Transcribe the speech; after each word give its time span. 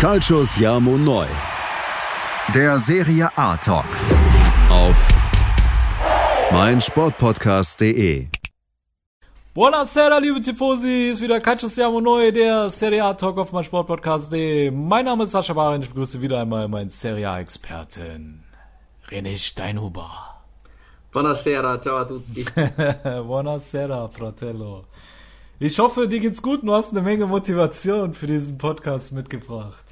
Calcius 0.00 0.56
Jamo 0.56 0.96
Neu. 0.96 1.26
Der 2.54 2.78
Serie 2.78 3.28
A 3.36 3.54
Talk. 3.58 3.84
Auf 4.70 4.96
meinsportpodcast.de. 6.50 8.28
Buonasera, 9.52 10.16
liebe 10.16 10.40
Tifosi, 10.40 11.10
ist 11.10 11.20
wieder 11.20 11.38
Calcius 11.38 11.76
Jamo 11.76 12.00
Neu, 12.00 12.32
der 12.32 12.70
Serie 12.70 13.04
A 13.04 13.12
Talk 13.12 13.36
auf 13.36 13.52
meinsportpodcast.de. 13.52 14.70
Mein 14.70 15.04
Name 15.04 15.24
ist 15.24 15.32
Sascha 15.32 15.52
Barin, 15.52 15.82
ich 15.82 15.88
begrüße 15.88 16.22
wieder 16.22 16.40
einmal 16.40 16.66
meinen 16.68 16.88
Serie 16.88 17.28
A-Experten, 17.28 18.42
René 19.10 19.36
Steinhuber. 19.36 20.40
Buonasera, 21.12 21.78
ciao 21.78 21.98
a 21.98 22.04
tutti. 22.06 22.46
Buonasera, 23.26 24.08
Fratello. 24.08 24.86
Ich 25.62 25.78
hoffe, 25.78 26.08
dir 26.08 26.20
geht's 26.20 26.40
gut 26.40 26.62
und 26.62 26.68
du 26.68 26.72
hast 26.72 26.92
eine 26.92 27.02
Menge 27.02 27.26
Motivation 27.26 28.14
für 28.14 28.26
diesen 28.26 28.56
Podcast 28.56 29.12
mitgebracht. 29.12 29.84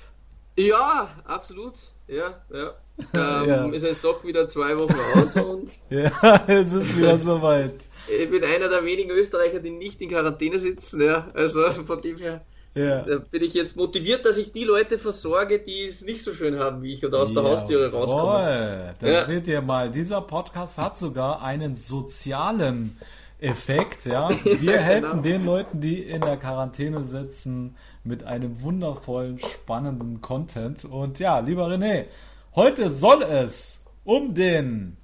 Ja, 0.59 1.11
absolut. 1.27 1.75
Ja, 2.07 2.41
ja. 2.51 2.73
Ähm, 3.15 3.49
ja. 3.49 3.69
Ist 3.69 3.85
jetzt 3.85 4.03
doch 4.03 4.25
wieder 4.25 4.49
zwei 4.49 4.77
Wochen 4.77 4.97
aus 5.15 5.37
und. 5.37 5.71
ja, 5.91 6.45
es 6.49 6.73
ist 6.73 6.97
wieder 6.97 7.17
soweit. 7.21 7.75
Ich 8.09 8.29
bin 8.29 8.43
einer 8.43 8.69
der 8.69 8.85
wenigen 8.85 9.11
Österreicher, 9.11 9.61
die 9.61 9.71
nicht 9.71 10.01
in 10.01 10.09
Quarantäne 10.09 10.59
sitzen, 10.59 11.03
ja. 11.03 11.29
Also 11.33 11.71
von 11.71 12.01
dem 12.01 12.19
her 12.19 12.41
ja. 12.75 13.05
bin 13.31 13.45
ich 13.45 13.55
jetzt 13.55 13.77
motiviert, 13.77 14.27
dass 14.27 14.37
ich 14.37 14.51
die 14.51 14.65
Leute 14.65 14.99
versorge, 14.99 15.61
die 15.61 15.85
es 15.85 16.03
nicht 16.03 16.25
so 16.25 16.35
schön 16.35 16.59
haben 16.59 16.83
wie 16.83 16.95
ich 16.95 17.07
oder 17.07 17.21
aus 17.21 17.33
der 17.33 17.45
Haustüre 17.45 17.93
rauskommen. 17.93 18.25
Voll. 18.25 18.95
Das 19.01 19.11
ja. 19.11 19.27
seht 19.27 19.47
ihr 19.47 19.61
mal. 19.61 19.93
Dieser 19.93 20.23
Podcast 20.23 20.79
hat 20.79 20.99
sogar 20.99 21.41
einen 21.41 21.77
sozialen 21.77 22.99
Effekt, 23.41 24.07
ja. 24.07 24.29
Wir 24.45 24.81
helfen 24.81 25.23
genau. 25.23 25.23
den 25.23 25.45
Leuten, 25.45 25.81
die 25.81 26.03
in 26.03 26.21
der 26.21 26.37
Quarantäne 26.37 27.05
sitzen, 27.05 27.77
mit 28.05 28.25
einem 28.25 28.63
wundervollen, 28.63 29.39
spannenden 29.39 30.21
Content. 30.21 30.85
Und 30.85 31.19
ja, 31.19 31.39
lieber 31.39 31.69
René, 31.69 32.07
heute 32.55 32.91
soll 32.91 33.23
es 33.23 33.83
um 34.05 34.35
den 34.35 34.97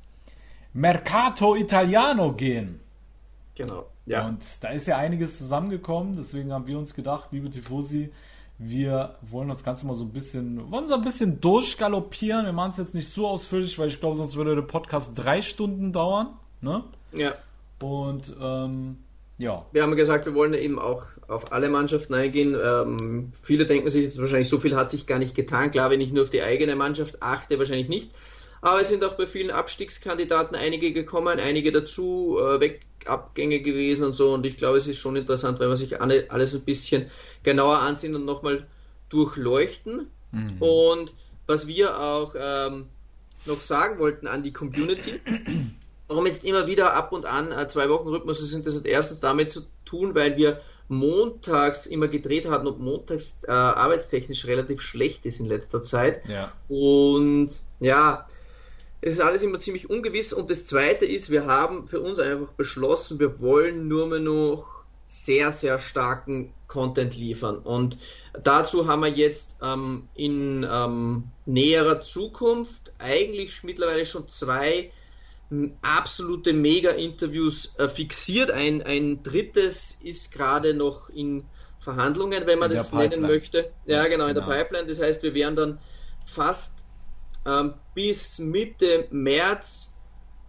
Mercato 0.73 1.55
Italiano 1.55 2.33
gehen. 2.33 2.81
Genau. 3.55 3.87
Ja. 4.07 4.27
Und 4.27 4.45
da 4.63 4.69
ist 4.71 4.87
ja 4.87 4.99
einiges 4.99 5.39
zusammengekommen, 5.39 6.17
deswegen 6.17 6.53
haben 6.53 6.67
wir 6.67 6.79
uns 6.79 6.95
gedacht, 6.95 7.31
liebe 7.33 7.49
Tifosi, 7.49 8.13
wir 8.59 9.17
wollen 9.23 9.49
das 9.49 9.65
Ganze 9.65 9.87
mal 9.87 9.95
so 9.95 10.05
ein 10.05 10.13
bisschen, 10.13 10.71
wollen 10.71 10.89
so 10.89 10.95
ein 10.95 11.01
bisschen 11.01 11.41
durchgaloppieren. 11.41 12.47
Wir 12.47 12.53
machen 12.53 12.71
es 12.71 12.77
jetzt 12.77 12.95
nicht 12.95 13.09
so 13.09 13.27
ausführlich, 13.27 13.79
weil 13.79 13.89
ich 13.89 13.99
glaube, 13.99 14.17
sonst 14.17 14.37
würde 14.37 14.55
der 14.55 14.63
Podcast 14.63 15.11
drei 15.15 15.43
Stunden 15.43 15.93
dauern. 15.93 16.35
Ne? 16.61 16.85
Ja. 17.13 17.33
Und 17.81 18.35
ähm, 18.41 18.99
ja. 19.39 19.67
Wir 19.73 19.83
haben 19.83 19.97
gesagt, 19.97 20.27
wir 20.27 20.35
wollen 20.35 20.55
eben 20.55 20.79
auch 20.79 21.07
auf 21.27 21.53
alle 21.53 21.69
Mannschaften 21.69 22.15
eingehen. 22.15 22.57
Ähm, 22.63 23.33
viele 23.33 23.67
denken 23.67 23.91
sich 23.91 24.05
jetzt 24.05 24.19
wahrscheinlich, 24.19 24.49
so 24.49 24.59
viel 24.59 24.77
hat 24.77 24.91
sich 24.91 25.07
gar 25.07 25.19
nicht 25.19 25.35
getan. 25.35 25.71
Klar, 25.71 25.91
wenn 25.91 26.01
ich 26.01 26.13
nur 26.13 26.25
auf 26.25 26.31
die 26.31 26.43
eigene 26.43 26.77
Mannschaft 26.77 27.23
achte, 27.23 27.59
wahrscheinlich 27.59 27.89
nicht. 27.89 28.11
Aber 28.61 28.81
es 28.81 28.89
sind 28.89 29.05
auch 29.05 29.15
bei 29.15 29.27
vielen 29.27 29.51
Abstiegskandidaten 29.51 30.57
einige 30.57 30.93
gekommen, 30.93 31.39
einige 31.39 31.71
dazu, 31.71 32.39
äh, 32.39 32.61
Wegabgänge 32.61 33.61
gewesen 33.61 34.05
und 34.05 34.15
so. 34.15 34.33
Und 34.33 34.47
ich 34.47 34.57
glaube, 34.57 34.79
es 34.79 34.87
ist 34.87 34.99
schon 34.99 35.17
interessant, 35.17 35.59
wenn 35.61 35.69
man 35.69 35.77
sich 35.77 36.01
alle, 36.01 36.31
alles 36.31 36.55
ein 36.55 36.65
bisschen 36.65 37.11
genauer 37.43 37.81
ansehen 37.81 38.15
und 38.15 38.25
nochmal 38.25 38.67
durchleuchten. 39.11 40.07
Mhm. 40.33 40.57
Und 40.61 41.15
was 41.47 41.67
wir 41.67 42.01
auch 42.01 42.35
ähm, 42.39 42.87
noch 43.45 43.61
sagen 43.61 43.99
wollten 43.99 44.27
an 44.27 44.43
die 44.43 44.53
Community, 44.53 45.21
Warum 46.07 46.27
jetzt 46.27 46.45
immer 46.45 46.67
wieder 46.67 46.93
ab 46.93 47.13
und 47.13 47.25
an 47.27 47.51
äh, 47.51 47.67
zwei 47.69 47.89
Wochen 47.89 48.09
Rhythmus 48.09 48.39
sind, 48.39 48.67
das 48.67 48.77
hat 48.77 48.87
erstens 48.87 49.21
damit 49.21 49.53
zu 49.53 49.63
tun, 49.85 50.15
weil 50.15 50.37
wir 50.37 50.61
montags 50.89 51.87
immer 51.87 52.09
gedreht 52.09 52.47
hatten 52.47 52.67
und 52.67 52.79
montags 52.79 53.41
äh, 53.47 53.51
arbeitstechnisch 53.51 54.47
relativ 54.47 54.83
schlecht 54.83 55.25
ist 55.25 55.41
in 55.41 55.47
letzter 55.47 55.83
Zeit. 55.83 56.21
Ja. 56.29 56.53
Und 56.69 57.61
ja, 57.81 58.27
es 59.01 59.15
ist 59.15 59.21
alles 59.21 59.43
immer 59.43 59.59
ziemlich 59.59 59.89
ungewiss. 59.89 60.33
Und 60.33 60.51
das 60.51 60.67
zweite 60.67 61.05
ist, 61.05 61.31
wir 61.31 61.47
haben 61.47 61.89
für 61.89 62.01
uns 62.01 62.19
einfach 62.19 62.53
beschlossen, 62.53 63.21
wir 63.21 63.41
wollen 63.41 63.89
nur 63.89 64.07
mehr 64.07 64.21
noch 64.21 64.85
sehr, 65.07 65.53
sehr 65.53 65.79
starken 65.79 66.53
Content 66.67 67.17
liefern. 67.17 67.59
Und 67.59 67.99
dazu 68.43 68.89
haben 68.89 69.01
wir 69.01 69.09
jetzt 69.09 69.57
ähm, 69.63 70.09
in 70.15 70.67
ähm, 70.69 71.25
näherer 71.47 72.01
Zukunft 72.01 72.93
eigentlich 72.99 73.63
mittlerweile 73.63 74.07
schon 74.07 74.29
zwei 74.29 74.91
absolute 75.83 76.53
Mega-Interviews 76.53 77.75
äh, 77.79 77.89
fixiert. 77.89 78.51
Ein, 78.51 78.83
ein 78.83 79.23
drittes 79.23 79.99
ist 80.03 80.33
gerade 80.33 80.75
noch 80.75 81.09
in 81.11 81.45
Verhandlungen, 81.79 82.47
wenn 82.47 82.59
man 82.59 82.71
in 82.71 82.77
das 82.77 82.93
nennen 82.93 83.23
möchte. 83.23 83.71
Ja, 83.87 84.07
genau, 84.07 84.27
in 84.27 84.35
genau. 84.35 84.49
der 84.49 84.57
Pipeline. 84.57 84.89
Das 84.89 85.01
heißt, 85.01 85.23
wir 85.23 85.35
werden 85.35 85.57
dann 85.57 85.79
fast 86.27 86.85
ähm, 87.47 87.75
bis 87.95 88.39
Mitte 88.39 89.07
März 89.11 89.93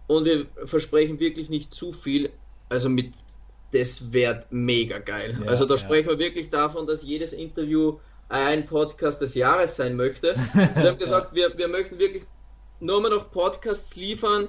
und 0.06 0.24
wir 0.24 0.46
versprechen 0.64 1.20
wirklich 1.20 1.48
nicht 1.50 1.74
zu 1.74 1.92
viel. 1.92 2.30
Also 2.68 2.88
mit 2.88 3.12
das 3.72 4.12
wird 4.12 4.46
mega 4.50 4.98
geil. 4.98 5.38
Ja, 5.40 5.50
also 5.50 5.66
da 5.66 5.74
ja. 5.74 5.80
sprechen 5.80 6.08
wir 6.08 6.18
wirklich 6.18 6.50
davon, 6.50 6.86
dass 6.86 7.02
jedes 7.02 7.32
Interview 7.32 7.98
ein 8.28 8.66
Podcast 8.66 9.20
des 9.20 9.34
Jahres 9.34 9.76
sein 9.76 9.96
möchte. 9.96 10.34
wir 10.54 10.90
haben 10.90 10.98
gesagt, 10.98 11.34
wir, 11.34 11.56
wir 11.58 11.68
möchten 11.68 11.98
wirklich 11.98 12.24
nur 12.80 13.00
mal 13.00 13.10
noch 13.10 13.30
Podcasts 13.30 13.96
liefern, 13.96 14.48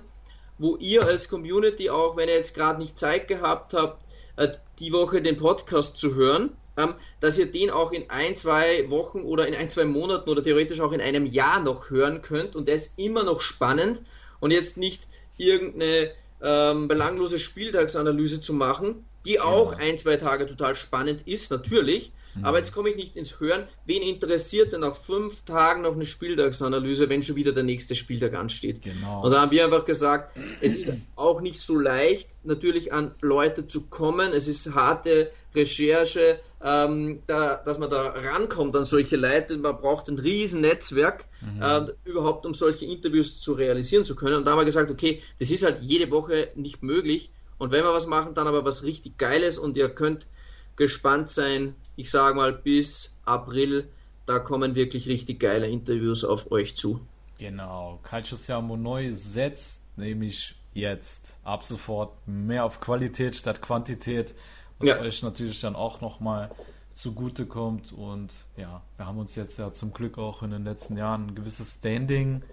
wo 0.57 0.75
ihr 0.78 1.06
als 1.06 1.29
Community 1.29 1.90
auch, 1.90 2.18
wenn 2.18 2.29
ihr 2.29 2.35
jetzt 2.35 2.56
gerade 2.56 2.79
nicht 2.79 2.97
Zeit 2.97 3.28
gehabt 3.28 3.73
habt, 3.73 4.03
äh, 4.38 4.50
die 4.79 4.94
Woche 4.94 5.22
den 5.22 5.38
Podcast 5.38 5.97
zu 5.97 6.16
hören, 6.16 6.51
ähm, 6.78 6.94
dass 7.19 7.38
ihr 7.38 7.51
den 7.51 7.72
auch 7.72 7.91
in 7.91 8.09
ein, 8.09 8.38
zwei 8.38 8.90
Wochen 8.90 9.22
oder 9.22 9.47
in 9.47 9.56
ein, 9.56 9.69
zwei 9.69 9.85
Monaten 9.85 10.29
oder 10.29 10.44
theoretisch 10.44 10.79
auch 10.79 10.91
in 10.91 11.01
einem 11.01 11.25
Jahr 11.25 11.59
noch 11.59 11.90
hören 11.90 12.22
könnt. 12.22 12.56
Und 12.56 12.67
der 12.67 12.75
ist 12.75 12.97
immer 12.97 13.23
noch 13.23 13.41
spannend. 13.41 14.03
Und 14.40 14.51
jetzt 14.51 14.78
nicht 14.78 15.03
irgendeine 15.38 16.12
ähm, 16.41 16.88
belanglose 16.88 17.40
Spieltagsanalyse 17.40 18.41
zu 18.41 18.53
machen, 18.53 19.06
die 19.25 19.40
auch 19.40 19.72
ja. 19.73 19.79
ein, 19.79 19.97
zwei 19.97 20.17
Tage 20.17 20.46
total 20.46 20.75
spannend 20.75 21.28
ist, 21.28 21.50
natürlich, 21.50 22.12
Mhm. 22.37 22.45
Aber 22.45 22.57
jetzt 22.57 22.73
komme 22.73 22.89
ich 22.89 22.95
nicht 22.95 23.15
ins 23.15 23.39
Hören. 23.39 23.67
Wen 23.85 24.01
interessiert 24.01 24.73
denn 24.73 24.81
nach 24.81 24.95
fünf 24.95 25.43
Tagen 25.43 25.81
noch 25.81 25.93
eine 25.93 26.05
Spieltagsanalyse, 26.05 27.09
wenn 27.09 27.23
schon 27.23 27.35
wieder 27.35 27.51
der 27.51 27.63
nächste 27.63 27.95
Spieltag 27.95 28.35
ansteht? 28.35 28.81
Genau. 28.81 29.23
Und 29.23 29.31
da 29.31 29.41
haben 29.41 29.51
wir 29.51 29.65
einfach 29.65 29.85
gesagt, 29.85 30.37
es 30.61 30.75
ist 30.75 30.93
auch 31.15 31.41
nicht 31.41 31.59
so 31.59 31.77
leicht, 31.79 32.37
natürlich 32.43 32.93
an 32.93 33.15
Leute 33.21 33.67
zu 33.67 33.87
kommen. 33.87 34.31
Es 34.33 34.47
ist 34.47 34.73
harte 34.73 35.31
Recherche, 35.55 36.39
ähm, 36.63 37.21
da, 37.27 37.55
dass 37.55 37.79
man 37.79 37.89
da 37.89 38.09
rankommt 38.09 38.75
an 38.75 38.85
solche 38.85 39.17
Leute. 39.17 39.57
Man 39.57 39.77
braucht 39.77 40.07
ein 40.07 40.19
riesen 40.19 40.61
Netzwerk, 40.61 41.25
mhm. 41.41 41.61
äh, 41.61 41.85
überhaupt 42.05 42.45
um 42.45 42.53
solche 42.53 42.85
Interviews 42.85 43.41
zu 43.41 43.53
realisieren 43.53 44.05
zu 44.05 44.15
können. 44.15 44.35
Und 44.35 44.45
da 44.45 44.51
haben 44.51 44.59
wir 44.59 44.65
gesagt, 44.65 44.91
okay, 44.91 45.21
das 45.39 45.49
ist 45.49 45.63
halt 45.63 45.79
jede 45.81 46.11
Woche 46.11 46.49
nicht 46.55 46.83
möglich. 46.83 47.31
Und 47.57 47.71
wenn 47.71 47.83
wir 47.83 47.93
was 47.93 48.07
machen, 48.07 48.35
dann 48.35 48.47
aber 48.47 48.65
was 48.65 48.83
richtig 48.83 49.17
Geiles 49.17 49.57
und 49.57 49.75
ihr 49.77 49.89
könnt 49.89 50.27
gespannt 50.75 51.31
sein, 51.31 51.75
ich 51.97 52.09
sage 52.09 52.35
mal 52.35 52.53
bis 52.53 53.18
April, 53.25 53.90
da 54.25 54.40
kommen 54.40 54.75
wirklich 54.75 55.08
richtig 55.08 55.41
geile 55.41 55.68
Interviews 55.68 56.24
auf 56.24 56.52
euch 56.52 56.78
zu. 56.78 57.02
Genau, 57.40 58.00
Calcio 58.03 58.38
Siamo 58.38 58.78
Neu 58.78 59.13
setzt 59.13 59.81
nämlich 59.97 60.56
jetzt 60.74 61.35
ab 61.44 61.63
sofort 61.63 62.13
mehr 62.28 62.63
auf 62.63 62.80
Qualität 62.80 63.35
statt 63.35 63.62
Quantität, 63.62 64.35
was 64.80 64.90
ja. 64.90 65.00
euch 65.00 65.24
natürlich 65.24 65.59
dann 65.59 65.75
auch 65.75 66.02
nochmal 66.02 66.52
zugutekommt. 66.94 67.94
Und 67.94 68.34
ja, 68.56 68.81
wir 68.96 69.06
haben 69.06 69.18
uns 69.18 69.35
jetzt 69.35 69.58
ja 69.58 69.74
zum 69.74 69.91
Glück 69.91 70.18
auch 70.18 70.44
in 70.44 70.52
den 70.52 70.64
letzten 70.64 70.97
Jahren 70.97 71.28
ein 71.28 71.35
gewisses 71.35 71.75
Standing 71.75 72.44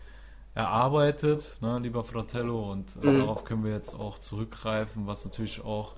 erarbeitet, 0.55 1.59
ne, 1.61 1.81
lieber 1.81 2.05
Fratello, 2.05 2.71
und 2.71 2.97
mhm. 3.03 3.19
darauf 3.19 3.45
können 3.45 3.65
wir 3.65 3.73
jetzt 3.73 3.95
auch 3.95 4.19
zurückgreifen, 4.19 5.07
was 5.07 5.25
natürlich 5.25 5.63
auch 5.63 5.95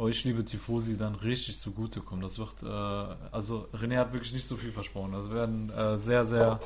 euch, 0.00 0.24
liebe 0.24 0.44
Tifosi, 0.44 0.96
dann 0.96 1.14
richtig 1.14 1.58
zugutekommen. 1.60 2.22
Das 2.22 2.38
wird, 2.38 2.62
äh, 2.62 2.66
also 2.66 3.68
René 3.72 3.98
hat 3.98 4.12
wirklich 4.12 4.32
nicht 4.32 4.46
so 4.46 4.56
viel 4.56 4.72
versprochen. 4.72 5.12
Das 5.12 5.30
werden 5.30 5.70
äh, 5.70 5.98
sehr, 5.98 6.24
sehr 6.24 6.60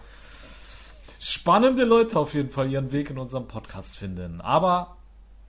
spannende 1.21 1.85
Leute 1.85 2.19
auf 2.19 2.35
jeden 2.35 2.51
Fall 2.51 2.71
ihren 2.71 2.93
Weg 2.93 3.11
in 3.11 3.19
unserem 3.19 3.49
Podcast 3.49 3.99
finden. 3.99 4.41
Aber 4.41 4.97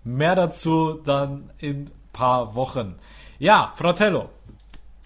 mehr 0.03 0.35
dazu 0.35 0.99
dann 1.03 1.51
in 1.59 1.83
ein 1.83 1.91
paar 2.11 2.55
Wochen. 2.55 2.95
Ja, 3.39 3.73
Fratello, 3.75 4.29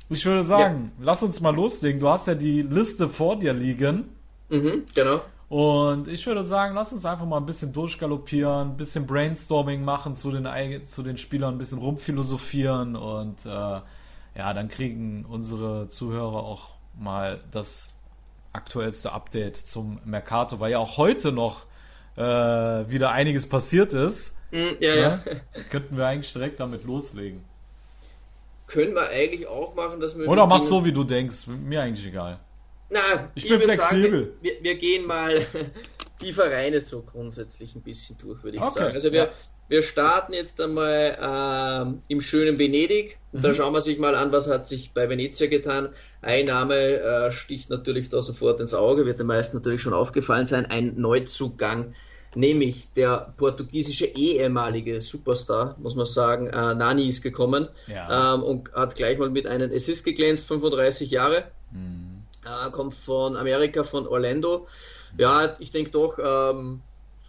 ich 0.10 0.25
würde 0.25 0.44
sagen, 0.44 0.94
ja. 0.98 1.06
lass 1.06 1.22
uns 1.22 1.42
mal 1.42 1.56
loslegen. 1.56 2.00
Du 2.00 2.10
hast 2.10 2.28
ja 2.28 2.36
die 2.36 2.62
Liste 2.62 3.08
vor 3.08 3.38
dir 3.38 3.54
liegen. 3.54 4.10
Mhm, 4.50 4.86
genau. 4.94 5.22
Und 5.50 6.07
ich 6.07 6.28
würde 6.28 6.44
sagen, 6.44 6.75
lass 6.75 6.94
uns 6.94 7.06
einfach 7.06 7.25
mal 7.25 7.38
ein 7.38 7.48
bisschen 7.48 7.74
durchgaloppieren, 7.74 8.69
ein 8.72 8.78
bisschen 8.78 9.07
Brainstorming 9.07 9.84
machen 9.84 10.13
zu 10.16 10.31
den, 10.31 10.86
zu 10.86 11.01
den 11.01 11.18
Spielern, 11.18 11.56
ein 11.56 11.57
bisschen 11.57 11.80
rumphilosophieren 11.80 12.96
und 12.96 13.46
äh, 13.46 13.50
ja, 13.50 14.54
dann 14.54 14.69
kriegen 14.69 15.25
unsere 15.28 15.88
Zuhörer 15.88 16.44
auch 16.44 16.69
mal 16.98 17.42
das 17.51 17.94
aktuellste 18.54 19.12
Update 19.12 19.57
zum 19.57 20.00
Mercato, 20.06 20.60
weil 20.60 20.72
ja 20.72 20.78
auch 20.78 20.98
heute 20.98 21.31
noch 21.31 21.66
äh, 22.16 22.22
wieder 22.22 23.12
einiges 23.12 23.50
passiert 23.50 23.94
ist. 23.94 24.36
Mm, 24.51 24.57
ja, 24.80 24.96
ja. 24.96 25.01
ja. 25.01 25.19
Könnten 25.72 25.98
wir 25.98 26.06
eigentlich 26.06 26.31
direkt 26.31 26.60
damit 26.60 26.84
loslegen. 26.84 27.44
Können 28.68 28.94
wir 28.94 29.10
eigentlich 29.10 29.48
auch 29.48 29.74
machen, 29.74 30.00
dass 30.00 30.18
wir. 30.18 30.28
Oder 30.28 30.46
mach 30.46 30.62
so, 30.62 30.86
wie 30.86 30.92
du 30.92 31.04
denkst. 31.04 31.48
Mir 31.48 31.81
eigentlich 31.81 32.06
egal. 32.06 32.40
Na, 32.89 33.30
ich, 33.36 33.45
ich 33.45 33.50
bin 33.50 33.62
flexibel. 33.62 34.24
Sagen, 34.24 34.33
wir, 34.41 34.51
wir, 34.62 34.75
gehen 34.75 35.06
mal 35.06 35.45
die 36.21 36.33
Vereine 36.33 36.81
so 36.81 37.01
grundsätzlich 37.03 37.75
ein 37.75 37.81
bisschen 37.81 38.18
durch, 38.18 38.44
würde 38.44 38.57
ich 38.57 38.63
okay. 38.63 38.80
sagen. 38.80 38.94
Also 38.95 39.12
wir, 39.12 39.30
wir 39.68 39.83
starten 39.83 40.33
jetzt 40.33 40.59
einmal 40.59 41.18
ähm, 41.21 42.01
im 42.07 42.21
schönen 42.21 42.57
Venedig. 42.57 43.19
Mhm. 43.31 43.41
Da 43.41 43.53
schauen 43.53 43.74
wir 43.74 43.81
sich 43.81 44.00
mal 44.00 44.15
an, 44.15 44.31
was 44.31 44.50
hat 44.50 44.68
sich 44.68 44.91
bei 44.94 45.07
Venezia 45.07 45.47
getan. 45.47 45.89
Ein 46.24 46.45
Name 46.45 46.75
äh, 46.75 47.31
sticht 47.31 47.69
natürlich 47.69 48.09
da 48.09 48.24
sofort 48.24 48.59
ins 48.59 48.74
Auge, 48.74 49.06
wird 49.06 49.19
den 49.19 49.27
meisten 49.27 49.57
natürlich 49.57 49.81
schon 49.81 49.94
aufgefallen 49.94 50.47
sein. 50.47 50.65
Ein 50.65 50.95
Neuzugang, 50.97 51.94
nämlich 52.33 52.88
der 52.95 53.33
portugiesische 53.38 54.07
ehemalige 54.07 55.00
Superstar, 55.01 55.75
muss 55.80 55.95
man 55.95 56.07
sagen, 56.07 56.47
äh, 56.47 56.74
Nani 56.74 57.07
ist 57.07 57.21
gekommen 57.21 57.68
ja. 57.86 58.33
ähm, 58.33 58.41
und 58.41 58.74
hat 58.74 58.95
gleich 58.95 59.19
mal 59.19 59.30
mit 59.30 59.45
einem 59.45 59.71
Assist 59.71 60.06
geglänzt, 60.06 60.47
35 60.47 61.12
Jahre. 61.12 61.44
Mhm 61.71 62.09
äh, 62.45 62.71
kommt 62.71 62.94
von 62.94 63.36
Amerika, 63.36 63.83
von 63.83 64.07
Orlando. 64.07 64.68
Ja, 65.18 65.56
ich 65.59 65.71
denke 65.71 65.91
doch, 65.91 66.18
ähm, 66.19 66.81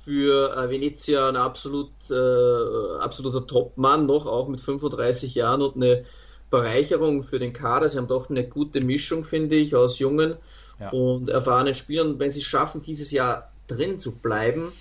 für 0.05 0.57
äh, 0.57 0.71
Venezia 0.71 1.29
ein 1.29 1.37
absolut, 1.37 1.91
äh, 2.11 2.99
absoluter 2.99 3.47
Top-Mann 3.47 4.07
noch, 4.07 4.27
auch 4.27 4.49
mit 4.49 4.61
35 4.61 5.35
Jahren 5.35 5.63
und 5.63 5.77
eine 5.77 6.05
Bereicherung 6.51 7.23
für 7.23 7.39
den 7.39 7.53
Kader. 7.53 7.89
Sie 7.89 7.99
haben 7.99 8.09
doch 8.09 8.29
eine 8.29 8.49
gute 8.49 8.81
Mischung, 8.81 9.25
finde 9.25 9.57
ich, 9.57 9.75
aus 9.75 9.99
jungen 9.99 10.37
ja. 10.81 10.91
und 10.91 11.31
erfahrenen 11.31 11.75
Spielern. 11.75 12.19
Wenn 12.19 12.33
sie 12.33 12.41
es 12.41 12.47
schaffen, 12.47 12.83
dieses 12.83 13.11
Jahr 13.11 13.53
drin 13.69 13.99
zu 13.99 14.17
bleiben, 14.17 14.73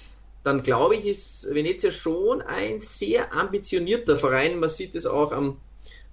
dann 0.44 0.64
glaube 0.64 0.96
ich, 0.96 1.06
ist 1.06 1.54
Venezia 1.54 1.92
schon 1.92 2.42
ein 2.42 2.80
sehr 2.80 3.34
ambitionierter 3.34 4.18
Verein. 4.18 4.60
Man 4.60 4.70
sieht 4.70 4.96
es 4.96 5.06
auch 5.06 5.32
am, 5.32 5.58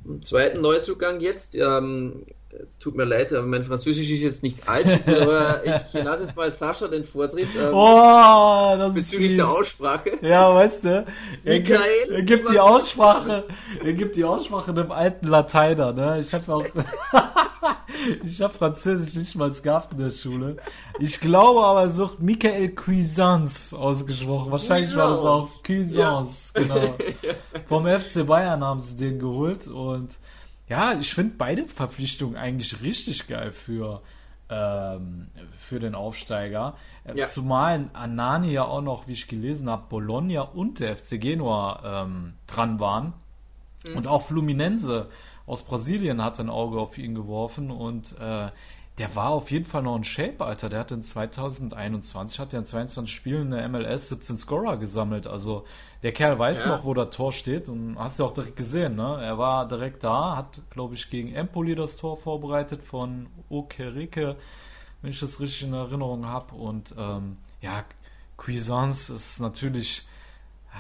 am 0.05 0.23
zweiten 0.23 0.61
Neuzugang 0.61 1.21
jetzt. 1.21 1.55
Ähm, 1.55 2.27
tut 2.81 2.97
mir 2.97 3.05
leid, 3.05 3.33
aber 3.33 3.47
mein 3.47 3.65
Französisch 3.65 4.11
ist 4.11 4.21
jetzt 4.21 4.43
nicht 4.43 4.69
allzu 4.69 4.99
gut, 4.99 5.15
aber 5.21 5.63
ich 5.65 6.05
lasse 6.05 6.25
jetzt 6.25 6.37
mal 6.37 6.51
Sascha 6.51 6.89
den 6.89 7.05
Vortritt 7.05 7.49
ähm, 7.59 7.75
oh, 7.75 8.91
bezüglich 8.93 9.37
der 9.37 9.49
Aussprache. 9.49 10.13
Ja, 10.23 10.55
weißt 10.55 10.85
du, 10.85 10.89
er, 11.45 11.59
Michael, 11.59 12.13
er 12.13 12.23
gibt 12.23 12.51
die 12.51 12.59
Aussprache, 12.59 13.45
er 13.83 13.93
gibt 13.93 14.17
die 14.17 14.25
Aussprache 14.25 14.73
dem 14.75 14.91
alten 14.91 15.27
Lateiner, 15.27 15.93
ne? 15.93 16.21
Ich 16.21 16.33
habe 16.33 16.55
auch, 16.55 16.65
ich 18.25 18.41
habe 18.41 18.55
Französisch 18.55 19.15
nicht 19.15 19.35
mal 19.35 19.51
gehabt 19.51 19.93
in 19.93 19.99
der 19.99 20.11
Schule. 20.11 20.57
Ich 20.99 21.21
glaube 21.21 21.65
aber, 21.65 21.83
er 21.83 21.89
sucht 21.89 22.21
Michael 22.21 22.75
Cuisance 22.75 23.77
ausgesprochen. 23.77 24.53
Wahrscheinlich 24.53 24.91
Cuisance. 24.91 25.25
war 25.25 25.41
das 25.41 25.49
auch 25.49 25.63
Cuisance, 25.63 26.53
ja. 26.57 26.63
genau. 26.63 26.95
Vom 27.69 27.87
FC 27.87 28.27
Bayern 28.27 28.65
haben 28.65 28.81
sie 28.81 28.97
den 28.97 29.19
geholt 29.19 29.67
und 29.67 30.11
ja, 30.69 30.99
ich 30.99 31.15
finde 31.15 31.35
beide 31.39 31.67
Verpflichtungen 31.69 32.37
eigentlich 32.37 32.83
richtig 32.83 33.29
geil 33.29 33.53
für, 33.53 34.03
ähm, 34.51 35.29
für 35.59 35.79
den 35.79 35.95
Aufsteiger. 35.95 36.77
Äh, 37.05 37.19
ja. 37.19 37.27
Zumal 37.27 37.89
Anani 37.93 38.53
ja 38.53 38.65
auch 38.65 38.83
noch, 38.83 39.07
wie 39.07 39.13
ich 39.13 39.29
gelesen 39.29 39.71
habe, 39.71 39.85
Bologna 39.89 40.43
und 40.43 40.81
der 40.81 40.97
FC 40.97 41.21
Genua 41.21 42.05
ähm, 42.05 42.35
dran 42.47 42.81
waren. 42.81 43.13
Mhm. 43.85 43.97
Und 43.97 44.07
auch 44.07 44.23
Fluminense 44.23 45.09
aus 45.47 45.63
Brasilien 45.63 46.23
hat 46.23 46.41
ein 46.41 46.51
Auge 46.51 46.81
auf 46.81 46.99
ihn 46.99 47.15
geworfen 47.15 47.71
und 47.71 48.19
äh, 48.19 48.49
der 48.99 49.15
war 49.15 49.31
auf 49.31 49.51
jeden 49.51 49.67
Fall 49.67 49.83
noch 49.83 49.97
in 49.97 50.05
Shape, 50.05 50.45
Alter. 50.45 50.71
Der 50.71 50.81
hat 50.81 50.91
in 50.91 51.03
2021, 51.03 52.41
hat 52.41 52.55
er 52.55 52.61
in 52.61 52.65
22 52.65 53.15
Spielen 53.15 53.43
in 53.43 53.51
der 53.51 53.69
MLS 53.69 54.09
17 54.09 54.39
Scorer 54.39 54.79
gesammelt. 54.79 55.27
Also 55.27 55.65
der 56.07 56.13
Kerl 56.13 56.39
weiß 56.39 56.67
ja. 56.67 56.69
noch, 56.69 56.85
wo 56.85 56.95
das 56.95 57.11
Tor 57.11 57.33
steht 57.33 57.69
und 57.69 57.99
hast 57.99 58.21
du 58.21 58.25
auch 58.25 58.31
direkt 58.31 58.55
gesehen, 58.55 58.95
ne? 58.95 59.19
Er 59.21 59.39
war 59.39 59.67
direkt 59.67 60.05
da, 60.05 60.37
hat, 60.37 60.63
glaube 60.71 60.95
ich, 60.95 61.11
gegen 61.11 61.35
Empoli 61.35 61.75
das 61.75 61.97
Tor 61.97 62.17
vorbereitet 62.17 62.85
von 62.85 63.27
Okereke, 63.49 64.37
wenn 65.03 65.11
ich 65.11 65.19
das 65.19 65.41
richtig 65.41 65.65
in 65.65 65.75
Erinnerung 65.75 66.25
habe. 66.25 66.55
Und 66.55 66.95
ähm, 66.97 67.39
ja, 67.61 67.85
Cuisance 68.37 69.13
ist 69.13 69.41
natürlich 69.41 70.07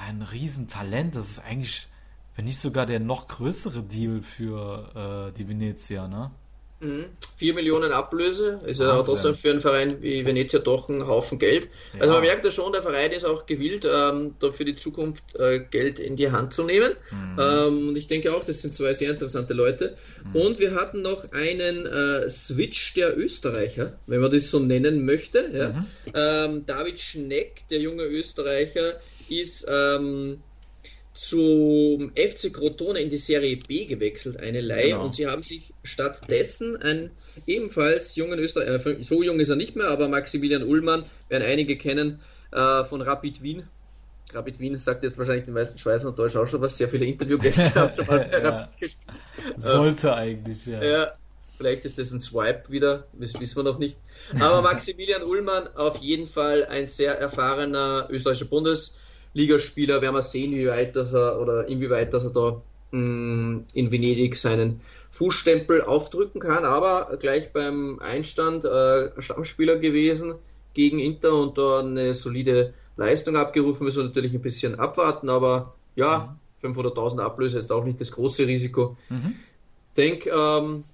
ein 0.00 0.22
Riesentalent. 0.22 1.16
Das 1.16 1.28
ist 1.28 1.40
eigentlich, 1.40 1.88
wenn 2.36 2.44
nicht 2.44 2.60
sogar 2.60 2.86
der 2.86 3.00
noch 3.00 3.26
größere 3.26 3.82
Deal 3.82 4.22
für 4.22 5.32
äh, 5.32 5.36
die 5.36 5.48
Venezia, 5.48 6.06
ne? 6.06 6.30
Mhm. 6.78 7.06
4 7.38 7.54
Millionen 7.54 7.92
Ablöse, 7.92 8.60
ist 8.66 8.80
ja 8.80 9.02
trotzdem 9.02 9.34
für 9.34 9.50
einen 9.50 9.62
Verein 9.62 10.02
wie 10.02 10.26
Venezia 10.26 10.58
doch 10.58 10.90
ein 10.90 11.06
Haufen 11.06 11.38
Geld. 11.38 11.68
Ja. 11.94 12.02
Also 12.02 12.12
man 12.12 12.22
merkt 12.22 12.44
ja 12.44 12.50
schon, 12.50 12.72
der 12.72 12.82
Verein 12.82 13.12
ist 13.12 13.24
auch 13.24 13.46
gewillt, 13.46 13.86
ähm, 13.90 14.34
da 14.40 14.50
für 14.52 14.66
die 14.66 14.76
Zukunft 14.76 15.24
äh, 15.38 15.60
Geld 15.60 15.98
in 15.98 16.16
die 16.16 16.30
Hand 16.30 16.52
zu 16.52 16.64
nehmen. 16.64 16.92
Mhm. 17.10 17.40
Ähm, 17.40 17.88
und 17.88 17.96
ich 17.96 18.08
denke 18.08 18.34
auch, 18.34 18.44
das 18.44 18.60
sind 18.60 18.74
zwei 18.74 18.92
sehr 18.92 19.10
interessante 19.10 19.54
Leute. 19.54 19.96
Mhm. 20.24 20.40
Und 20.40 20.58
wir 20.58 20.74
hatten 20.74 21.00
noch 21.00 21.32
einen 21.32 21.86
äh, 21.86 22.28
Switch 22.28 22.92
der 22.92 23.16
Österreicher, 23.18 23.98
wenn 24.06 24.20
man 24.20 24.30
das 24.30 24.50
so 24.50 24.58
nennen 24.58 25.06
möchte. 25.06 25.50
Ja? 25.52 25.68
Mhm. 25.70 25.86
Ähm, 26.14 26.66
David 26.66 26.98
Schneck, 26.98 27.64
der 27.70 27.80
junge 27.80 28.04
Österreicher, 28.04 29.00
ist 29.28 29.66
ähm, 29.68 30.42
zum 31.16 32.12
FC 32.14 32.52
Crotone 32.52 33.00
in 33.00 33.08
die 33.08 33.16
Serie 33.16 33.56
B 33.56 33.86
gewechselt, 33.86 34.38
eine 34.38 34.60
Leihe, 34.60 34.90
genau. 34.90 35.04
und 35.04 35.14
sie 35.14 35.26
haben 35.26 35.42
sich 35.42 35.72
stattdessen 35.82 36.76
einen 36.76 37.10
ebenfalls 37.46 38.16
jungen 38.16 38.38
Österreicher, 38.38 38.86
äh, 38.86 39.02
so 39.02 39.22
jung 39.22 39.40
ist 39.40 39.48
er 39.48 39.56
nicht 39.56 39.76
mehr, 39.76 39.88
aber 39.88 40.08
Maximilian 40.08 40.62
Ullmann, 40.62 41.06
werden 41.30 41.42
einige 41.42 41.78
kennen, 41.78 42.20
äh, 42.52 42.84
von 42.84 43.00
Rapid 43.00 43.42
Wien. 43.42 43.62
Rapid 44.34 44.60
Wien 44.60 44.78
sagt 44.78 45.04
jetzt 45.04 45.16
wahrscheinlich 45.16 45.46
den 45.46 45.54
meisten 45.54 45.78
Schweizer 45.78 46.08
und 46.08 46.18
Deutsch 46.18 46.36
auch 46.36 46.46
schon 46.46 46.60
was, 46.60 46.76
sehr 46.76 46.88
viele 46.88 47.06
Interviewgäste 47.06 47.74
hat 47.80 47.94
schon 47.94 48.06
mal 48.06 48.28
bei 48.30 48.38
Rapid 48.38 48.78
gespielt. 48.78 49.16
Sollte 49.56 50.14
eigentlich, 50.14 50.66
ja. 50.66 50.84
ja. 50.84 51.12
Vielleicht 51.56 51.86
ist 51.86 51.98
das 51.98 52.12
ein 52.12 52.20
Swipe 52.20 52.64
wieder, 52.68 53.06
das 53.14 53.40
wissen 53.40 53.56
wir 53.56 53.62
noch 53.62 53.78
nicht. 53.78 53.96
Aber 54.38 54.60
Maximilian 54.70 55.22
Ullmann 55.22 55.66
auf 55.76 55.96
jeden 55.96 56.28
Fall 56.28 56.66
ein 56.66 56.86
sehr 56.86 57.18
erfahrener 57.18 58.08
österreichischer 58.10 58.50
Bundes- 58.50 58.92
Ligaspieler, 59.36 60.00
werden 60.00 60.14
wir 60.14 60.22
sehen, 60.22 60.52
wie 60.52 60.66
weit 60.66 60.96
dass 60.96 61.12
er 61.12 61.38
oder 61.38 61.68
inwieweit 61.68 62.14
dass 62.14 62.24
er 62.24 62.30
da 62.30 62.62
mh, 62.90 62.98
mm, 62.98 63.64
in 63.74 63.90
Venedig 63.90 64.38
seinen 64.38 64.80
Fußstempel 65.10 65.82
aufdrücken 65.82 66.40
kann, 66.40 66.64
aber 66.64 67.18
gleich 67.20 67.52
beim 67.52 67.98
Einstand 68.00 68.64
äh, 68.64 69.10
Stammspieler 69.20 69.76
gewesen 69.76 70.34
gegen 70.72 70.98
Inter 70.98 71.34
und 71.34 71.58
da 71.58 71.80
eine 71.80 72.14
solide 72.14 72.72
Leistung 72.96 73.36
abgerufen, 73.36 73.84
müssen 73.84 73.98
wir 73.98 74.04
natürlich 74.04 74.32
ein 74.32 74.40
bisschen 74.40 74.76
abwarten, 74.76 75.28
aber 75.28 75.74
ja, 75.96 76.34
mhm. 76.62 76.74
500.000 76.74 77.20
Ablöse 77.20 77.58
ist 77.58 77.70
auch 77.70 77.84
nicht 77.84 78.00
das 78.00 78.12
große 78.12 78.46
Risiko. 78.46 78.96
Mhm. 79.10 79.36
Denk, 79.98 80.26
ähm, 80.26 80.84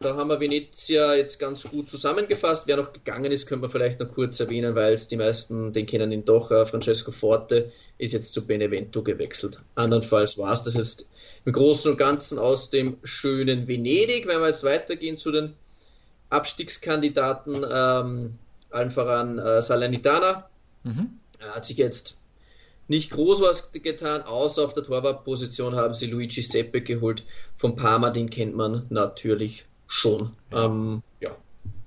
da 0.00 0.16
haben 0.16 0.28
wir 0.28 0.40
Venezia 0.40 1.14
jetzt 1.14 1.38
ganz 1.38 1.64
gut 1.64 1.90
zusammengefasst. 1.90 2.66
Wer 2.66 2.78
noch 2.78 2.92
gegangen 2.92 3.30
ist, 3.30 3.46
können 3.46 3.62
wir 3.62 3.68
vielleicht 3.68 4.00
noch 4.00 4.10
kurz 4.10 4.40
erwähnen, 4.40 4.74
weil 4.74 4.94
es 4.94 5.08
die 5.08 5.16
meisten, 5.16 5.72
den 5.72 5.86
kennen 5.86 6.10
ihn 6.10 6.24
doch. 6.24 6.50
Äh, 6.50 6.66
Francesco 6.66 7.12
Forte 7.12 7.70
ist 7.98 8.12
jetzt 8.12 8.32
zu 8.32 8.46
Benevento 8.46 9.02
gewechselt. 9.02 9.60
Andernfalls 9.74 10.38
war 10.38 10.52
es 10.52 10.62
das 10.62 10.74
jetzt 10.74 11.06
im 11.44 11.52
Großen 11.52 11.90
und 11.92 11.98
Ganzen 11.98 12.38
aus 12.38 12.70
dem 12.70 12.96
schönen 13.04 13.68
Venedig. 13.68 14.26
Wenn 14.26 14.40
wir 14.40 14.48
jetzt 14.48 14.64
weitergehen 14.64 15.18
zu 15.18 15.32
den 15.32 15.54
Abstiegskandidaten, 16.30 17.66
ähm, 17.70 18.38
allen 18.70 18.90
voran 18.90 19.38
äh, 19.38 19.62
Salernitana, 19.62 20.48
mhm. 20.84 21.20
Er 21.40 21.54
hat 21.54 21.64
sich 21.64 21.78
jetzt 21.78 22.18
nicht 22.88 23.10
groß 23.12 23.40
was 23.40 23.72
getan, 23.72 24.22
außer 24.22 24.62
auf 24.62 24.74
der 24.74 24.84
Torwartposition 24.84 25.74
haben 25.74 25.94
sie 25.94 26.06
Luigi 26.06 26.42
Seppe 26.42 26.82
geholt. 26.82 27.24
Von 27.56 27.76
Parma, 27.76 28.10
den 28.10 28.28
kennt 28.28 28.54
man 28.54 28.86
natürlich 28.90 29.64
schon. 29.90 30.30
Ja. 30.52 30.64
Ähm, 30.64 31.02
ja. 31.20 31.30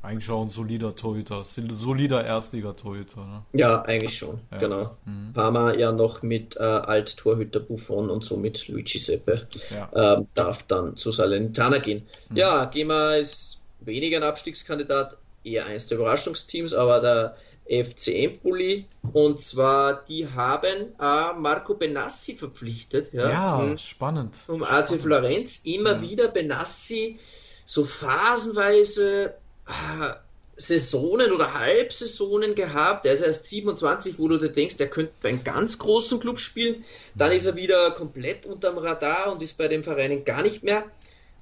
Eigentlich 0.02 0.30
auch 0.30 0.44
ein 0.44 0.50
solider 0.50 0.94
Torhüter, 0.94 1.44
solider 1.46 2.26
Erstliga-Torhüter. 2.26 3.22
Ne? 3.26 3.46
Ja, 3.54 3.82
eigentlich 3.84 4.18
schon, 4.18 4.42
ja. 4.52 4.58
genau. 4.58 4.92
Mhm. 5.06 5.32
Parma 5.34 5.74
ja 5.74 5.94
noch 5.94 6.22
mit 6.22 6.58
äh, 6.58 6.60
Alt-Torhüter 6.60 7.62
Buffon 7.62 8.10
und 8.10 8.26
somit 8.26 8.68
Luigi 8.68 9.00
Seppe 9.00 9.48
ja. 9.70 10.18
ähm, 10.18 10.28
darf 10.36 10.64
dann 10.64 10.98
zu 10.98 11.14
Salernitana 11.14 11.78
gehen. 11.78 12.06
Mhm. 12.30 12.36
Ja, 12.36 12.66
Gema 12.66 13.14
ist 13.16 13.62
weniger 13.80 14.18
ein 14.18 14.24
Abstiegskandidat, 14.24 15.16
eher 15.46 15.66
eines 15.66 15.88
der 15.88 15.98
Überraschungsteams, 15.98 16.74
aber 16.74 17.00
der 17.00 17.36
FC 17.66 18.10
Empoli 18.10 18.86
und 19.14 19.40
zwar 19.40 20.04
die 20.04 20.28
haben 20.28 20.94
äh, 21.00 21.34
Marco 21.40 21.76
Benassi 21.76 22.36
verpflichtet. 22.36 23.14
Ja, 23.14 23.30
ja 23.30 23.58
mhm. 23.58 23.78
spannend. 23.78 24.36
Um 24.50 24.64
AC 24.64 25.00
Florenz 25.00 25.62
immer 25.64 25.96
mhm. 25.96 26.02
wieder 26.02 26.28
Benassi 26.28 27.18
so 27.66 27.86
phasenweise 27.86 29.36
äh, 29.68 30.14
Saisonen 30.56 31.32
oder 31.32 31.54
Halbsaisonen 31.54 32.56
gehabt. 32.56 33.06
Der 33.06 33.14
ist 33.14 33.22
erst 33.22 33.46
27, 33.48 34.20
wo 34.20 34.28
du 34.28 34.38
dir 34.38 34.50
denkst, 34.50 34.78
der 34.78 34.90
könnte 34.90 35.14
bei 35.22 35.30
einem 35.30 35.44
ganz 35.44 35.80
großen 35.80 36.20
Club 36.20 36.40
spielen. 36.40 36.84
Dann 37.16 37.32
ist 37.32 37.46
er 37.46 37.56
wieder 37.56 37.92
komplett 37.92 38.46
unterm 38.46 38.78
Radar 38.78 39.32
und 39.32 39.42
ist 39.42 39.58
bei 39.58 39.68
den 39.68 39.84
Vereinen 39.84 40.26
gar 40.26 40.44
nicht 40.44 40.64
mehr. 40.64 40.84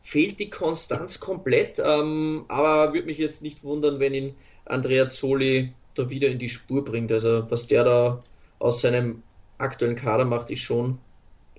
Fehlt 0.04 0.40
die 0.40 0.50
Konstanz 0.50 1.20
komplett, 1.20 1.78
ähm, 1.78 2.46
aber 2.48 2.94
würde 2.94 3.06
mich 3.06 3.20
jetzt 3.20 3.44
nicht 3.44 3.64
wundern, 3.64 4.00
wenn 4.00 4.16
ihn 4.16 4.36
Andrea 4.66 5.10
Zoli 5.10 5.74
da 5.96 6.10
wieder 6.10 6.30
in 6.30 6.40
die 6.40 6.50
Spur 6.50 6.84
bringt. 6.84 7.12
Also 7.12 7.46
was 7.50 7.68
der 7.68 7.84
da 7.84 8.24
aus 8.58 8.82
seinem 8.82 9.22
aktuellen 9.58 9.96
Kader 9.96 10.26
macht, 10.26 10.50
ist 10.50 10.62
schon 10.62 10.98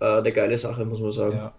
äh, 0.01 0.19
eine 0.19 0.33
geile 0.33 0.59
Sache, 0.59 0.85
muss 0.85 1.01
man 1.01 1.11
sagen. 1.11 1.37
Ja. 1.37 1.55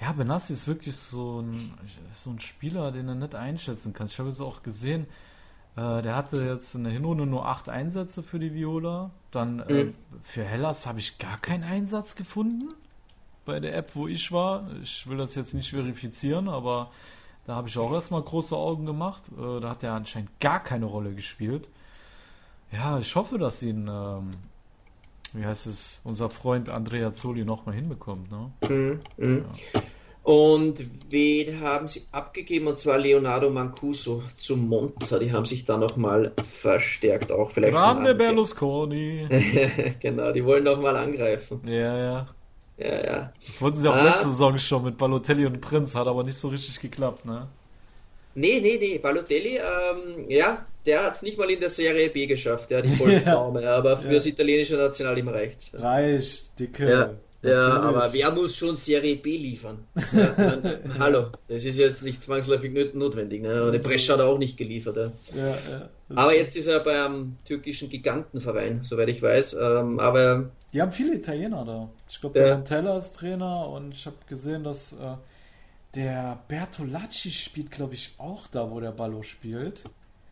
Ja, 0.00 0.12
Benassi 0.12 0.52
ist 0.52 0.68
wirklich 0.68 0.94
so 0.96 1.40
ein, 1.40 1.72
so 2.14 2.30
ein 2.30 2.40
Spieler, 2.40 2.92
den 2.92 3.08
er 3.08 3.14
nicht 3.14 3.34
einschätzen 3.34 3.92
kann. 3.94 4.06
Ich 4.08 4.18
habe 4.18 4.28
es 4.30 4.40
auch 4.40 4.62
gesehen, 4.62 5.06
Äh, 5.78 6.00
der 6.00 6.16
hatte 6.16 6.42
jetzt 6.42 6.74
in 6.74 6.84
der 6.84 6.92
Hinrunde 6.94 7.26
nur 7.26 7.44
acht 7.46 7.68
Einsätze 7.68 8.22
für 8.22 8.38
die 8.38 8.54
Viola. 8.54 9.10
Dann 9.30 9.60
äh, 9.60 9.84
Mhm. 9.84 9.94
für 10.22 10.42
Hellas 10.42 10.86
habe 10.86 11.00
ich 11.00 11.18
gar 11.18 11.36
keinen 11.36 11.64
Einsatz 11.64 12.16
gefunden 12.16 12.70
bei 13.44 13.60
der 13.60 13.76
App, 13.76 13.94
wo 13.94 14.08
ich 14.08 14.32
war. 14.32 14.70
Ich 14.82 15.06
will 15.06 15.18
das 15.18 15.34
jetzt 15.34 15.52
nicht 15.52 15.68
verifizieren, 15.68 16.48
aber 16.48 16.90
da 17.46 17.56
habe 17.56 17.68
ich 17.68 17.76
auch 17.76 17.92
erstmal 17.92 18.22
große 18.22 18.56
Augen 18.56 18.86
gemacht. 18.86 19.24
Äh, 19.38 19.60
da 19.60 19.68
hat 19.68 19.82
er 19.82 19.92
anscheinend 19.92 20.30
gar 20.40 20.60
keine 20.64 20.86
Rolle 20.86 21.12
gespielt. 21.12 21.68
Ja, 22.72 22.98
ich 22.98 23.14
hoffe, 23.14 23.36
dass 23.36 23.62
ihn, 23.62 23.86
ähm, 23.86 24.30
wie 25.36 25.44
heißt 25.46 25.66
es, 25.66 26.00
unser 26.04 26.30
Freund 26.30 26.68
Andrea 26.70 27.12
Zoli 27.12 27.44
nochmal 27.44 27.74
hinbekommt. 27.74 28.30
Ne? 28.30 28.50
Mhm. 28.68 29.00
Mhm. 29.16 29.44
Und 30.22 30.84
wen 31.08 31.60
haben 31.60 31.86
sie 31.86 32.02
abgegeben? 32.10 32.66
Und 32.66 32.80
zwar 32.80 32.98
Leonardo 32.98 33.48
Mancuso 33.48 34.24
zu 34.38 34.56
Monza. 34.56 35.20
Die 35.20 35.30
haben 35.32 35.44
sich 35.44 35.64
da 35.64 35.76
nochmal 35.76 36.32
verstärkt, 36.42 37.30
auch 37.30 37.50
vielleicht. 37.52 37.74
Grande 37.74 38.12
Berlusconi. 38.14 39.28
genau, 40.00 40.32
die 40.32 40.44
wollen 40.44 40.64
nochmal 40.64 40.96
angreifen. 40.96 41.60
ja, 41.66 41.98
ja. 41.98 42.28
Ja, 42.78 43.04
ja. 43.06 43.32
Das 43.46 43.62
wollten 43.62 43.76
sie 43.78 43.88
auch 43.88 43.94
Ah. 43.94 44.02
letzte 44.04 44.28
Saison 44.28 44.58
schon 44.58 44.84
mit 44.84 44.98
Balotelli 44.98 45.46
und 45.46 45.60
Prinz, 45.62 45.94
hat 45.94 46.06
aber 46.06 46.22
nicht 46.24 46.36
so 46.36 46.48
richtig 46.48 46.78
geklappt, 46.80 47.24
ne? 47.24 47.46
Nee, 48.34 48.60
nee, 48.60 48.76
nee, 48.78 48.98
Balotelli, 48.98 49.56
ähm, 49.56 50.26
ja, 50.28 50.66
der 50.86 51.04
hat 51.04 51.14
es 51.16 51.22
nicht 51.22 51.36
mal 51.38 51.50
in 51.50 51.60
der 51.60 51.68
Serie 51.68 52.08
B 52.10 52.26
geschafft, 52.26 52.70
ja, 52.72 52.80
die 52.82 52.94
Vollpflaume, 52.96 53.68
aber 53.68 53.96
fürs 53.96 54.26
italienische 54.26 54.76
Nationalteam 54.76 55.28
reicht's. 55.28 55.70
Reicht, 55.74 56.58
dicke. 56.58 56.88
Ja, 56.90 57.10
ja, 57.42 57.68
aber 57.80 58.08
wer 58.12 58.30
muss 58.32 58.56
schon 58.56 58.76
Serie 58.76 59.16
B 59.16 59.36
liefern? 59.36 59.78
Ja, 60.12 60.34
man, 60.36 60.78
hallo, 60.98 61.26
das 61.48 61.64
ist 61.64 61.78
jetzt 61.78 62.02
nicht 62.02 62.22
zwangsläufig 62.22 62.72
not- 62.72 62.94
notwendig. 62.94 63.42
Ne? 63.42 63.62
Und 63.64 63.72
die 63.72 63.78
Brescia 63.78 64.14
hat 64.14 64.20
er 64.20 64.26
auch 64.26 64.38
nicht 64.38 64.56
geliefert. 64.56 64.96
Ja. 64.96 65.04
Ja. 65.46 65.88
Das- 66.08 66.18
Aber 66.18 66.34
jetzt 66.34 66.56
ist 66.56 66.66
er 66.66 66.80
beim 66.80 67.36
türkischen 67.44 67.88
Gigantenverein, 67.88 68.82
soweit 68.82 69.08
ich 69.10 69.22
weiß. 69.22 69.54
Ähm, 69.60 70.00
aber 70.00 70.50
Die 70.72 70.80
haben 70.80 70.90
viele 70.92 71.14
Italiener 71.14 71.64
da. 71.64 71.88
Ich 72.08 72.20
glaube, 72.20 72.38
der 72.38 72.56
Montella 72.56 72.96
ist 72.96 73.14
Trainer 73.14 73.68
und 73.68 73.92
ich 73.92 74.06
habe 74.06 74.16
gesehen, 74.28 74.64
dass 74.64 74.92
äh, 74.94 74.96
der 75.94 76.38
Bertolacci 76.48 77.30
spielt, 77.30 77.70
glaube 77.70 77.94
ich, 77.94 78.14
auch 78.18 78.46
da, 78.48 78.70
wo 78.70 78.80
der 78.80 78.90
Ballo 78.92 79.22
spielt. 79.22 79.82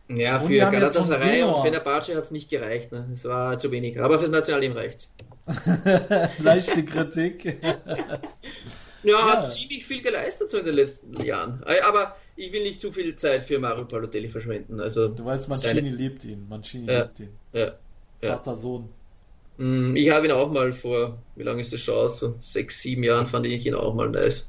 Ja, 0.09 0.39
Und 0.39 0.47
für 0.47 0.59
Galatasaray 0.59 1.43
und 1.43 1.61
Fenerbahce 1.63 2.15
hat 2.15 2.23
es 2.25 2.31
nicht 2.31 2.49
gereicht. 2.49 2.91
Ne? 2.91 3.05
Das 3.09 3.25
war 3.25 3.57
zu 3.57 3.71
wenig. 3.71 3.99
Aber 3.99 4.19
fürs 4.19 4.29
Nationalteam 4.31 4.73
reicht's. 4.73 5.13
Leichte 6.39 6.83
Kritik. 6.85 7.57
Ja, 7.61 7.75
Ja. 9.03 9.17
hat 9.33 9.53
ziemlich 9.53 9.85
viel 9.85 10.01
geleistet 10.01 10.49
so 10.49 10.57
in 10.57 10.65
den 10.65 10.73
letzten 10.73 11.21
Jahren. 11.23 11.61
Äh, 11.67 11.79
Aber 11.87 12.15
ich 12.35 12.51
will 12.51 12.63
nicht 12.63 12.81
zu 12.81 12.91
viel 12.91 13.15
Zeit 13.15 13.43
für 13.43 13.59
Mario 13.59 13.85
Balotelli 13.85 14.29
verschwenden. 14.29 14.79
Also 14.79 15.07
Du 15.09 15.23
weißt, 15.23 15.47
Mancini 15.47 15.73
seine- 15.75 15.89
liebt 15.95 16.25
ihn. 16.25 16.47
Mancini 16.49 16.91
Ja. 16.91 17.03
liebt 17.03 17.19
ihn. 17.19 17.29
Ja, 17.53 17.73
ja. 18.23 18.37
Vater, 18.37 18.55
Sohn. 18.55 18.89
Mm, 19.57 19.95
Ich 19.95 20.09
habe 20.09 20.25
ihn 20.25 20.31
auch 20.31 20.51
mal 20.51 20.73
vor, 20.73 21.19
wie 21.35 21.43
lange 21.43 21.61
ist 21.61 21.71
das 21.71 21.81
schon 21.81 21.93
aus? 21.95 22.17
So 22.19 22.35
sechs, 22.41 22.81
sieben 22.81 23.03
Jahren 23.03 23.27
fand 23.27 23.45
ich 23.45 23.63
ihn 23.65 23.75
auch 23.75 23.93
mal 23.93 24.09
nice. 24.09 24.47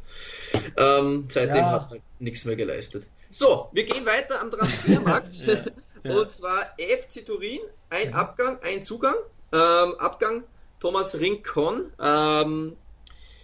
Ähm, 0.78 1.26
seitdem 1.28 1.56
Ja. 1.56 1.72
hat 1.72 1.92
er 1.92 1.98
nichts 2.18 2.46
mehr 2.46 2.56
geleistet. 2.56 3.04
So, 3.38 3.68
wir 3.72 3.84
gehen 3.84 4.06
weiter 4.06 4.40
am 4.40 4.50
Transfermarkt. 4.50 5.34
Ja, 6.04 6.12
ja. 6.12 6.20
Und 6.20 6.30
zwar 6.30 6.64
FC 6.78 7.26
Turin, 7.26 7.58
ein 7.90 8.14
Abgang, 8.14 8.58
ein 8.62 8.82
Zugang. 8.84 9.14
Ähm, 9.52 9.94
Abgang 9.98 10.44
Thomas 10.78 11.18
Rincon. 11.18 11.92
Ähm, 12.00 12.76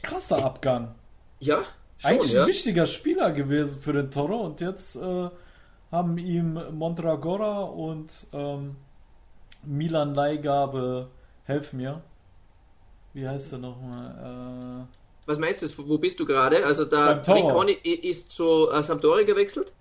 Krasser 0.03 0.45
Abgang. 0.45 0.95
ja, 1.41 1.57
schon, 1.57 1.65
Eigentlich 2.11 2.33
ja. 2.33 2.43
ein 2.43 2.47
wichtiger 2.47 2.87
Spieler 2.87 3.33
gewesen 3.33 3.83
für 3.83 3.93
den 3.93 4.11
Toro 4.13 4.37
und 4.43 4.61
jetzt 4.61 4.97
äh, 4.97 5.29
haben 5.91 6.19
ihm 6.19 6.55
Mondragora 6.71 7.63
und 7.65 8.29
ähm, 8.33 8.77
Milan 9.65 10.15
Leihgabe 10.15 11.09
helfen 11.45 11.79
mir. 11.79 12.01
Wie 13.13 13.29
heißt 13.29 13.53
er 13.53 13.59
nochmal? 13.59 14.87
Was 15.27 15.39
meinst 15.39 15.63
du, 15.63 15.89
wo 15.89 15.99
bist 15.99 16.19
du 16.21 16.25
gerade? 16.25 16.65
Also 16.65 16.85
da. 16.85 17.21
Rincon 17.27 17.69
ist 17.69 18.31
zu 18.31 18.71
äh, 18.71 18.83
Sampdoria 18.83 19.27
gewechselt. 19.27 19.73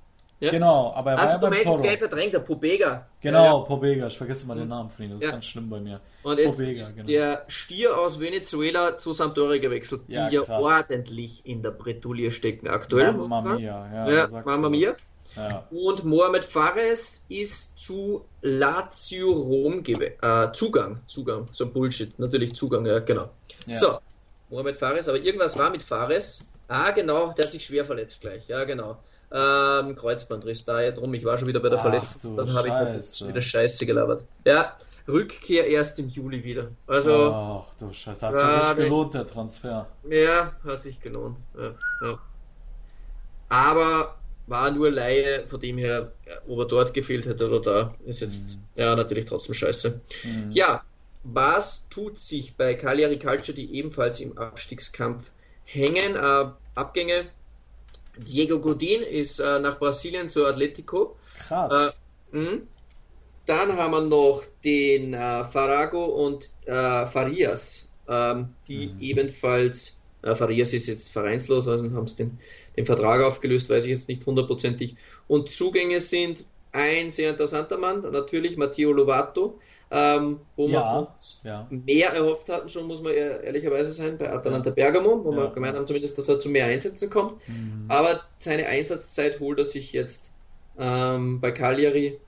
Ja. 0.42 0.50
Genau, 0.52 0.92
aber 0.96 1.12
er 1.12 1.18
war 1.18 1.24
Also 1.24 1.34
ja 1.46 1.50
beim 1.52 1.64
Toro. 1.64 1.82
Geld 1.84 2.00
verdrängt, 2.00 2.34
der 2.34 2.40
Pobega. 2.40 3.06
Genau, 3.22 3.38
Ja, 3.38 3.46
ja. 3.46 3.58
Pobega. 3.60 4.08
Ich 4.08 4.18
vergesse 4.18 4.48
mal 4.48 4.58
den 4.58 4.68
Namen 4.70 4.90
von 4.90 5.06
ihm. 5.06 5.12
Das 5.12 5.20
ist 5.20 5.26
Ja. 5.26 5.32
ganz 5.32 5.46
schlimm 5.46 5.70
bei 5.70 5.80
mir. 5.80 6.02
Und 6.24 6.40
jetzt 6.40 6.58
Pobega, 6.58 6.82
ist 6.82 6.96
genau. 6.96 7.08
der 7.08 7.46
Stier 7.48 7.98
aus 7.98 8.20
Venezuela 8.20 8.98
zu 8.98 9.14
Sampdoria 9.14 9.62
gewechselt, 9.62 10.02
die 10.08 10.14
Ja, 10.14 10.30
ordentlich 10.50 11.46
in 11.46 11.62
der 11.62 11.70
Bretouille 11.72 12.32
stecken 12.32 12.68
aktuell. 12.68 13.14
sagen. 13.16 13.58
mia. 13.60 14.08
Ja, 14.10 14.32
was. 14.32 14.70
mia. 14.72 14.96
Ja. 15.36 15.66
Und 15.70 16.04
Mohamed 16.04 16.44
Fares 16.44 17.24
ist 17.30 17.78
zu 17.80 18.26
Lazio 18.42 19.32
Rom 19.32 19.84
gewe 19.84 20.14
äh, 20.22 20.52
Zugang. 20.54 21.00
Zugang, 21.06 21.48
so 21.52 21.66
ein 21.66 21.72
Bullshit. 21.74 22.18
Natürlich 22.20 22.54
Zugang, 22.56 22.86
ja, 22.86 23.00
genau. 23.00 23.30
So, 23.70 24.00
Mohamed 24.50 24.76
Fares, 24.76 25.08
aber 25.08 25.20
irgendwas 25.20 25.58
war 25.58 25.70
mit 25.70 25.84
Fares. 25.84 26.50
Ah, 26.68 26.92
genau, 26.92 27.32
der 27.34 27.46
hat 27.46 27.52
sich 27.52 27.64
schwer 27.66 27.86
verletzt 27.86 28.22
gleich. 28.22 28.48
Ja, 28.48 28.64
genau. 28.66 28.98
Ähm, 29.34 29.96
Kreuzbandriss, 29.96 30.66
da 30.66 30.82
ja 30.82 30.92
drum, 30.92 31.14
ich 31.14 31.24
war 31.24 31.38
schon 31.38 31.48
wieder 31.48 31.62
bei 31.62 31.70
der 31.70 31.80
Ach, 31.80 31.84
Verletzung. 31.84 32.36
Dann 32.36 32.54
habe 32.54 32.68
ich 32.68 33.28
wieder 33.28 33.42
Scheiße 33.42 33.86
gelabert. 33.86 34.26
Ja, 34.46 34.76
Rückkehr 35.08 35.68
erst 35.68 36.00
im 36.00 36.10
Juli 36.10 36.44
wieder. 36.44 36.68
Also, 36.86 37.32
Ach 37.34 37.74
du 37.80 37.94
Scheiße, 37.94 38.28
hat 38.28 38.34
Ja, 38.34 38.68
sich 38.70 38.78
nicht 38.78 38.90
gelohnt, 38.90 39.14
der 39.14 39.26
Transfer. 39.26 39.88
ja, 40.04 40.52
hat 40.66 40.82
sich 40.82 41.00
gelohnt. 41.00 41.38
Ja, 41.58 41.74
ja. 42.08 42.20
Aber 43.50 44.16
war 44.48 44.72
nur 44.72 44.92
Laie, 44.92 45.46
von 45.48 45.60
dem 45.60 45.78
her, 45.78 46.12
ob 46.48 46.60
er 46.60 46.66
dort 46.66 46.94
gefehlt 46.94 47.26
hätte 47.26 47.48
oder 47.48 47.62
da, 47.62 47.96
ist 48.06 48.22
jetzt, 48.22 48.58
ja, 48.76 48.96
natürlich 48.96 49.26
trotzdem 49.26 49.56
scheiße. 49.56 50.02
Mhm. 50.24 50.52
Ja, 50.52 50.84
was 51.24 51.88
tut 51.90 52.20
sich 52.20 52.56
bei 52.56 52.74
Cagliari 52.74 53.18
Calcio, 53.18 53.54
die 53.54 53.74
ebenfalls 53.76 54.20
im 54.20 54.38
Abstiegskampf 54.38 55.32
hängen? 55.66 56.16
Äh, 56.16 56.46
Abgänge. 56.76 57.30
Diego 58.18 58.60
Godin 58.62 59.02
ist 59.04 59.40
äh, 59.40 59.60
nach 59.60 59.80
Brasilien 59.80 60.30
zu 60.30 60.46
Atletico. 60.46 61.18
Krass. 61.40 61.94
Äh, 62.32 62.38
mh. 62.38 62.58
Dann 63.46 63.76
haben 63.78 63.92
wir 63.92 64.02
noch 64.02 64.44
den 64.64 65.14
äh, 65.14 65.44
Farago 65.46 66.06
und 66.06 66.50
äh, 66.66 67.06
Farias, 67.08 67.92
ähm, 68.08 68.56
die 68.68 68.94
Mhm. 68.94 69.00
ebenfalls, 69.00 70.02
äh, 70.22 70.36
Farias 70.36 70.74
ist 70.74 70.88
jetzt 70.88 71.12
vereinslos, 71.12 71.68
also 71.68 71.92
haben 71.92 72.08
sie 72.08 72.18
den, 72.18 72.40
den 72.78 72.86
Vertrag 72.86 73.24
aufgelöst, 73.24 73.70
weiß 73.70 73.86
ich 73.86 73.90
jetzt 73.92 74.08
nicht 74.08 74.26
hundertprozentig. 74.26 74.96
Und 75.28 75.50
Zugänge 75.50 76.00
sind 76.00 76.46
ein 76.74 77.12
sehr 77.12 77.32
interessanter 77.32 77.78
Mann, 77.78 78.02
natürlich 78.02 78.56
Matteo 78.58 78.92
Lovato, 78.94 79.60
ähm, 79.90 80.40
wo 80.56 80.70
Ja, 80.70 80.94
wir 80.94 81.08
uns 81.10 81.42
ja. 81.44 81.68
mehr 81.70 82.14
erhofft 82.14 82.50
hatten, 82.50 82.70
schon 82.70 82.88
muss 82.88 83.02
man 83.02 83.14
ehr- 83.14 83.42
ehrlicherweise 83.42 83.92
sein, 83.92 84.18
bei 84.18 84.32
Atalanta 84.32 84.70
Bergamo, 84.70 85.24
wo 85.24 85.32
Ja. 85.32 85.38
wir 85.38 85.50
gemeint 85.52 85.76
haben 85.76 85.88
zumindest, 85.88 86.18
dass 86.18 86.30
er 86.30 86.40
zu 86.40 86.50
mehr 86.50 86.66
Einsätzen 86.68 87.10
kommt. 87.10 87.46
Mhm. 87.48 87.86
Aber 87.90 88.22
seine 88.38 88.68
Einsatzzeit 88.68 89.40
holt 89.40 89.60
er 89.60 89.66
sich 89.66 89.92
jetzt 89.94 90.32
ähm, 90.78 91.42
bei 91.42 91.52
Cagliari 91.52 92.20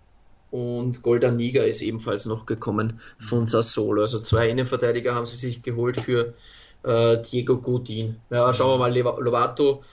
und 0.50 1.02
Goldaniga 1.02 1.64
ist 1.64 1.82
ebenfalls 1.82 2.26
noch 2.26 2.46
gekommen 2.46 3.00
von 3.20 3.48
Sassolo. 3.48 4.02
Also 4.02 4.20
zwei 4.20 4.50
Innenverteidiger 4.50 5.16
haben 5.16 5.26
sie 5.26 5.38
sich 5.38 5.64
geholt 5.64 6.00
für 6.00 6.36
äh, 6.84 7.18
Diego 7.22 7.60
Godin. 7.62 8.22
Ja, 8.30 8.54
schauen 8.54 8.80
wir 8.80 8.90
mal, 8.90 8.96
Lovato 8.96 9.84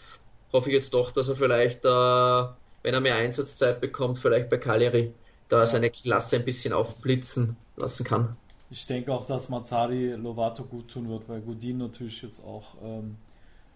hoffe 0.52 0.68
ich 0.68 0.74
jetzt 0.74 0.92
doch, 0.92 1.12
dass 1.12 1.28
er 1.28 1.36
vielleicht, 1.36 1.84
äh, 1.84 2.59
wenn 2.82 2.94
er 2.94 3.00
mehr 3.00 3.16
Einsatzzeit 3.16 3.80
bekommt, 3.80 4.18
vielleicht 4.18 4.50
bei 4.50 4.58
Cagliari 4.58 5.12
da 5.48 5.66
seine 5.66 5.90
Klasse 5.90 6.36
ein 6.36 6.44
bisschen 6.44 6.72
aufblitzen 6.72 7.56
lassen 7.76 8.04
kann. 8.04 8.36
Ich 8.70 8.86
denke 8.86 9.12
auch, 9.12 9.26
dass 9.26 9.48
Mazzari 9.48 10.12
Lovato 10.12 10.64
gut 10.64 10.88
tun 10.92 11.08
wird, 11.08 11.28
weil 11.28 11.40
Godin 11.40 11.78
natürlich 11.78 12.22
jetzt 12.22 12.42
auch 12.44 12.76
ähm, 12.82 13.16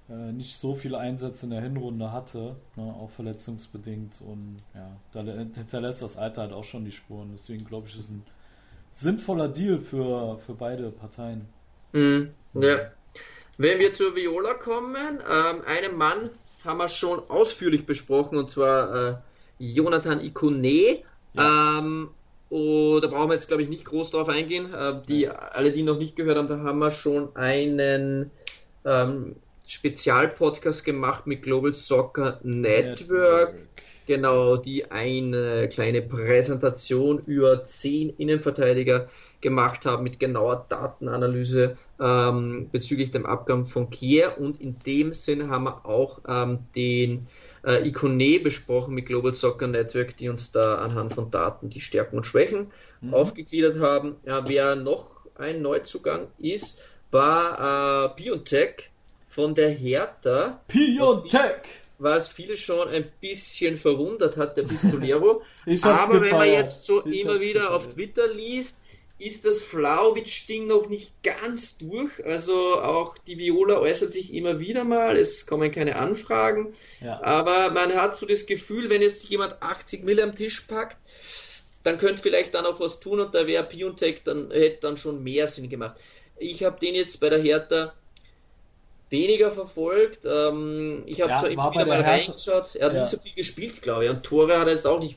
äh, 0.08 0.32
nicht 0.32 0.56
so 0.56 0.74
viele 0.76 0.98
Einsätze 0.98 1.46
in 1.46 1.50
der 1.50 1.62
Hinrunde 1.62 2.12
hatte, 2.12 2.54
ne, 2.76 2.82
auch 2.82 3.10
verletzungsbedingt 3.10 4.20
und 4.20 4.58
ja, 4.72 4.96
da 5.12 5.22
hinterlässt 5.22 6.02
das 6.02 6.16
Alter 6.16 6.42
halt 6.42 6.52
auch 6.52 6.64
schon 6.64 6.84
die 6.84 6.92
Spuren. 6.92 7.30
Deswegen 7.32 7.64
glaube 7.64 7.88
ich, 7.88 7.98
ist 7.98 8.10
ein 8.10 8.22
sinnvoller 8.92 9.48
Deal 9.48 9.80
für, 9.80 10.38
für 10.46 10.54
beide 10.54 10.90
Parteien. 10.90 11.46
Mhm, 11.92 12.30
ja. 12.54 12.90
Wenn 13.56 13.78
wir 13.78 13.92
zur 13.92 14.14
Viola 14.14 14.54
kommen, 14.54 15.20
ähm, 15.20 15.62
einen 15.66 15.96
Mann 15.96 16.30
haben 16.64 16.78
wir 16.78 16.88
schon 16.88 17.22
ausführlich 17.28 17.86
besprochen, 17.86 18.38
und 18.38 18.50
zwar 18.50 18.94
äh, 18.94 19.14
Jonathan 19.58 20.20
Ikone. 20.20 21.02
Ähm, 21.36 22.10
und 22.48 23.00
da 23.00 23.08
brauchen 23.08 23.30
wir 23.30 23.34
jetzt, 23.34 23.48
glaube 23.48 23.62
ich, 23.62 23.68
nicht 23.68 23.84
groß 23.84 24.10
drauf 24.12 24.28
eingehen. 24.28 24.72
Äh, 24.72 25.02
die, 25.08 25.28
alle, 25.28 25.72
die 25.72 25.82
noch 25.82 25.98
nicht 25.98 26.16
gehört 26.16 26.38
haben, 26.38 26.48
da 26.48 26.58
haben 26.58 26.78
wir 26.78 26.90
schon 26.90 27.34
einen 27.36 28.30
ähm, 28.84 29.36
Spezialpodcast 29.66 30.84
gemacht 30.84 31.26
mit 31.26 31.42
Global 31.42 31.74
Soccer 31.74 32.38
Network. 32.42 33.66
Genau, 34.06 34.56
die 34.56 34.90
eine 34.90 35.68
kleine 35.70 36.02
Präsentation 36.02 37.20
über 37.20 37.64
zehn 37.64 38.10
Innenverteidiger 38.10 39.08
gemacht 39.44 39.84
haben 39.84 40.02
mit 40.02 40.18
genauer 40.18 40.64
Datenanalyse 40.68 41.76
ähm, 42.00 42.70
bezüglich 42.72 43.12
dem 43.12 43.26
Abgang 43.26 43.66
von 43.66 43.90
Kier 43.90 44.38
und 44.38 44.60
in 44.60 44.78
dem 44.80 45.12
Sinn 45.12 45.50
haben 45.50 45.64
wir 45.64 45.86
auch 45.86 46.20
ähm, 46.26 46.60
den 46.74 47.28
äh, 47.62 47.86
Icone 47.86 48.40
besprochen 48.40 48.94
mit 48.94 49.06
Global 49.06 49.34
Soccer 49.34 49.68
Network, 49.68 50.16
die 50.16 50.30
uns 50.30 50.50
da 50.50 50.76
anhand 50.76 51.12
von 51.12 51.30
Daten 51.30 51.68
die 51.68 51.82
Stärken 51.82 52.16
und 52.16 52.24
Schwächen 52.24 52.72
mhm. 53.02 53.12
aufgegliedert 53.12 53.78
haben. 53.80 54.16
Ja, 54.24 54.48
wer 54.48 54.76
noch 54.76 55.10
ein 55.36 55.60
Neuzugang 55.60 56.28
ist, 56.38 56.80
war 57.10 58.06
äh, 58.06 58.22
Biontech 58.22 58.90
von 59.28 59.54
der 59.54 59.70
Hertha. 59.70 60.60
Biontech! 60.68 61.60
Was 61.98 62.28
viele 62.28 62.56
schon 62.56 62.88
ein 62.88 63.04
bisschen 63.20 63.76
verwundert 63.76 64.36
hat, 64.36 64.56
der 64.56 64.64
Pistolero. 64.64 65.42
Aber 65.82 66.20
wenn 66.20 66.32
man 66.32 66.48
jetzt 66.48 66.84
so 66.84 67.06
ich 67.06 67.22
immer 67.22 67.40
wieder 67.40 67.60
gefallen. 67.60 67.76
auf 67.76 67.94
Twitter 67.94 68.26
liest, 68.34 68.78
ist 69.24 69.46
das 69.46 69.62
Flauwitsch-Ding 69.62 70.66
noch 70.66 70.88
nicht 70.88 71.10
ganz 71.22 71.78
durch. 71.78 72.24
Also 72.24 72.80
auch 72.80 73.16
die 73.18 73.38
Viola 73.38 73.78
äußert 73.78 74.12
sich 74.12 74.34
immer 74.34 74.60
wieder 74.60 74.84
mal, 74.84 75.16
es 75.16 75.46
kommen 75.46 75.72
keine 75.72 75.96
Anfragen. 75.96 76.74
Ja. 77.00 77.22
Aber 77.22 77.70
man 77.70 77.94
hat 77.94 78.16
so 78.16 78.26
das 78.26 78.44
Gefühl, 78.46 78.90
wenn 78.90 79.00
jetzt 79.00 79.24
jemand 79.24 79.62
80 79.62 80.04
Mill 80.04 80.20
am 80.20 80.34
Tisch 80.34 80.60
packt, 80.62 80.98
dann 81.84 81.98
könnte 81.98 82.22
vielleicht 82.22 82.54
dann 82.54 82.66
auch 82.66 82.80
was 82.80 83.00
tun 83.00 83.20
und 83.20 83.34
da 83.34 83.46
wäre 83.46 83.64
Piontech 83.64 84.22
dann 84.24 84.50
hätte 84.50 84.80
dann 84.82 84.96
schon 84.96 85.22
mehr 85.22 85.46
Sinn 85.46 85.68
gemacht. 85.68 85.98
Ich 86.38 86.62
habe 86.64 86.78
den 86.78 86.94
jetzt 86.94 87.20
bei 87.20 87.30
der 87.30 87.40
Hertha 87.40 87.94
weniger 89.10 89.52
verfolgt. 89.52 90.20
Ähm, 90.24 91.02
ich 91.06 91.20
habe 91.22 91.30
ja, 91.30 91.38
zwar 91.38 91.50
immer 91.50 91.72
wieder 91.72 91.86
mal 91.86 92.00
reingeschaut. 92.00 92.74
Er 92.74 92.86
hat 92.86 92.94
ja. 92.94 93.00
nicht 93.00 93.10
so 93.10 93.18
viel 93.18 93.34
gespielt, 93.34 93.80
glaube 93.80 94.04
ich. 94.04 94.10
Und 94.10 94.22
Tore 94.22 94.58
hat 94.58 94.66
er 94.66 94.72
jetzt 94.72 94.86
auch 94.86 95.00
nicht 95.00 95.16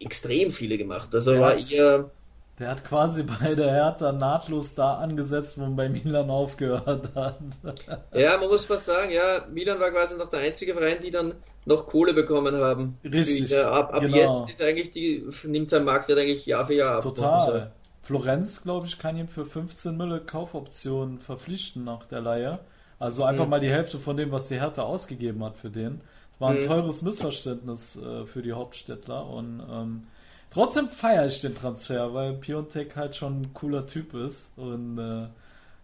extrem 0.00 0.50
viele 0.50 0.78
gemacht. 0.78 1.14
Also 1.14 1.32
der 1.32 1.40
war 1.40 1.56
eher. 1.56 2.10
Der 2.58 2.68
hat 2.68 2.84
quasi 2.84 3.22
bei 3.40 3.54
der 3.54 3.70
Hertha 3.70 4.12
nahtlos 4.12 4.74
da 4.74 4.94
angesetzt, 4.94 5.58
wo 5.58 5.62
man 5.62 5.76
bei 5.76 5.88
Milan 5.88 6.30
aufgehört 6.30 7.14
hat. 7.14 7.38
ja, 8.14 8.36
man 8.38 8.48
muss 8.48 8.66
fast 8.66 8.86
sagen, 8.86 9.10
ja, 9.10 9.46
Milan 9.50 9.80
war 9.80 9.90
quasi 9.90 10.16
noch 10.18 10.28
der 10.28 10.40
einzige 10.40 10.74
Verein, 10.74 10.98
die 11.02 11.10
dann 11.10 11.34
noch 11.64 11.86
Kohle 11.86 12.12
bekommen 12.14 12.54
haben. 12.56 12.98
Richtig. 13.04 13.50
Ja, 13.50 13.70
ab, 13.72 13.94
ab 13.94 14.00
genau. 14.00 14.16
jetzt 14.16 14.50
ist 14.50 14.62
eigentlich 14.62 14.90
die, 14.90 15.26
nimmt 15.44 15.70
sein 15.70 15.84
Marktwert 15.84 16.18
eigentlich 16.18 16.46
Jahr 16.46 16.66
für 16.66 16.74
Jahr 16.74 16.96
ab. 16.96 17.02
Total. 17.02 17.72
Florenz, 18.02 18.62
glaube 18.62 18.86
ich, 18.86 18.98
kann 18.98 19.16
ihn 19.16 19.28
für 19.28 19.44
15 19.44 19.96
Mille 19.96 20.20
Kaufoptionen 20.20 21.20
verpflichten 21.20 21.84
nach 21.84 22.04
der 22.04 22.20
Leihe. 22.20 22.58
Also 22.98 23.24
einfach 23.24 23.44
mhm. 23.44 23.50
mal 23.50 23.60
die 23.60 23.70
Hälfte 23.70 23.98
von 23.98 24.16
dem, 24.16 24.32
was 24.32 24.48
die 24.48 24.60
Hertha 24.60 24.82
ausgegeben 24.82 25.42
hat 25.44 25.56
für 25.56 25.70
den. 25.70 26.00
Das 26.32 26.40
war 26.40 26.50
ein 26.50 26.60
mhm. 26.60 26.66
teures 26.66 27.02
Missverständnis 27.02 27.96
äh, 27.96 28.26
für 28.26 28.42
die 28.42 28.52
Hauptstädtler 28.52 29.26
und 29.26 29.62
ähm, 29.70 30.06
trotzdem 30.52 30.88
feiere 30.88 31.26
ich 31.26 31.40
den 31.40 31.54
Transfer, 31.54 32.12
weil 32.14 32.34
Piontek 32.34 32.96
halt 32.96 33.16
schon 33.16 33.40
ein 33.40 33.54
cooler 33.54 33.86
Typ 33.86 34.14
ist 34.14 34.50
und 34.56 34.98
äh, 34.98 35.28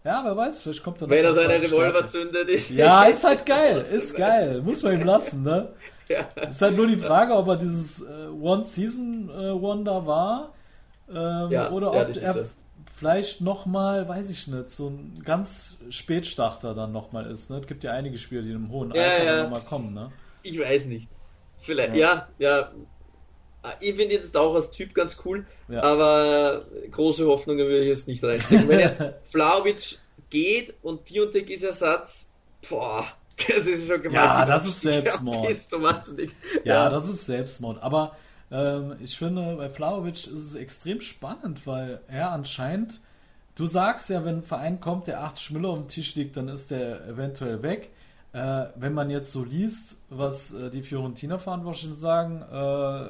ja, 0.05 0.21
wer 0.23 0.35
weiß, 0.35 0.61
vielleicht 0.61 0.83
kommt 0.83 1.01
er 1.01 1.07
noch. 1.07 1.15
Wenn 1.15 1.25
er 1.25 1.33
seine 1.33 1.61
Revolver 1.61 2.07
zündet, 2.07 2.47
ist. 2.49 2.69
Ja, 2.69 3.03
ist 3.05 3.23
halt 3.23 3.45
geil, 3.45 3.85
ist 3.91 4.15
geil. 4.15 4.61
Muss 4.61 4.81
man 4.81 4.93
ihm 4.93 5.05
lassen, 5.05 5.43
ne? 5.43 5.73
ja. 6.07 6.21
Ist 6.49 6.61
halt 6.61 6.77
nur 6.77 6.87
die 6.87 6.95
Frage, 6.95 7.33
ob 7.33 7.47
er 7.49 7.57
dieses 7.57 8.01
äh, 8.01 8.27
One-Season-Wonder 8.41 10.07
war. 10.07 10.53
Ähm, 11.09 11.51
ja, 11.51 11.69
oder 11.71 11.89
ob 11.89 12.15
ja, 12.15 12.21
er 12.21 12.45
vielleicht 12.95 13.41
nochmal, 13.41 14.07
weiß 14.07 14.29
ich 14.29 14.47
nicht, 14.47 14.69
so 14.69 14.89
ein 14.89 15.21
ganz 15.23 15.75
Spätstarter 15.89 16.73
dann 16.73 16.91
nochmal 16.91 17.25
ist. 17.25 17.49
Ne? 17.49 17.57
Es 17.57 17.67
gibt 17.67 17.83
ja 17.83 17.91
einige 17.91 18.17
Spieler, 18.17 18.41
die 18.41 18.49
in 18.49 18.55
einem 18.55 18.71
hohen 18.71 18.91
Alter 18.91 19.23
ja. 19.23 19.43
nochmal 19.43 19.61
kommen. 19.61 19.93
Ne? 19.93 20.11
Ich 20.43 20.59
weiß 20.59 20.85
nicht. 20.85 21.09
Vielleicht, 21.59 21.95
ja, 21.95 22.27
ja. 22.37 22.69
Ja. 23.63 23.73
Ich 23.79 23.95
finde 23.95 24.15
jetzt 24.15 24.35
auch 24.37 24.55
als 24.55 24.71
Typ 24.71 24.93
ganz 24.93 25.17
cool, 25.25 25.45
ja. 25.67 25.83
aber 25.83 26.65
große 26.91 27.25
Hoffnungen 27.27 27.67
würde 27.67 27.81
ich 27.81 27.87
jetzt 27.87 28.07
nicht 28.07 28.23
reinstecken. 28.23 28.67
Wenn 28.67 28.79
jetzt 28.79 29.01
Flauwitsch 29.23 29.95
geht 30.29 30.73
und 30.81 31.05
Piontek 31.05 31.49
ist 31.49 31.63
Ersatz, 31.63 32.33
boah, 32.69 33.05
das 33.47 33.67
ist 33.67 33.87
schon 33.87 34.01
gemeint. 34.01 34.25
Ja, 34.25 34.45
das 34.45 34.67
ist 34.67 34.81
Selbstmord. 34.81 35.47
Ja, 36.63 36.89
das 36.89 37.07
ist 37.09 37.25
Selbstmord. 37.25 37.81
Aber 37.81 38.15
ähm, 38.51 38.95
ich 38.99 39.17
finde, 39.17 39.55
bei 39.55 39.69
Flauwitsch 39.69 40.27
ist 40.27 40.45
es 40.45 40.55
extrem 40.55 41.01
spannend, 41.01 41.65
weil 41.65 42.01
er 42.07 42.31
anscheinend, 42.31 42.99
du 43.55 43.65
sagst 43.65 44.09
ja, 44.09 44.25
wenn 44.25 44.37
ein 44.37 44.43
Verein 44.43 44.79
kommt, 44.79 45.07
der 45.07 45.23
80 45.23 45.51
Mille 45.51 45.67
auf 45.67 45.79
dem 45.79 45.87
Tisch 45.87 46.15
liegt, 46.15 46.37
dann 46.37 46.47
ist 46.47 46.71
der 46.71 47.07
eventuell 47.07 47.61
weg. 47.61 47.91
Äh, 48.31 48.65
wenn 48.75 48.93
man 48.93 49.09
jetzt 49.09 49.31
so 49.31 49.43
liest, 49.43 49.97
was 50.09 50.53
äh, 50.53 50.69
die 50.69 50.83
Fiorentina-Verantwortlichen 50.83 51.97
sagen, 51.97 52.41
äh, 52.41 53.09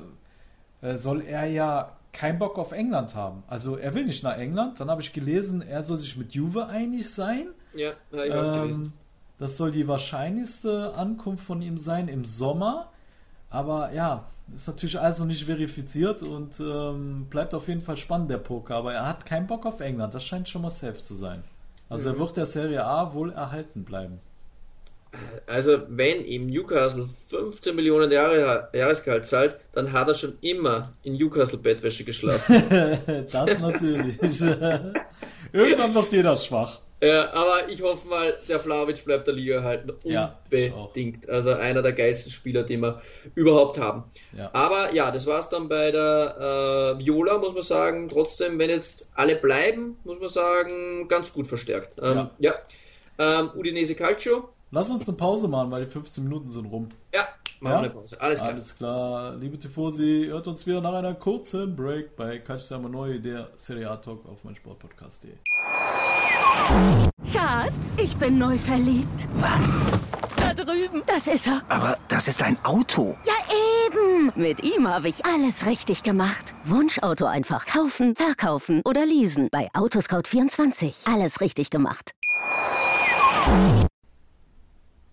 soll 0.97 1.21
er 1.21 1.45
ja 1.45 1.95
keinen 2.11 2.39
Bock 2.39 2.57
auf 2.57 2.71
England 2.71 3.15
haben. 3.15 3.43
Also 3.47 3.75
er 3.77 3.93
will 3.93 4.05
nicht 4.05 4.23
nach 4.23 4.37
England. 4.37 4.79
Dann 4.79 4.89
habe 4.89 5.01
ich 5.01 5.13
gelesen, 5.13 5.61
er 5.61 5.83
soll 5.83 5.97
sich 5.97 6.17
mit 6.17 6.33
Juve 6.33 6.67
einig 6.67 7.09
sein. 7.09 7.47
Ja, 7.73 7.91
habe 8.11 8.27
ich 8.27 8.33
auch 8.33 8.53
gelesen. 8.53 8.85
Ähm, 8.85 8.93
das 9.37 9.57
soll 9.57 9.71
die 9.71 9.87
wahrscheinlichste 9.87 10.93
Ankunft 10.95 11.45
von 11.45 11.61
ihm 11.61 11.77
sein 11.77 12.07
im 12.07 12.25
Sommer. 12.25 12.91
Aber 13.49 13.93
ja, 13.93 14.27
ist 14.53 14.67
natürlich 14.67 14.99
also 14.99 15.25
nicht 15.25 15.45
verifiziert 15.45 16.23
und 16.23 16.59
ähm, 16.59 17.27
bleibt 17.29 17.53
auf 17.53 17.67
jeden 17.67 17.81
Fall 17.81 17.97
spannend, 17.97 18.29
der 18.29 18.37
Poker. 18.37 18.75
Aber 18.75 18.93
er 18.93 19.07
hat 19.07 19.25
keinen 19.25 19.47
Bock 19.47 19.65
auf 19.65 19.79
England. 19.79 20.13
Das 20.13 20.23
scheint 20.23 20.49
schon 20.49 20.61
mal 20.61 20.71
safe 20.71 20.97
zu 20.97 21.15
sein. 21.15 21.43
Also 21.87 22.09
mhm. 22.09 22.15
er 22.15 22.19
wird 22.19 22.37
der 22.37 22.45
Serie 22.45 22.85
A 22.85 23.13
wohl 23.13 23.31
erhalten 23.31 23.85
bleiben. 23.85 24.19
Also 25.47 25.79
wenn 25.89 26.23
ihm 26.25 26.47
Newcastle 26.47 27.09
15 27.29 27.75
Millionen 27.75 28.11
Jahre, 28.11 28.69
Jahresgehalt 28.73 29.25
zahlt, 29.25 29.57
dann 29.73 29.91
hat 29.91 30.07
er 30.07 30.13
schon 30.13 30.37
immer 30.41 30.93
in 31.03 31.13
Newcastle 31.13 31.57
Bettwäsche 31.57 32.03
geschlafen. 32.03 33.25
das 33.31 33.59
natürlich. 33.59 34.19
Irgendwann 35.51 35.95
wird 35.95 36.13
jeder 36.13 36.37
schwach. 36.37 36.79
Ja, 37.01 37.33
aber 37.33 37.69
ich 37.69 37.81
hoffe 37.81 38.07
mal, 38.09 38.37
der 38.49 38.59
Flavic 38.59 39.05
bleibt 39.05 39.25
der 39.25 39.33
Liga 39.33 39.55
erhalten. 39.55 39.91
Unbedingt. 40.03 41.25
Ja, 41.25 41.33
also 41.33 41.53
einer 41.53 41.81
der 41.81 41.93
geilsten 41.93 42.31
Spieler, 42.31 42.63
die 42.63 42.77
wir 42.77 43.01
überhaupt 43.35 43.79
haben. 43.79 44.03
Ja. 44.37 44.49
Aber 44.51 44.93
ja, 44.93 45.09
das 45.09 45.25
war 45.25 45.39
es 45.39 45.47
dann 45.47 45.69
bei 45.69 45.91
der 45.91 46.97
äh, 46.99 46.99
Viola, 46.99 47.37
muss 47.37 47.53
man 47.53 47.63
sagen. 47.63 48.09
Trotzdem, 48.09 48.59
wenn 48.59 48.69
jetzt 48.69 49.11
alle 49.15 49.35
bleiben, 49.35 49.97
muss 50.03 50.19
man 50.19 50.27
sagen, 50.27 51.07
ganz 51.07 51.31
gut 51.31 51.47
verstärkt. 51.47 51.95
Ähm, 52.01 52.29
ja. 52.39 52.53
ja. 53.17 53.39
Ähm, 53.39 53.51
Udinese 53.55 53.95
Calcio. 53.95 54.49
Lass 54.71 54.91
uns 54.91 55.07
eine 55.07 55.17
Pause 55.17 55.47
machen, 55.47 55.71
weil 55.71 55.85
die 55.85 55.91
15 55.91 56.23
Minuten 56.23 56.51
sind 56.51 56.65
rum. 56.65 56.89
Ja, 57.13 57.21
machen 57.59 57.73
ja? 57.73 57.79
eine 57.79 57.89
Pause. 57.89 58.21
Alles 58.21 58.39
klar. 58.39 58.51
Alles 58.51 58.77
klar. 58.77 59.35
Liebe 59.35 59.57
Tifosi, 59.57 60.27
hört 60.29 60.45
uns 60.45 60.67
wieder 60.67 60.79
nach 60.79 60.93
einer 60.93 61.15
kurzen 61.15 61.75
Break 61.75 62.15
bei 62.15 62.37
Calcio 62.37 62.77
Neu, 62.77 63.19
der 63.19 63.49
Serie 63.55 63.89
A 63.89 63.97
Talk 63.97 64.27
auf 64.29 64.43
mein 64.43 64.55
Sportpodcast.de. 64.55 65.31
Schatz, 67.33 67.97
ich 67.97 68.15
bin 68.17 68.37
neu 68.37 68.59
verliebt. 68.59 69.27
Was? 69.37 69.81
Da 70.35 70.53
drüben. 70.53 71.01
Das 71.07 71.25
ist 71.25 71.47
er. 71.47 71.63
Aber 71.67 71.97
das 72.07 72.27
ist 72.27 72.43
ein 72.43 72.63
Auto. 72.63 73.17
Ja, 73.25 73.33
eben. 73.87 74.31
Mit 74.35 74.63
ihm 74.63 74.87
habe 74.87 75.09
ich 75.09 75.25
alles 75.25 75.65
richtig 75.65 76.03
gemacht. 76.03 76.53
Wunschauto 76.63 77.25
einfach 77.25 77.65
kaufen, 77.65 78.15
verkaufen 78.15 78.83
oder 78.85 79.03
leasen. 79.03 79.49
Bei 79.51 79.67
Autoscout24. 79.71 81.11
Alles 81.11 81.41
richtig 81.41 81.71
gemacht. 81.71 82.11
Ja, 83.47 83.88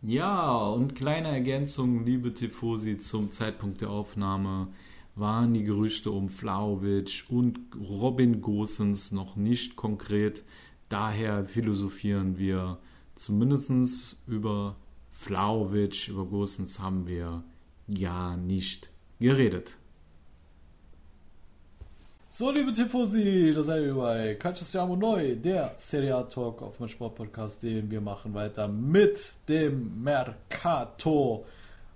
und 0.09 0.95
kleine 0.95 1.31
Ergänzung, 1.31 2.05
liebe 2.05 2.33
Tifosi, 2.33 2.97
zum 2.97 3.33
Zeitpunkt 3.33 3.81
der 3.81 3.91
Aufnahme 3.91 4.69
waren 5.17 5.53
die 5.53 5.65
Gerüchte 5.65 6.13
um 6.13 6.29
Flauwitsch 6.29 7.29
und 7.29 7.59
Robin 7.77 8.41
Gosens 8.41 9.11
noch 9.11 9.35
nicht 9.35 9.75
konkret. 9.75 10.45
Daher 10.89 11.45
philosophieren 11.45 12.39
wir 12.39 12.79
zumindest 13.17 14.23
über 14.29 14.77
Flauwitsch, 15.11 16.09
über 16.09 16.25
Gosens 16.25 16.79
haben 16.79 17.09
wir 17.09 17.43
ja 17.89 18.37
nicht 18.37 18.93
geredet. 19.19 19.77
So, 22.39 22.51
liebe 22.51 22.71
Tifosi, 22.71 23.51
da 23.55 23.63
seid 23.63 23.83
ihr 23.83 23.95
bei 23.95 24.35
Calcio 24.35 24.63
Siamo 24.67 24.95
Neu, 24.95 25.37
der 25.37 25.75
Serie 25.79 26.15
A 26.15 26.23
Talk 26.25 26.61
auf 26.61 26.79
meinem 26.79 26.91
Sportpodcast, 26.91 27.63
den 27.63 27.91
wir 27.91 28.03
machen 28.03 28.35
weiter 28.35 28.69
mit 28.69 29.19
dem 29.49 30.05
Mercato 30.05 31.47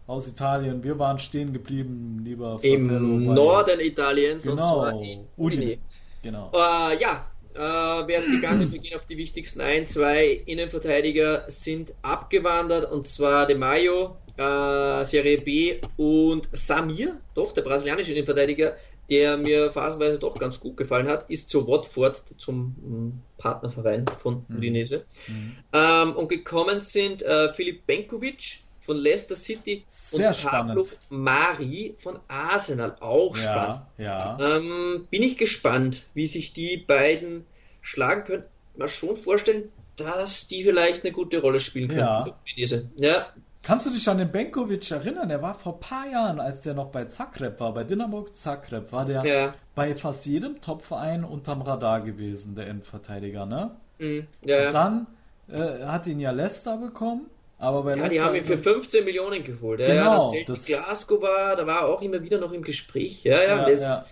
aus 0.06 0.26
Italien. 0.28 0.82
Wir 0.82 0.98
waren 0.98 1.18
stehen 1.18 1.52
geblieben, 1.52 2.22
lieber 2.24 2.58
Fratello, 2.58 2.74
Im 2.74 3.34
Norden 3.34 3.80
Italiens, 3.80 4.44
genau, 4.44 4.86
und 4.86 4.88
zwar 4.92 5.02
in 5.02 5.26
Udine. 5.36 5.76
Genau. 6.22 6.50
Uh, 6.54 6.98
ja, 6.98 7.26
äh, 7.54 7.58
wer 8.06 8.18
ist 8.18 8.30
gegangen? 8.30 8.72
Wir 8.72 8.78
gehen 8.78 8.96
auf 8.96 9.04
die 9.04 9.18
wichtigsten 9.18 9.60
ein. 9.60 9.86
Zwei 9.88 10.40
Innenverteidiger 10.46 11.44
sind 11.48 11.92
abgewandert 12.00 12.90
und 12.90 13.06
zwar 13.06 13.46
De 13.46 13.58
Mayo, 13.58 14.16
äh, 14.38 15.04
Serie 15.04 15.38
B 15.38 15.80
und 15.98 16.48
Samir, 16.52 17.20
doch 17.34 17.52
der 17.52 17.60
brasilianische 17.60 18.12
Innenverteidiger, 18.12 18.76
der 19.10 19.36
mir 19.36 19.70
phasenweise 19.70 20.18
doch 20.18 20.38
ganz 20.38 20.60
gut 20.60 20.76
gefallen 20.76 21.08
hat, 21.08 21.28
ist 21.28 21.50
zu 21.50 21.66
Watford, 21.66 22.22
zum 22.38 22.76
hm, 22.80 23.12
Partnerverein 23.38 24.06
von 24.06 24.44
mhm. 24.48 24.56
Udinese. 24.56 25.04
Mhm. 25.26 25.56
Ähm, 25.72 26.16
und 26.16 26.28
gekommen 26.28 26.80
sind 26.82 27.22
äh, 27.22 27.52
Filip 27.52 27.86
Benkovic 27.86 28.60
von 28.80 28.96
Leicester 28.96 29.36
City 29.36 29.84
Sehr 29.88 30.28
und 30.28 30.42
Pablo 30.42 30.86
spannend. 30.86 30.98
Mari 31.10 31.94
von 31.98 32.18
Arsenal. 32.28 32.96
Auch 33.00 33.36
ja, 33.36 33.42
spannend. 33.42 33.82
Ja. 33.98 34.38
Ähm, 34.40 35.06
bin 35.10 35.22
ich 35.22 35.36
gespannt, 35.36 36.04
wie 36.14 36.26
sich 36.26 36.52
die 36.52 36.76
beiden 36.76 37.44
schlagen 37.80 38.24
können. 38.24 38.44
Mal 38.76 38.88
schon 38.88 39.16
vorstellen, 39.16 39.70
dass 39.96 40.48
die 40.48 40.62
vielleicht 40.62 41.04
eine 41.04 41.12
gute 41.12 41.40
Rolle 41.40 41.60
spielen 41.60 41.88
können. 41.88 42.00
Ja. 42.00 42.26
ja. 42.96 43.26
Kannst 43.62 43.84
du 43.84 43.90
dich 43.90 44.08
an 44.08 44.18
den 44.18 44.32
Benkovic 44.32 44.90
erinnern? 44.90 45.28
Der 45.28 45.42
war 45.42 45.54
vor 45.54 45.74
ein 45.74 45.80
paar 45.80 46.08
Jahren, 46.10 46.40
als 46.40 46.62
der 46.62 46.74
noch 46.74 46.88
bei 46.88 47.04
Zagreb 47.04 47.60
war, 47.60 47.74
bei 47.74 47.84
Dynamo 47.84 48.22
Zagreb, 48.32 48.90
war 48.90 49.04
der 49.04 49.22
ja. 49.22 49.54
bei 49.74 49.94
fast 49.94 50.24
jedem 50.24 50.60
Topverein 50.62 51.24
unterm 51.24 51.60
Radar 51.62 52.00
gewesen, 52.00 52.54
der 52.54 52.68
Endverteidiger, 52.68 53.44
ne? 53.44 53.76
Mhm. 53.98 54.26
Ja, 54.44 54.68
Und 54.68 54.72
dann 54.72 55.06
äh, 55.48 55.84
hat 55.84 56.06
ihn 56.06 56.20
ja 56.20 56.30
Leicester 56.30 56.78
bekommen. 56.78 57.26
Aber 57.58 57.82
bei 57.82 57.90
ja, 57.90 57.96
Leicester 57.96 58.14
die 58.14 58.20
haben 58.22 58.34
ihn 58.36 58.44
für 58.44 58.56
15 58.56 59.04
Millionen 59.04 59.44
geholt. 59.44 59.80
Genau, 59.80 60.32
ja, 60.32 60.40
das 60.46 60.64
Glasgow 60.64 61.20
war, 61.20 61.54
da 61.56 61.66
war 61.66 61.82
er 61.82 61.88
auch 61.88 62.00
immer 62.00 62.22
wieder 62.22 62.38
noch 62.38 62.52
im 62.52 62.62
Gespräch. 62.62 63.24
Ja, 63.24 63.36
ja. 63.42 63.68
ja, 63.68 63.74
ja. 63.74 64.04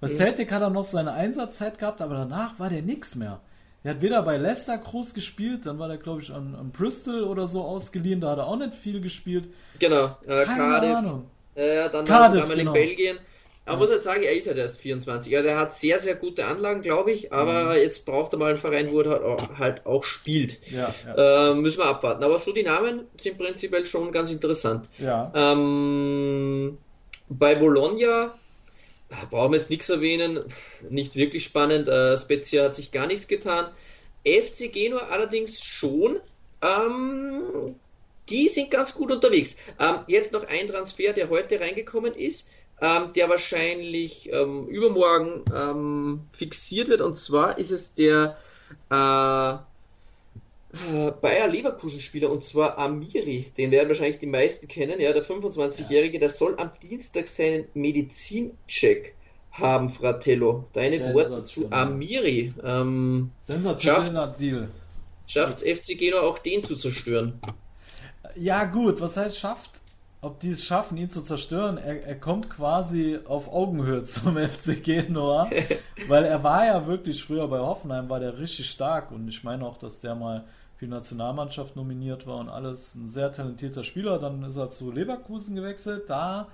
Bei 0.00 0.08
Celtic 0.08 0.50
hat 0.50 0.62
er 0.62 0.70
noch 0.70 0.84
seine 0.84 1.12
Einsatzzeit 1.12 1.78
gehabt, 1.78 2.00
aber 2.00 2.14
danach 2.14 2.58
war 2.58 2.70
der 2.70 2.80
nix 2.80 3.14
mehr. 3.14 3.40
Er 3.82 3.94
hat 3.94 4.02
weder 4.02 4.22
bei 4.22 4.36
Leicester 4.36 4.76
groß 4.76 5.14
gespielt, 5.14 5.64
dann 5.64 5.78
war 5.78 5.88
der, 5.88 5.96
glaube 5.96 6.20
ich, 6.20 6.30
an, 6.30 6.54
an, 6.54 6.70
Bristol 6.70 7.22
oder 7.22 7.46
so 7.46 7.62
ausgeliehen, 7.62 8.20
da 8.20 8.32
hat 8.32 8.38
er 8.38 8.46
auch 8.46 8.56
nicht 8.56 8.74
viel 8.74 9.00
gespielt. 9.00 9.48
Genau, 9.78 10.16
äh, 10.26 10.44
Keine 10.44 10.58
Cardiff. 10.58 10.96
Ahnung. 10.96 11.30
Äh, 11.54 11.88
dann 11.90 12.04
Cardiff, 12.04 12.42
war 12.42 12.50
er 12.50 12.56
genau. 12.56 12.74
in 12.74 12.74
Belgien. 12.74 13.18
Aber 13.64 13.74
ja. 13.74 13.80
muss 13.80 13.90
halt 13.90 14.02
sagen, 14.02 14.22
er 14.22 14.36
ist 14.36 14.46
ja 14.46 14.52
erst 14.52 14.80
24. 14.80 15.34
Also 15.36 15.48
er 15.48 15.58
hat 15.58 15.72
sehr, 15.72 15.98
sehr 15.98 16.14
gute 16.14 16.44
Anlagen, 16.44 16.82
glaube 16.82 17.12
ich, 17.12 17.32
aber 17.32 17.74
mhm. 17.74 17.82
jetzt 17.82 18.04
braucht 18.04 18.32
er 18.32 18.38
mal 18.38 18.50
einen 18.50 18.58
Verein, 18.58 18.90
wo 18.90 19.00
er 19.00 19.10
halt 19.10 19.22
auch, 19.22 19.58
halt 19.58 19.86
auch 19.86 20.04
spielt. 20.04 20.58
Ja, 20.70 20.92
ja. 21.06 21.52
Äh, 21.52 21.54
müssen 21.54 21.78
wir 21.78 21.86
abwarten. 21.86 22.24
Aber 22.24 22.38
so 22.38 22.52
die 22.52 22.62
Namen 22.62 23.06
sind 23.18 23.38
prinzipiell 23.38 23.86
schon 23.86 24.12
ganz 24.12 24.30
interessant. 24.30 24.88
Ja. 24.98 25.30
Ähm, 25.34 26.78
bei 27.28 27.54
Bologna 27.54 28.34
brauchen 29.30 29.52
wir 29.52 29.58
jetzt 29.58 29.70
nichts 29.70 29.88
erwähnen, 29.90 30.44
nicht 30.88 31.16
wirklich 31.16 31.44
spannend. 31.44 31.88
Äh, 31.88 32.16
Spezia 32.16 32.64
hat 32.64 32.74
sich 32.74 32.92
gar 32.92 33.06
nichts 33.06 33.28
getan. 33.28 33.68
FC 34.24 34.72
Genua 34.72 35.08
allerdings 35.10 35.62
schon. 35.62 36.20
Ähm, 36.62 37.74
die 38.28 38.48
sind 38.48 38.70
ganz 38.70 38.94
gut 38.94 39.10
unterwegs. 39.10 39.56
Ähm, 39.78 40.00
jetzt 40.06 40.32
noch 40.32 40.46
ein 40.46 40.68
Transfer, 40.68 41.12
der 41.12 41.30
heute 41.30 41.60
reingekommen 41.60 42.12
ist, 42.12 42.50
ähm, 42.80 43.12
der 43.14 43.28
wahrscheinlich 43.28 44.32
ähm, 44.32 44.66
übermorgen 44.68 45.44
ähm, 45.54 46.20
fixiert 46.30 46.88
wird. 46.88 47.00
Und 47.00 47.18
zwar 47.18 47.58
ist 47.58 47.70
es 47.70 47.94
der 47.94 48.36
äh, 48.90 49.69
äh, 50.72 51.10
Bayer 51.10 51.48
Leverkusen-Spieler 51.48 52.30
und 52.30 52.44
zwar 52.44 52.78
Amiri, 52.78 53.46
den 53.56 53.70
werden 53.70 53.88
wahrscheinlich 53.88 54.18
die 54.18 54.26
meisten 54.26 54.68
kennen, 54.68 55.00
ja, 55.00 55.12
der 55.12 55.24
25-Jährige, 55.24 56.18
der 56.18 56.30
soll 56.30 56.56
am 56.58 56.70
Dienstag 56.82 57.28
seinen 57.28 57.64
Medizincheck 57.74 59.14
haben, 59.52 59.88
Fratello. 59.88 60.64
Deine 60.72 61.12
Worte 61.12 61.42
zu 61.42 61.70
Amiri. 61.72 62.54
Ähm, 62.62 63.30
Sensationeller 63.42 64.28
Deal. 64.38 64.68
Schafft 65.26 65.62
es 65.62 65.80
FC 65.80 65.98
Genua 65.98 66.20
auch 66.20 66.38
den 66.38 66.62
zu 66.62 66.76
zerstören? 66.76 67.40
Ja, 68.36 68.64
gut, 68.64 69.00
was 69.00 69.16
heißt 69.16 69.38
schafft? 69.38 69.70
Ob 70.22 70.38
die 70.40 70.50
es 70.50 70.64
schaffen, 70.64 70.98
ihn 70.98 71.08
zu 71.08 71.22
zerstören, 71.22 71.78
er, 71.78 72.04
er 72.04 72.14
kommt 72.14 72.50
quasi 72.50 73.18
auf 73.24 73.50
Augenhöhe 73.50 74.02
zum 74.04 74.36
FC 74.36 74.82
Genua, 74.82 75.48
weil 76.08 76.24
er 76.24 76.44
war 76.44 76.66
ja 76.66 76.86
wirklich 76.86 77.24
früher 77.24 77.48
bei 77.48 77.58
Hoffenheim, 77.58 78.08
war 78.08 78.20
der 78.20 78.38
richtig 78.38 78.68
stark 78.68 79.12
und 79.12 79.28
ich 79.28 79.44
meine 79.44 79.64
auch, 79.64 79.78
dass 79.78 80.00
der 80.00 80.14
mal 80.14 80.44
für 80.80 80.86
die 80.86 80.92
Nationalmannschaft 80.92 81.76
nominiert 81.76 82.26
war 82.26 82.38
und 82.38 82.48
alles. 82.48 82.94
Ein 82.94 83.06
sehr 83.06 83.30
talentierter 83.30 83.84
Spieler. 83.84 84.18
Dann 84.18 84.42
ist 84.44 84.56
er 84.56 84.70
zu 84.70 84.90
Leverkusen 84.90 85.54
gewechselt. 85.54 86.04
Da 86.08 86.48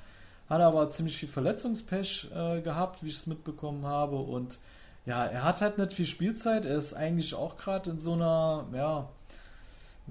hat 0.50 0.60
er 0.60 0.66
aber 0.66 0.90
ziemlich 0.90 1.16
viel 1.16 1.28
Verletzungspech 1.28 2.32
äh, 2.34 2.60
gehabt, 2.60 3.04
wie 3.04 3.08
ich 3.08 3.18
es 3.18 3.28
mitbekommen 3.28 3.86
habe. 3.86 4.16
Und 4.16 4.58
ja, 5.04 5.24
er 5.24 5.44
hat 5.44 5.60
halt 5.60 5.78
nicht 5.78 5.92
viel 5.92 6.06
Spielzeit. 6.06 6.64
Er 6.64 6.76
ist 6.76 6.92
eigentlich 6.92 7.36
auch 7.36 7.56
gerade 7.56 7.90
in 7.90 8.00
so 8.00 8.14
einer, 8.14 8.64
ja, 8.74 9.08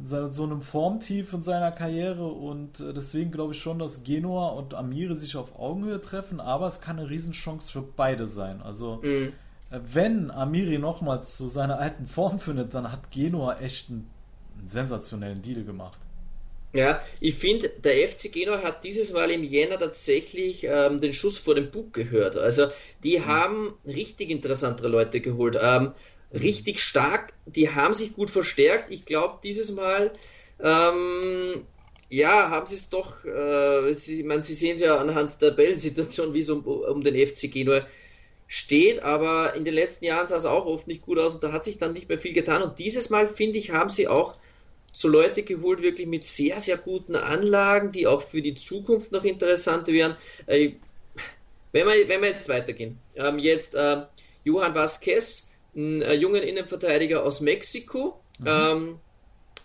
so 0.01 0.43
einem 0.43 0.61
Formtief 0.61 1.33
in 1.33 1.41
seiner 1.41 1.71
Karriere 1.71 2.25
und 2.25 2.81
äh, 2.81 2.93
deswegen 2.93 3.31
glaube 3.31 3.53
ich 3.53 3.61
schon, 3.61 3.79
dass 3.79 4.03
Genua 4.03 4.49
und 4.49 4.73
Amire 4.73 5.15
sich 5.15 5.37
auf 5.37 5.57
Augenhöhe 5.57 6.01
treffen, 6.01 6.41
aber 6.41 6.67
es 6.67 6.81
kann 6.81 6.99
eine 6.99 7.09
Riesenchance 7.09 7.71
für 7.71 7.81
beide 7.81 8.27
sein. 8.27 8.61
Also 8.61 8.99
mhm 9.03 9.31
wenn 9.69 10.31
Amiri 10.31 10.77
nochmals 10.77 11.37
zu 11.37 11.49
seiner 11.49 11.79
alten 11.79 12.07
Form 12.07 12.39
findet, 12.39 12.73
dann 12.73 12.91
hat 12.91 13.11
Genua 13.11 13.59
echt 13.59 13.89
einen, 13.89 14.09
einen 14.57 14.67
sensationellen 14.67 15.41
Deal 15.41 15.63
gemacht. 15.63 15.97
Ja, 16.75 16.99
ich 17.21 17.35
finde, 17.35 17.69
der 17.69 18.07
FC 18.07 18.31
Genua 18.31 18.61
hat 18.61 18.83
dieses 18.83 19.13
Mal 19.13 19.31
im 19.31 19.45
Jänner 19.45 19.79
tatsächlich 19.79 20.65
ähm, 20.65 20.99
den 20.99 21.13
Schuss 21.13 21.39
vor 21.39 21.55
dem 21.55 21.71
Bug 21.71 21.93
gehört. 21.93 22.35
Also, 22.35 22.67
die 23.03 23.19
mhm. 23.19 23.25
haben 23.27 23.73
richtig 23.85 24.29
interessantere 24.29 24.89
Leute 24.89 25.21
geholt. 25.21 25.57
Ähm, 25.61 25.93
mhm. 26.31 26.39
richtig 26.39 26.83
stark, 26.83 27.31
die 27.45 27.69
haben 27.69 27.93
sich 27.93 28.13
gut 28.13 28.29
verstärkt. 28.29 28.91
Ich 28.91 29.05
glaube, 29.05 29.39
dieses 29.41 29.71
Mal, 29.71 30.11
ähm, 30.61 31.65
ja, 32.09 32.49
haben 32.49 32.67
sie 32.67 32.75
es 32.75 32.89
doch, 32.89 33.23
äh, 33.23 33.93
sie, 33.93 34.19
ich 34.19 34.25
meine, 34.25 34.43
sie 34.43 34.53
sehen 34.53 34.75
es 34.75 34.81
ja 34.81 34.97
anhand 34.97 35.41
der 35.41 35.51
Tabellensituation, 35.51 36.33
wie 36.33 36.41
es 36.41 36.49
um, 36.49 36.65
um 36.65 37.01
den 37.01 37.15
FC 37.15 37.49
Genua 37.49 37.85
steht, 38.47 39.03
aber 39.03 39.55
in 39.55 39.65
den 39.65 39.73
letzten 39.73 40.05
Jahren 40.05 40.27
sah 40.27 40.35
es 40.35 40.45
auch 40.45 40.65
oft 40.65 40.87
nicht 40.87 41.01
gut 41.01 41.17
aus 41.17 41.35
und 41.35 41.43
da 41.43 41.51
hat 41.51 41.65
sich 41.65 41.77
dann 41.77 41.93
nicht 41.93 42.09
mehr 42.09 42.19
viel 42.19 42.33
getan. 42.33 42.61
Und 42.61 42.79
dieses 42.79 43.09
Mal, 43.09 43.27
finde 43.27 43.57
ich, 43.57 43.71
haben 43.71 43.89
sie 43.89 44.07
auch 44.07 44.35
so 44.91 45.07
Leute 45.07 45.43
geholt, 45.43 45.81
wirklich 45.81 46.07
mit 46.07 46.25
sehr, 46.25 46.59
sehr 46.59 46.77
guten 46.77 47.15
Anlagen, 47.15 47.91
die 47.91 48.07
auch 48.07 48.21
für 48.21 48.41
die 48.41 48.55
Zukunft 48.55 49.11
noch 49.11 49.23
interessant 49.23 49.87
wären. 49.87 50.15
Äh, 50.45 50.73
wenn, 51.71 51.85
wir, 51.85 52.07
wenn 52.07 52.21
wir 52.21 52.29
jetzt 52.29 52.47
weitergehen, 52.47 52.97
ähm, 53.15 53.37
jetzt 53.39 53.75
äh, 53.75 54.03
Johann 54.43 54.75
Vasquez, 54.75 55.49
ein 55.75 56.01
äh, 56.01 56.13
junger 56.13 56.41
Innenverteidiger 56.41 57.23
aus 57.23 57.41
Mexiko, 57.41 58.21
mhm. 58.39 58.47
ähm, 58.47 58.99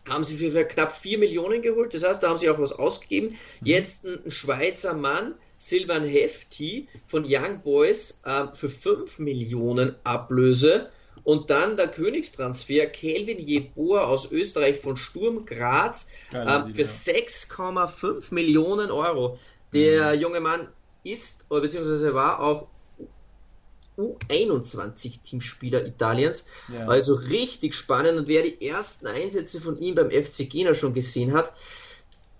haben 0.08 0.24
sie 0.24 0.36
für, 0.36 0.50
für 0.50 0.64
knapp 0.64 0.96
4 0.96 1.18
Millionen 1.18 1.62
geholt, 1.62 1.94
das 1.94 2.02
heißt, 2.02 2.22
da 2.22 2.30
haben 2.30 2.38
sie 2.38 2.50
auch 2.50 2.58
was 2.58 2.72
ausgegeben. 2.72 3.28
Mhm. 3.28 3.66
Jetzt 3.66 4.04
ein 4.04 4.30
Schweizer 4.30 4.94
Mann, 4.94 5.34
Silvan 5.60 6.04
Hefti 6.04 6.88
von 7.06 7.24
Young 7.26 7.60
Boys 7.62 8.22
äh, 8.24 8.46
für 8.54 8.70
5 8.70 9.18
Millionen 9.18 9.94
Ablöse. 10.04 10.90
Und 11.22 11.50
dann 11.50 11.76
der 11.76 11.88
Königstransfer, 11.88 12.86
Kelvin 12.86 13.38
Jeboa 13.38 14.04
aus 14.04 14.32
Österreich 14.32 14.80
von 14.80 14.96
Sturm 14.96 15.44
Graz 15.44 16.08
äh, 16.32 16.66
für 16.68 16.82
6,5 16.82 18.32
Millionen 18.32 18.90
Euro. 18.90 19.38
Der 19.74 20.14
mhm. 20.14 20.20
junge 20.22 20.40
Mann 20.40 20.68
ist, 21.04 21.44
oder 21.50 21.60
beziehungsweise 21.60 22.14
war 22.14 22.40
auch 22.40 22.68
U21-Teamspieler 23.98 25.84
Italiens. 25.84 26.46
Ja. 26.72 26.86
Also 26.86 27.16
richtig 27.16 27.74
spannend. 27.74 28.18
Und 28.18 28.28
wer 28.28 28.42
die 28.42 28.66
ersten 28.66 29.06
Einsätze 29.06 29.60
von 29.60 29.78
ihm 29.78 29.94
beim 29.94 30.10
FC 30.10 30.48
Gena 30.48 30.72
schon 30.72 30.94
gesehen 30.94 31.34
hat, 31.34 31.52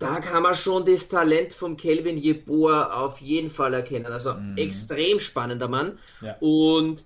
da 0.01 0.19
kann 0.19 0.43
man 0.43 0.55
schon 0.55 0.85
das 0.85 1.09
Talent 1.09 1.53
von 1.53 1.77
Kelvin 1.77 2.17
Jeboa 2.17 2.91
auf 3.03 3.19
jeden 3.19 3.49
Fall 3.49 3.73
erkennen. 3.73 4.07
Also 4.07 4.33
mhm. 4.33 4.57
extrem 4.57 5.19
spannender 5.19 5.67
Mann. 5.67 5.99
Ja. 6.21 6.37
Und 6.39 7.03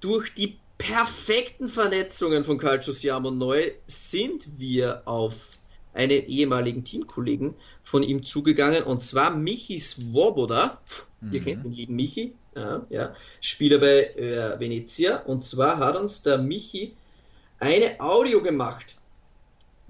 durch 0.00 0.34
die 0.34 0.58
perfekten 0.78 1.68
Vernetzungen 1.68 2.42
von 2.42 2.58
Calcio 2.58 2.92
Siamo 2.92 3.30
Neu 3.30 3.70
sind 3.86 4.44
wir 4.58 5.02
auf 5.04 5.50
einen 5.92 6.26
ehemaligen 6.26 6.84
Teamkollegen 6.84 7.54
von 7.82 8.02
ihm 8.02 8.22
zugegangen 8.24 8.84
und 8.84 9.04
zwar 9.04 9.30
Michi 9.30 9.78
Svoboda. 9.78 10.80
Mhm. 11.20 11.32
Ihr 11.32 11.40
kennt 11.42 11.64
den 11.64 11.72
lieben 11.72 11.96
Michi, 11.96 12.34
ja, 12.56 12.86
ja. 12.88 13.14
Spieler 13.40 13.78
bei 13.78 14.04
äh, 14.14 14.58
Venezia. 14.58 15.18
Und 15.18 15.44
zwar 15.44 15.78
hat 15.78 15.96
uns 15.96 16.22
der 16.22 16.38
Michi 16.38 16.94
eine 17.58 18.00
Audio 18.00 18.42
gemacht 18.42 18.96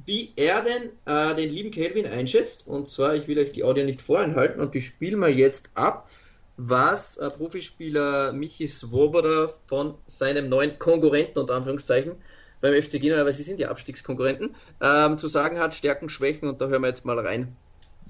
wie 0.07 0.33
er 0.37 0.63
denn 0.63 0.91
äh, 1.07 1.35
den 1.35 1.51
lieben 1.51 1.71
Kelvin 1.71 2.07
einschätzt. 2.07 2.67
Und 2.67 2.91
zwar, 2.91 3.15
ich 3.15 3.29
will 3.29 3.39
euch 3.39 3.53
die 3.53 3.65
Audio 3.65 3.85
nicht 3.85 4.03
vorenthalten 4.03 4.61
und 4.61 4.75
die 4.75 4.83
spielen 4.83 5.21
wir 5.21 5.29
jetzt 5.29 5.71
ab, 5.75 6.09
was 6.57 7.17
äh, 7.17 7.31
Profispieler 7.31 8.33
Michi 8.33 8.69
Swoboda 8.69 9.51
von 9.67 9.95
seinem 10.07 10.49
neuen 10.49 10.79
Konkurrenten, 10.79 11.39
unter 11.39 11.55
Anführungszeichen, 11.55 12.17
beim 12.61 12.81
FC 12.81 13.01
Gena, 13.01 13.25
weil 13.25 13.33
sie 13.33 13.43
sind 13.43 13.59
ja 13.61 13.71
Abstiegskonkurrenten, 13.71 14.55
ähm, 14.83 15.17
zu 15.17 15.29
sagen 15.29 15.59
hat, 15.59 15.75
Stärken, 15.75 16.11
Schwächen 16.11 16.49
und 16.49 16.61
da 16.61 16.67
hören 16.67 16.83
wir 16.83 16.89
jetzt 16.89 17.07
mal 17.07 17.19
rein. 17.19 17.57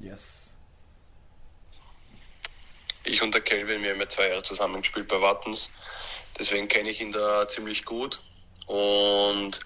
Yes. 0.02 0.50
Ich 3.04 3.22
und 3.22 3.32
der 3.32 3.40
Kelvin, 3.40 3.82
wir 3.82 3.92
haben 3.92 4.00
ja 4.00 4.08
zwei 4.08 4.28
Jahre 4.28 4.42
zusammengespielt 4.42 5.08
bei 5.08 5.20
Wattens, 5.20 5.70
deswegen 6.38 6.68
kenne 6.68 6.90
ich 6.90 7.00
ihn 7.00 7.12
da 7.12 7.46
ziemlich 7.48 7.84
gut 7.84 8.20
und 8.66 9.60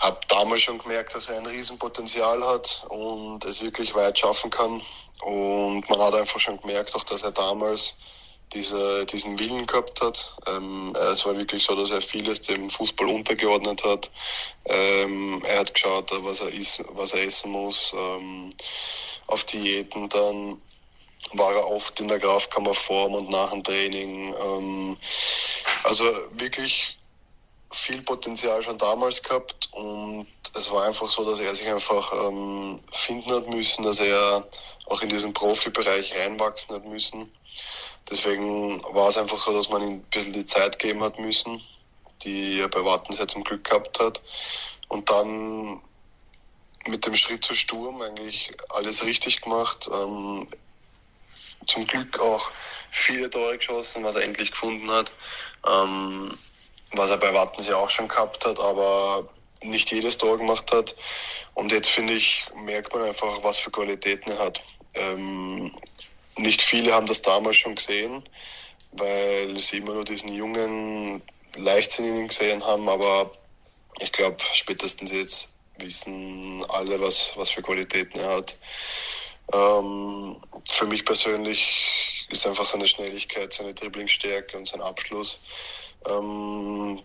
habe 0.00 0.18
damals 0.28 0.62
schon 0.62 0.78
gemerkt, 0.78 1.14
dass 1.14 1.28
er 1.28 1.36
ein 1.36 1.46
Riesenpotenzial 1.46 2.42
hat 2.46 2.84
und 2.88 3.44
es 3.44 3.62
wirklich 3.62 3.94
weit 3.94 4.18
schaffen 4.18 4.50
kann. 4.50 4.82
Und 5.22 5.88
man 5.90 6.00
hat 6.00 6.14
einfach 6.14 6.40
schon 6.40 6.60
gemerkt, 6.60 6.94
auch 6.94 7.04
dass 7.04 7.22
er 7.22 7.32
damals 7.32 7.94
diese, 8.54 9.06
diesen 9.06 9.38
Willen 9.38 9.66
gehabt 9.66 10.00
hat. 10.00 10.34
Ähm, 10.46 10.96
es 11.12 11.24
war 11.24 11.36
wirklich 11.36 11.62
so, 11.64 11.76
dass 11.76 11.90
er 11.90 12.02
vieles 12.02 12.42
dem 12.42 12.70
Fußball 12.70 13.06
untergeordnet 13.08 13.84
hat. 13.84 14.10
Ähm, 14.64 15.42
er 15.46 15.60
hat 15.60 15.74
geschaut, 15.74 16.10
was 16.24 16.40
er, 16.40 16.48
is, 16.48 16.82
was 16.88 17.12
er 17.12 17.22
essen 17.22 17.52
muss, 17.52 17.92
ähm, 17.94 18.50
auf 19.26 19.44
Diäten. 19.44 20.08
Dann 20.08 20.60
war 21.34 21.52
er 21.54 21.70
oft 21.70 22.00
in 22.00 22.08
der 22.08 22.18
Kraftkammer 22.18 22.74
vorm 22.74 23.14
und 23.14 23.30
nach 23.30 23.50
dem 23.50 23.62
Training. 23.62 24.34
Ähm, 24.34 24.96
also 25.84 26.04
wirklich 26.32 26.96
viel 27.70 28.02
Potenzial 28.02 28.62
schon 28.62 28.78
damals 28.78 29.22
gehabt 29.22 29.68
und 29.72 30.26
es 30.54 30.70
war 30.70 30.84
einfach 30.84 31.08
so, 31.08 31.24
dass 31.24 31.40
er 31.40 31.54
sich 31.54 31.68
einfach 31.68 32.12
ähm, 32.12 32.80
finden 32.92 33.32
hat 33.32 33.48
müssen, 33.48 33.84
dass 33.84 34.00
er 34.00 34.48
auch 34.86 35.02
in 35.02 35.08
diesen 35.08 35.32
Profibereich 35.32 36.14
reinwachsen 36.14 36.74
hat 36.74 36.88
müssen. 36.88 37.30
Deswegen 38.10 38.82
war 38.92 39.08
es 39.08 39.18
einfach 39.18 39.44
so, 39.44 39.52
dass 39.52 39.68
man 39.68 39.82
ihm 39.82 39.88
ein 39.94 40.02
bisschen 40.02 40.32
die 40.32 40.44
Zeit 40.44 40.78
geben 40.78 41.02
hat 41.02 41.18
müssen, 41.18 41.62
die 42.22 42.58
er 42.58 42.68
bei 42.68 42.84
Wartens 42.84 43.18
ja 43.18 43.28
zum 43.28 43.44
Glück 43.44 43.64
gehabt 43.64 44.00
hat. 44.00 44.20
Und 44.88 45.08
dann 45.10 45.80
mit 46.86 47.06
dem 47.06 47.16
Schritt 47.16 47.44
zu 47.44 47.54
Sturm 47.54 48.02
eigentlich 48.02 48.50
alles 48.70 49.04
richtig 49.04 49.42
gemacht. 49.42 49.88
Ähm, 49.92 50.48
zum 51.66 51.86
Glück 51.86 52.18
auch 52.18 52.50
viele 52.90 53.30
Tore 53.30 53.58
geschossen, 53.58 54.02
was 54.02 54.16
er 54.16 54.24
endlich 54.24 54.50
gefunden 54.50 54.90
hat. 54.90 55.12
Ähm, 55.64 56.36
was 56.92 57.10
er 57.10 57.18
bei 57.18 57.32
Wattens 57.32 57.66
ja 57.66 57.76
auch 57.76 57.90
schon 57.90 58.08
gehabt 58.08 58.44
hat, 58.44 58.58
aber 58.58 59.28
nicht 59.62 59.90
jedes 59.90 60.18
Tor 60.18 60.38
gemacht 60.38 60.72
hat. 60.72 60.94
Und 61.54 61.72
jetzt 61.72 61.90
finde 61.90 62.14
ich, 62.14 62.46
merkt 62.64 62.94
man 62.94 63.04
einfach, 63.04 63.42
was 63.42 63.58
für 63.58 63.70
Qualitäten 63.70 64.30
er 64.30 64.38
hat. 64.38 64.62
Ähm, 64.94 65.74
nicht 66.36 66.62
viele 66.62 66.94
haben 66.94 67.06
das 67.06 67.22
damals 67.22 67.56
schon 67.56 67.74
gesehen, 67.74 68.28
weil 68.92 69.58
sie 69.60 69.78
immer 69.78 69.94
nur 69.94 70.04
diesen 70.04 70.32
jungen, 70.32 71.22
leichtsinnigen 71.56 72.28
gesehen 72.28 72.64
haben, 72.64 72.88
aber 72.88 73.32
ich 73.98 74.12
glaube, 74.12 74.38
spätestens 74.52 75.12
jetzt 75.12 75.48
wissen 75.78 76.64
alle, 76.68 77.00
was, 77.00 77.32
was 77.36 77.50
für 77.50 77.62
Qualitäten 77.62 78.18
er 78.18 78.36
hat. 78.36 78.56
Ähm, 79.52 80.36
für 80.70 80.86
mich 80.86 81.04
persönlich 81.04 82.26
ist 82.28 82.46
einfach 82.46 82.64
seine 82.64 82.86
Schnelligkeit, 82.86 83.52
seine 83.52 83.74
Dribblingstärke 83.74 84.56
und 84.56 84.68
sein 84.68 84.80
Abschluss 84.80 85.40
ähm, 86.08 87.02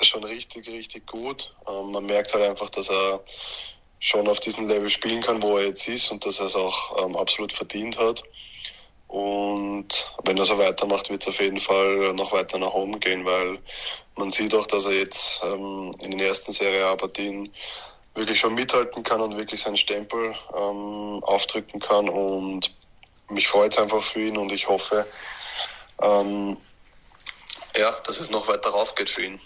schon 0.00 0.24
richtig, 0.24 0.68
richtig 0.68 1.06
gut. 1.06 1.54
Ähm, 1.68 1.92
man 1.92 2.06
merkt 2.06 2.34
halt 2.34 2.44
einfach, 2.44 2.70
dass 2.70 2.90
er 2.90 3.22
schon 4.00 4.28
auf 4.28 4.40
diesem 4.40 4.66
Level 4.68 4.90
spielen 4.90 5.22
kann, 5.22 5.42
wo 5.42 5.56
er 5.56 5.66
jetzt 5.66 5.86
ist 5.88 6.10
und 6.10 6.26
dass 6.26 6.40
er 6.40 6.46
es 6.46 6.56
auch 6.56 7.04
ähm, 7.04 7.16
absolut 7.16 7.52
verdient 7.52 7.98
hat. 7.98 8.22
Und 9.06 10.10
wenn 10.24 10.38
er 10.38 10.44
so 10.44 10.58
weitermacht, 10.58 11.10
wird 11.10 11.22
es 11.22 11.28
auf 11.28 11.40
jeden 11.40 11.60
Fall 11.60 12.14
noch 12.14 12.32
weiter 12.32 12.58
nach 12.58 12.72
oben 12.72 12.98
gehen, 12.98 13.24
weil 13.24 13.58
man 14.16 14.30
sieht 14.30 14.54
auch, 14.54 14.66
dass 14.66 14.86
er 14.86 14.94
jetzt 14.94 15.40
ähm, 15.44 15.94
in 16.00 16.12
den 16.12 16.20
ersten 16.20 16.52
Serie 16.52 16.86
A-Partien 16.86 17.52
wirklich 18.14 18.40
schon 18.40 18.54
mithalten 18.54 19.02
kann 19.02 19.20
und 19.20 19.36
wirklich 19.36 19.62
seinen 19.62 19.76
Stempel 19.76 20.34
ähm, 20.56 21.22
aufdrücken 21.22 21.80
kann. 21.80 22.08
Und 22.08 22.74
mich 23.30 23.48
freut 23.48 23.72
es 23.72 23.78
einfach 23.78 24.02
für 24.02 24.22
ihn 24.22 24.36
und 24.36 24.50
ich 24.50 24.68
hoffe, 24.68 25.06
ähm, 26.00 26.56
ja, 27.76 27.96
dass 28.06 28.20
es 28.20 28.30
noch 28.30 28.48
weiter 28.48 28.70
raufgeht 28.70 29.10
für 29.10 29.22
ihn. 29.22 29.40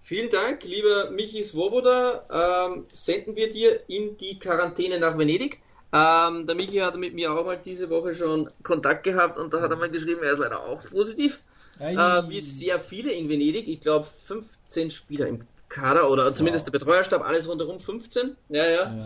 Vielen 0.00 0.30
Dank, 0.30 0.64
lieber 0.64 1.10
Michi 1.10 1.42
Svoboda. 1.42 2.66
Ähm, 2.68 2.86
senden 2.92 3.36
wir 3.36 3.50
dir 3.50 3.88
in 3.88 4.16
die 4.16 4.38
Quarantäne 4.38 4.98
nach 4.98 5.16
Venedig. 5.16 5.60
Ähm, 5.92 6.46
der 6.46 6.56
Michi 6.56 6.78
hat 6.78 6.96
mit 6.96 7.14
mir 7.14 7.32
auch 7.32 7.44
mal 7.44 7.58
diese 7.58 7.88
Woche 7.88 8.14
schon 8.14 8.50
Kontakt 8.62 9.04
gehabt 9.04 9.38
und 9.38 9.52
da 9.52 9.60
hat 9.60 9.70
er 9.70 9.76
mal 9.76 9.90
geschrieben, 9.90 10.22
er 10.22 10.32
ist 10.32 10.38
leider 10.38 10.62
auch 10.62 10.82
positiv. 10.90 11.38
Äh, 11.78 11.96
wie 12.28 12.40
sehr 12.40 12.78
viele 12.78 13.12
in 13.12 13.28
Venedig, 13.28 13.68
ich 13.68 13.80
glaube 13.80 14.04
15 14.04 14.90
Spieler 14.90 15.26
im 15.26 15.46
Kader 15.68 16.10
oder 16.10 16.34
zumindest 16.34 16.66
wow. 16.66 16.72
der 16.72 16.78
Betreuerstab, 16.78 17.26
alles 17.26 17.48
rundherum 17.48 17.80
15. 17.80 18.36
Ja, 18.50 18.64
ja. 18.64 18.96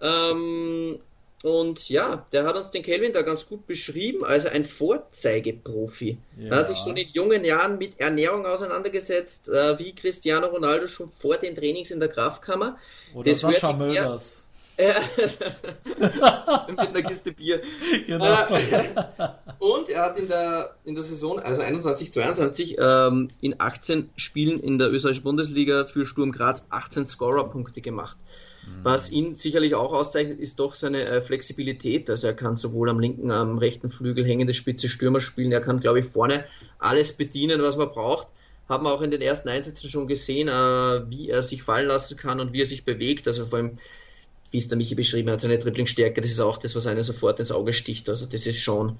ja. 0.00 0.30
Ähm, 0.30 0.98
und 1.42 1.88
ja, 1.88 2.24
der 2.32 2.44
hat 2.44 2.56
uns 2.56 2.70
den 2.70 2.82
Kelvin 2.82 3.12
da 3.12 3.22
ganz 3.22 3.48
gut 3.48 3.66
beschrieben, 3.66 4.24
also 4.24 4.48
ein 4.48 4.64
Vorzeigeprofi. 4.64 6.18
Ja. 6.38 6.50
Er 6.50 6.56
hat 6.58 6.68
sich 6.68 6.78
schon 6.78 6.96
in 6.96 7.08
jungen 7.12 7.44
Jahren 7.44 7.78
mit 7.78 7.98
Ernährung 7.98 8.46
auseinandergesetzt, 8.46 9.48
äh, 9.48 9.78
wie 9.78 9.94
Cristiano 9.94 10.46
Ronaldo 10.46 10.86
schon 10.86 11.10
vor 11.10 11.36
den 11.36 11.54
Trainings 11.54 11.90
in 11.90 11.98
der 11.98 12.08
Kraftkammer. 12.08 12.78
Oder 13.14 13.30
das 13.30 13.40
Sascha 13.40 13.72
Mölders. 13.72 14.36
mit 14.78 16.78
einer 16.78 17.02
Kiste 17.02 17.32
Bier. 17.32 17.60
Genau. 18.06 18.24
Äh, 18.24 19.28
und 19.58 19.88
er 19.88 20.02
hat 20.02 20.18
in 20.18 20.28
der, 20.28 20.76
in 20.84 20.94
der 20.94 21.04
Saison, 21.04 21.38
also 21.38 21.62
21, 21.62 22.12
22, 22.12 22.76
ähm, 22.78 23.28
in 23.40 23.56
18 23.58 24.10
Spielen 24.16 24.60
in 24.60 24.78
der 24.78 24.92
österreichischen 24.92 25.24
Bundesliga 25.24 25.84
für 25.84 26.06
Sturm 26.06 26.32
Graz 26.32 26.64
18 26.70 27.06
Scorer-Punkte 27.06 27.80
gemacht. 27.80 28.16
Mhm. 28.66 28.84
Was 28.84 29.10
ihn 29.10 29.34
sicherlich 29.34 29.74
auch 29.74 29.92
auszeichnet, 29.92 30.40
ist 30.40 30.58
doch 30.58 30.74
seine 30.74 31.04
äh, 31.04 31.22
Flexibilität. 31.22 32.08
Also 32.10 32.26
er 32.26 32.34
kann 32.34 32.56
sowohl 32.56 32.88
am 32.88 33.00
linken, 33.00 33.30
am 33.30 33.58
rechten 33.58 33.90
Flügel 33.90 34.24
hängende 34.24 34.54
Spitze 34.54 34.88
Stürmer 34.88 35.20
spielen. 35.20 35.52
Er 35.52 35.60
kann, 35.60 35.80
glaube 35.80 36.00
ich, 36.00 36.06
vorne 36.06 36.44
alles 36.78 37.16
bedienen, 37.16 37.62
was 37.62 37.76
man 37.76 37.90
braucht. 37.90 38.28
Haben 38.68 38.84
wir 38.84 38.92
auch 38.92 39.02
in 39.02 39.10
den 39.10 39.20
ersten 39.20 39.48
Einsätzen 39.48 39.90
schon 39.90 40.06
gesehen, 40.06 40.48
äh, 40.48 41.10
wie 41.10 41.28
er 41.28 41.42
sich 41.42 41.62
fallen 41.62 41.88
lassen 41.88 42.16
kann 42.16 42.40
und 42.40 42.52
wie 42.52 42.62
er 42.62 42.66
sich 42.66 42.84
bewegt. 42.84 43.26
Also 43.26 43.46
vor 43.46 43.58
allem, 43.58 43.78
wie 44.50 44.58
es 44.58 44.68
der 44.68 44.78
Michi 44.78 44.94
beschrieben 44.94 45.30
hat, 45.30 45.40
seine 45.40 45.58
Dribblingstärke, 45.58 46.20
das 46.20 46.30
ist 46.30 46.40
auch 46.40 46.58
das, 46.58 46.76
was 46.76 46.86
einem 46.86 47.02
sofort 47.02 47.40
ins 47.40 47.52
Auge 47.52 47.72
sticht. 47.72 48.08
Also 48.08 48.26
das 48.26 48.46
ist 48.46 48.60
schon 48.60 48.98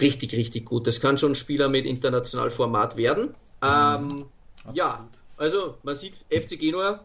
richtig, 0.00 0.32
richtig 0.34 0.64
gut. 0.64 0.86
Das 0.86 1.00
kann 1.00 1.18
schon 1.18 1.32
ein 1.32 1.36
Spieler 1.36 1.68
mit 1.68 1.86
international 1.86 2.50
Format 2.50 2.96
werden. 2.96 3.28
Mhm. 3.28 3.34
Ähm, 3.62 4.24
ja, 4.72 5.08
also 5.36 5.76
man 5.82 5.94
sieht, 5.94 6.14
FC 6.30 6.58
Genua 6.58 7.02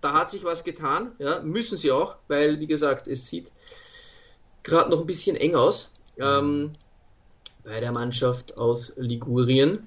da 0.00 0.12
hat 0.12 0.30
sich 0.30 0.44
was 0.44 0.64
getan, 0.64 1.12
ja, 1.18 1.40
müssen 1.40 1.78
sie 1.78 1.90
auch, 1.90 2.16
weil, 2.28 2.60
wie 2.60 2.66
gesagt, 2.66 3.08
es 3.08 3.26
sieht 3.26 3.50
gerade 4.62 4.90
noch 4.90 5.00
ein 5.00 5.06
bisschen 5.06 5.36
eng 5.36 5.54
aus 5.54 5.92
ähm, 6.18 6.72
bei 7.64 7.80
der 7.80 7.92
Mannschaft 7.92 8.58
aus 8.58 8.94
Ligurien. 8.96 9.86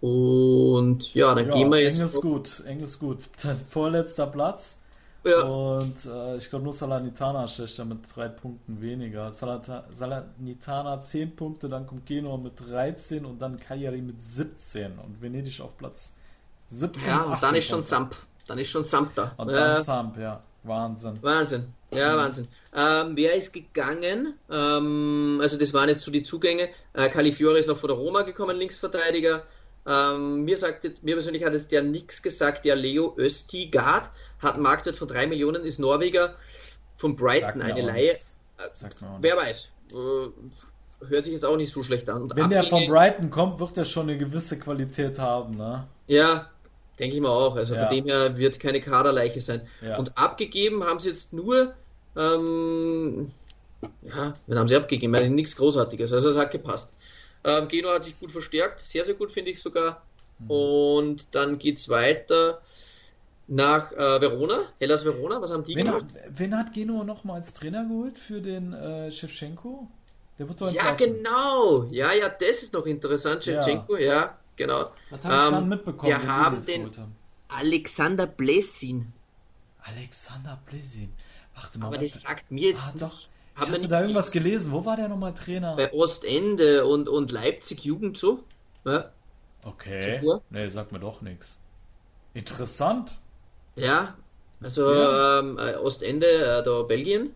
Und 0.00 1.14
ja, 1.14 1.34
dann 1.34 1.46
ja, 1.48 1.54
gehen 1.54 1.70
wir 1.70 1.80
jetzt. 1.80 2.00
Eng 2.00 2.06
ist 2.06 2.20
gut, 2.20 2.62
eng 2.66 2.80
ist 2.80 2.98
gut. 2.98 3.18
Vorletzter 3.70 4.26
Platz. 4.26 4.76
Ja. 5.24 5.42
Und 5.42 6.04
äh, 6.04 6.36
ich 6.38 6.50
glaube 6.50 6.64
nur 6.64 6.72
Salernitana 6.72 7.46
schlechter 7.46 7.84
mit 7.84 7.98
drei 8.12 8.28
Punkten 8.28 8.80
weniger. 8.80 9.32
Salernitana 9.32 11.00
10 11.00 11.36
Punkte, 11.36 11.68
dann 11.68 11.86
kommt 11.86 12.06
Genua 12.06 12.36
mit 12.36 12.54
13 12.58 13.24
und 13.24 13.40
dann 13.40 13.60
Cagliari 13.60 14.02
mit 14.02 14.20
17 14.20 14.98
und 14.98 15.22
Venedig 15.22 15.60
auf 15.60 15.76
Platz 15.78 16.12
17. 16.70 17.06
Ja, 17.06 17.22
und 17.22 17.40
dann 17.40 17.54
ist 17.54 17.68
schon 17.68 17.84
Samp. 17.84 18.16
Dann 18.46 18.58
ist 18.58 18.70
schon 18.70 18.84
Samp 18.84 19.14
da. 19.14 19.34
Und 19.36 19.50
dann 19.50 19.80
äh, 19.80 19.82
Samp, 19.82 20.18
ja. 20.18 20.42
Wahnsinn. 20.64 21.18
Wahnsinn. 21.22 21.72
Ja, 21.92 22.16
Wahnsinn. 22.16 22.48
Ähm, 22.74 23.16
wer 23.16 23.34
ist 23.34 23.52
gegangen? 23.52 24.34
Ähm, 24.50 25.38
also 25.42 25.58
das 25.58 25.74
waren 25.74 25.88
jetzt 25.88 26.02
so 26.02 26.10
die 26.10 26.22
Zugänge. 26.22 26.68
Äh, 26.94 27.08
Califiore 27.10 27.58
ist 27.58 27.68
noch 27.68 27.76
von 27.76 27.88
der 27.88 27.96
Roma 27.96 28.22
gekommen, 28.22 28.56
Linksverteidiger. 28.56 29.42
Ähm, 29.84 30.44
mir, 30.44 30.56
sagt 30.56 30.84
jetzt, 30.84 31.02
mir 31.02 31.14
persönlich 31.16 31.44
hat 31.44 31.52
jetzt 31.52 31.72
der 31.72 31.82
nix 31.82 32.22
gesagt. 32.22 32.64
Der 32.64 32.76
Leo 32.76 33.14
Östigard 33.18 34.10
hat 34.38 34.54
einen 34.54 34.62
Marktwert 34.62 34.96
von 34.96 35.08
3 35.08 35.26
Millionen, 35.26 35.64
ist 35.64 35.80
Norweger 35.80 36.36
von 36.96 37.16
Brighton, 37.16 37.60
eine 37.60 37.82
Laie. 37.82 38.12
Äh, 38.12 38.18
wer 39.18 39.36
weiß. 39.36 39.72
Äh, 39.90 39.94
hört 41.08 41.24
sich 41.24 41.32
jetzt 41.32 41.44
auch 41.44 41.56
nicht 41.56 41.72
so 41.72 41.82
schlecht 41.82 42.08
an. 42.08 42.22
Und 42.22 42.36
Wenn 42.36 42.44
Abgänge, 42.44 42.62
der 42.62 42.70
von 42.70 42.86
Brighton 42.86 43.30
kommt, 43.30 43.58
wird 43.58 43.76
er 43.76 43.84
schon 43.84 44.08
eine 44.08 44.16
gewisse 44.16 44.58
Qualität 44.58 45.18
haben, 45.18 45.56
ne? 45.56 45.86
Ja, 46.06 46.46
Denke 47.02 47.16
ich 47.16 47.20
mal 47.20 47.30
auch. 47.30 47.56
Also 47.56 47.74
ja. 47.74 47.80
von 47.80 47.96
dem 47.96 48.04
her 48.04 48.38
wird 48.38 48.60
keine 48.60 48.80
Kaderleiche 48.80 49.40
sein. 49.40 49.62
Ja. 49.80 49.98
Und 49.98 50.16
abgegeben 50.16 50.84
haben 50.84 51.00
sie 51.00 51.08
jetzt 51.08 51.32
nur, 51.32 51.74
ähm, 52.16 53.32
ja, 54.02 54.34
wen 54.46 54.58
haben 54.58 54.68
sie 54.68 54.76
abgegeben? 54.76 55.12
Also 55.16 55.28
nichts 55.28 55.56
Großartiges. 55.56 56.12
Also 56.12 56.28
es 56.30 56.36
hat 56.36 56.52
gepasst. 56.52 56.94
Ähm, 57.42 57.66
Genua 57.66 57.94
hat 57.94 58.04
sich 58.04 58.20
gut 58.20 58.30
verstärkt, 58.30 58.86
sehr, 58.86 59.02
sehr 59.02 59.16
gut 59.16 59.32
finde 59.32 59.50
ich 59.50 59.60
sogar. 59.60 60.00
Mhm. 60.38 60.50
Und 60.52 61.34
dann 61.34 61.58
geht 61.58 61.78
es 61.78 61.88
weiter 61.88 62.62
nach 63.48 63.90
äh, 63.90 64.20
Verona, 64.20 64.60
Hellas 64.78 65.04
Verona. 65.04 65.42
Was 65.42 65.50
haben 65.50 65.64
die 65.64 65.74
wen 65.74 65.86
gemacht? 65.86 66.04
Hat, 66.04 66.38
wen 66.38 66.56
hat 66.56 66.72
Genua 66.72 67.02
nochmal 67.02 67.40
als 67.40 67.52
Trainer 67.52 67.84
geholt 67.84 68.16
für 68.16 68.40
den 68.40 68.74
äh, 68.74 69.10
Shevchenko? 69.10 69.88
Der 70.38 70.48
wird 70.48 70.60
doch 70.60 70.72
Ja, 70.72 70.92
genau. 70.92 71.82
Ja, 71.90 72.12
ja, 72.12 72.28
das 72.28 72.62
ist 72.62 72.72
noch 72.72 72.86
interessant. 72.86 73.42
Shevchenko, 73.42 73.96
ja. 73.96 74.04
ja 74.04 74.38
genau. 74.56 74.90
Das 75.10 75.24
habe 75.24 75.34
ich 75.34 75.46
ähm, 75.46 75.52
dann 75.52 75.68
mitbekommen. 75.68 76.08
Wir 76.08 76.26
haben 76.26 76.64
den 76.64 76.90
Alexander 77.48 78.26
Blessin. 78.26 79.12
Alexander 79.82 80.60
Blessin. 80.66 81.12
Warte 81.54 81.78
mal. 81.78 81.88
Aber 81.88 81.98
das 81.98 82.20
sagt 82.20 82.50
mir 82.50 82.70
jetzt 82.70 82.88
ah, 82.94 82.98
doch. 82.98 83.26
Ich 83.60 83.70
hatte 83.70 83.88
da 83.88 84.00
irgendwas 84.00 84.30
gelesen. 84.30 84.72
Wo 84.72 84.84
war 84.84 84.96
der 84.96 85.08
nochmal 85.08 85.34
Trainer? 85.34 85.76
Bei 85.76 85.92
Ostende 85.92 86.86
und, 86.86 87.08
und 87.08 87.30
Leipzig 87.30 87.84
Jugend 87.84 88.16
so. 88.16 88.42
Ja. 88.84 89.10
Okay. 89.64 90.18
Zuvor. 90.20 90.42
Nee, 90.50 90.68
sagt 90.68 90.92
mir 90.92 91.00
doch 91.00 91.20
nichts. 91.20 91.56
Interessant. 92.34 93.18
Ja, 93.76 94.16
also 94.60 94.92
ja. 94.92 95.40
Ähm, 95.40 95.58
äh, 95.58 95.74
Ostende, 95.76 96.26
äh, 96.26 96.62
da 96.62 96.82
Belgien. 96.82 97.34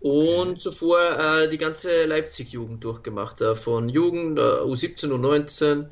Und 0.00 0.50
okay. 0.50 0.56
zuvor 0.56 0.98
äh, 1.00 1.48
die 1.48 1.58
ganze 1.58 2.06
Leipzig-Jugend 2.06 2.82
durchgemacht. 2.82 3.40
Äh, 3.40 3.54
von 3.54 3.88
Jugend, 3.88 4.38
äh, 4.38 4.42
U17, 4.42 5.12
U19, 5.12 5.86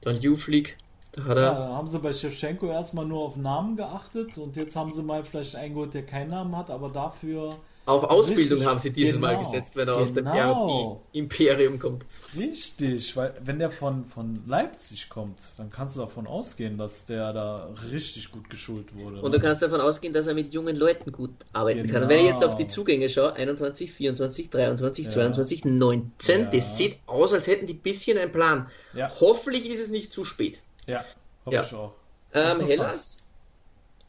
dann 0.00 0.16
League. 0.48 0.76
Da 1.12 1.24
hat 1.24 1.36
er. 1.36 1.42
Ja, 1.42 1.68
haben 1.76 1.88
sie 1.88 1.98
bei 1.98 2.12
Shevchenko 2.12 2.66
erstmal 2.66 3.04
nur 3.04 3.20
auf 3.20 3.36
Namen 3.36 3.76
geachtet 3.76 4.38
und 4.38 4.56
jetzt 4.56 4.76
haben 4.76 4.92
sie 4.92 5.02
mal 5.02 5.24
vielleicht 5.24 5.56
einen 5.56 5.74
geholt, 5.74 5.94
der 5.94 6.06
keinen 6.06 6.28
Namen 6.28 6.56
hat, 6.56 6.70
aber 6.70 6.88
dafür 6.88 7.56
Auf 7.86 8.04
Ausbildung 8.04 8.58
Richtig. 8.58 8.66
haben 8.66 8.78
sie 8.78 8.92
dieses 8.92 9.16
genau. 9.16 9.28
Mal 9.28 9.38
gesetzt, 9.38 9.74
wenn 9.74 9.88
er 9.88 9.94
genau. 9.94 10.02
aus 10.02 10.14
dem 10.14 10.24
genau. 10.26 11.02
Imperium 11.12 11.78
kommt. 11.78 12.04
Richtig, 12.36 13.16
weil 13.16 13.34
wenn 13.42 13.58
der 13.58 13.70
von, 13.70 14.04
von 14.04 14.42
Leipzig 14.46 15.08
kommt, 15.08 15.40
dann 15.56 15.70
kannst 15.70 15.96
du 15.96 16.00
davon 16.00 16.26
ausgehen, 16.26 16.78
dass 16.78 17.06
der 17.06 17.32
da 17.32 17.70
richtig 17.90 18.30
gut 18.30 18.48
geschult 18.50 18.94
wurde. 18.94 19.20
Und 19.22 19.32
du 19.32 19.38
ne? 19.38 19.44
kannst 19.44 19.62
davon 19.62 19.80
ausgehen, 19.80 20.12
dass 20.12 20.26
er 20.26 20.34
mit 20.34 20.52
jungen 20.52 20.76
Leuten 20.76 21.10
gut 21.10 21.30
arbeiten 21.52 21.82
genau. 21.82 22.00
kann. 22.00 22.08
wenn 22.08 22.20
ich 22.20 22.26
jetzt 22.26 22.44
auf 22.44 22.54
die 22.54 22.68
Zugänge 22.68 23.08
schaue, 23.08 23.32
21, 23.32 23.90
24, 23.92 24.50
23, 24.50 25.06
ja. 25.06 25.10
22, 25.10 25.64
19, 25.64 26.40
ja. 26.40 26.46
das 26.46 26.76
sieht 26.76 26.98
aus, 27.06 27.32
als 27.32 27.46
hätten 27.46 27.66
die 27.66 27.74
ein 27.74 27.80
bisschen 27.80 28.18
einen 28.18 28.30
Plan. 28.30 28.68
Ja. 28.94 29.10
Hoffentlich 29.20 29.68
ist 29.68 29.80
es 29.80 29.88
nicht 29.88 30.12
zu 30.12 30.24
spät. 30.24 30.60
Ja, 30.86 31.04
hoffe 31.44 31.64
ich 31.66 31.74
auch. 31.74 31.92
Ähm, 32.32 32.60
Hellas, 32.60 33.22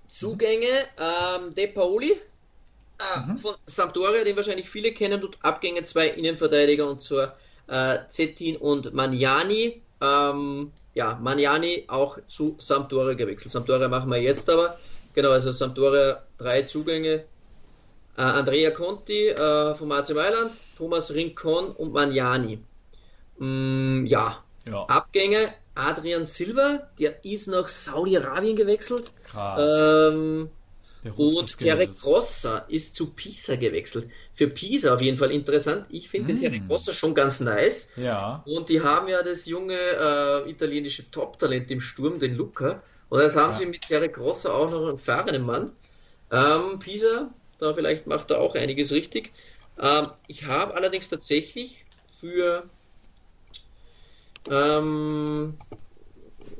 Zugänge, 0.08 0.68
ähm, 1.00 1.56
De 1.56 1.68
Paoli, 1.68 2.16
mhm. 3.20 3.38
von 3.38 3.56
Sampdoria, 3.66 4.24
den 4.24 4.36
wahrscheinlich 4.36 4.70
viele 4.70 4.92
kennen, 4.92 5.24
und 5.24 5.38
Abgänge 5.42 5.84
zwei 5.84 6.08
Innenverteidiger 6.08 6.90
und 6.90 7.02
zwar 7.02 7.36
äh, 7.68 8.00
Zettin 8.10 8.58
und 8.58 8.94
Maniani. 8.94 9.82
Ähm, 10.02 10.72
ja, 10.94 11.18
Maniani 11.22 11.86
auch 11.88 12.18
zu 12.28 12.56
Sampdoria 12.60 13.14
gewechselt. 13.14 13.52
Sampdoria 13.52 13.88
machen 13.88 14.10
wir 14.10 14.22
jetzt 14.22 14.50
aber. 14.50 14.78
Genau, 15.14 15.32
also 15.32 15.52
Sampdoria 15.52 16.24
drei 16.38 16.64
Zugänge. 16.64 17.24
Äh, 18.18 18.22
Andrea 18.22 18.72
Conti 18.72 19.30
äh, 19.30 19.74
vom 19.76 19.92
AC 19.92 20.10
Mailand, 20.14 20.52
Thomas 20.78 21.14
Rincon 21.14 21.72
und 21.72 21.94
Maniani. 21.94 22.60
Mm, 23.38 24.06
ja. 24.06 24.44
ja. 24.66 24.84
Abgänge 24.86 25.54
Adrian 25.76 26.26
Silva, 26.26 26.90
der 27.00 27.24
ist 27.24 27.48
nach 27.48 27.68
Saudi-Arabien 27.68 28.58
gewechselt. 28.58 29.12
Krass. 29.30 30.12
Ähm, 30.12 30.50
und 31.16 31.58
Terry 31.58 31.88
Grossa 31.88 32.60
ist 32.70 32.96
zu 32.96 33.14
Pisa 33.14 33.56
gewechselt. 33.56 34.10
Für 34.36 34.48
Pisa 34.48 34.94
auf 34.94 35.02
jeden 35.02 35.18
Fall 35.18 35.32
interessant. 35.32 35.88
Ich 35.90 36.10
finde 36.10 36.34
mm. 36.34 36.36
den 36.36 36.42
Terry 36.42 36.60
Grossa 36.60 36.94
schon 36.94 37.16
ganz 37.16 37.40
nice. 37.40 37.90
Ja. 37.96 38.44
Und 38.46 38.70
die 38.70 38.82
haben 38.82 39.08
ja 39.08 39.24
das 39.24 39.46
junge 39.46 39.78
äh, 39.78 40.50
italienische 40.50 41.10
Top-Talent 41.10 41.72
im 41.72 41.82
Sturm, 41.82 42.20
den 42.20 42.36
Luca. 42.36 42.84
Und 43.10 43.20
jetzt 43.20 43.36
haben 43.36 43.54
ja. 43.54 43.58
sie 43.58 43.66
mit 43.66 43.82
Terry 43.82 44.10
Grossa 44.10 44.52
auch 44.52 44.70
noch 44.70 44.88
einen 44.88 45.00
fahrenden 45.00 45.44
Mann. 45.44 45.72
Ähm, 46.32 46.78
Pisa, 46.80 47.32
da 47.58 47.74
vielleicht 47.74 48.06
macht 48.06 48.30
er 48.30 48.40
auch 48.40 48.54
einiges 48.56 48.92
richtig. 48.92 49.32
Ähm, 49.80 50.08
ich 50.28 50.46
habe 50.46 50.76
allerdings 50.76 51.10
tatsächlich 51.10 51.84
für 52.20 52.70
ähm, 54.50 55.58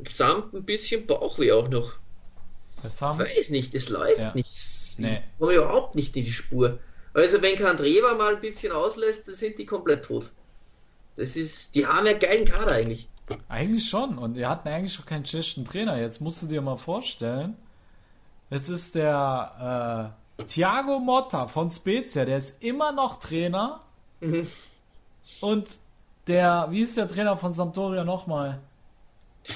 samt 0.08 0.54
ein 0.54 0.64
bisschen 0.64 1.06
Bauchweh 1.06 1.52
auch 1.52 1.70
noch. 1.70 2.01
Ich 2.84 3.02
weiß 3.02 3.50
nicht, 3.52 3.76
es 3.76 3.90
läuft 3.90 4.20
ja. 4.20 4.34
nicht. 4.34 5.00
Nee. 5.00 5.22
Ich 5.24 5.40
komme 5.40 5.54
überhaupt 5.54 5.96
nicht 5.96 6.16
in 6.16 6.26
die 6.26 6.34
Spur. 6.34 6.80
Also 7.14 7.42
wenn 7.42 7.58
Kandreva 7.58 8.14
mal 8.16 8.36
ein 8.36 8.42
bisschen 8.42 8.72
auslässt, 8.72 9.28
dann 9.28 9.36
sind 9.36 9.58
die 9.58 9.66
komplett 9.66 10.06
tot. 10.06 10.32
Das 11.18 11.36
ist, 11.36 11.76
die 11.76 11.86
haben 11.86 12.06
ja 12.06 12.14
geilen 12.14 12.46
Kader 12.46 12.72
eigentlich. 12.72 13.08
Eigentlich 13.50 13.90
schon. 13.90 14.18
Und 14.18 14.36
die 14.36 14.46
hatten 14.46 14.68
eigentlich 14.68 15.00
auch 15.00 15.06
keinen 15.06 15.24
tschechischen 15.24 15.66
Trainer. 15.66 16.00
Jetzt 16.00 16.22
musst 16.22 16.42
du 16.42 16.48
dir 16.48 16.62
mal 16.62 16.78
vorstellen, 16.78 17.56
es 18.50 18.70
ist 18.70 18.96
der 18.96 20.14
äh, 20.40 20.44
Thiago 20.44 21.00
Motta 21.00 21.48
von 21.48 21.70
Spezia, 21.70 22.26
der 22.26 22.38
ist 22.38 22.54
immer 22.60 22.92
noch 22.92 23.20
Trainer. 23.20 23.82
Mhm. 24.20 24.48
Und 25.40 25.70
der, 26.28 26.68
wie 26.70 26.82
ist 26.82 26.98
der 26.98 27.08
Trainer 27.08 27.38
von 27.38 27.54
Sampdoria 27.54 28.04
nochmal? 28.04 28.60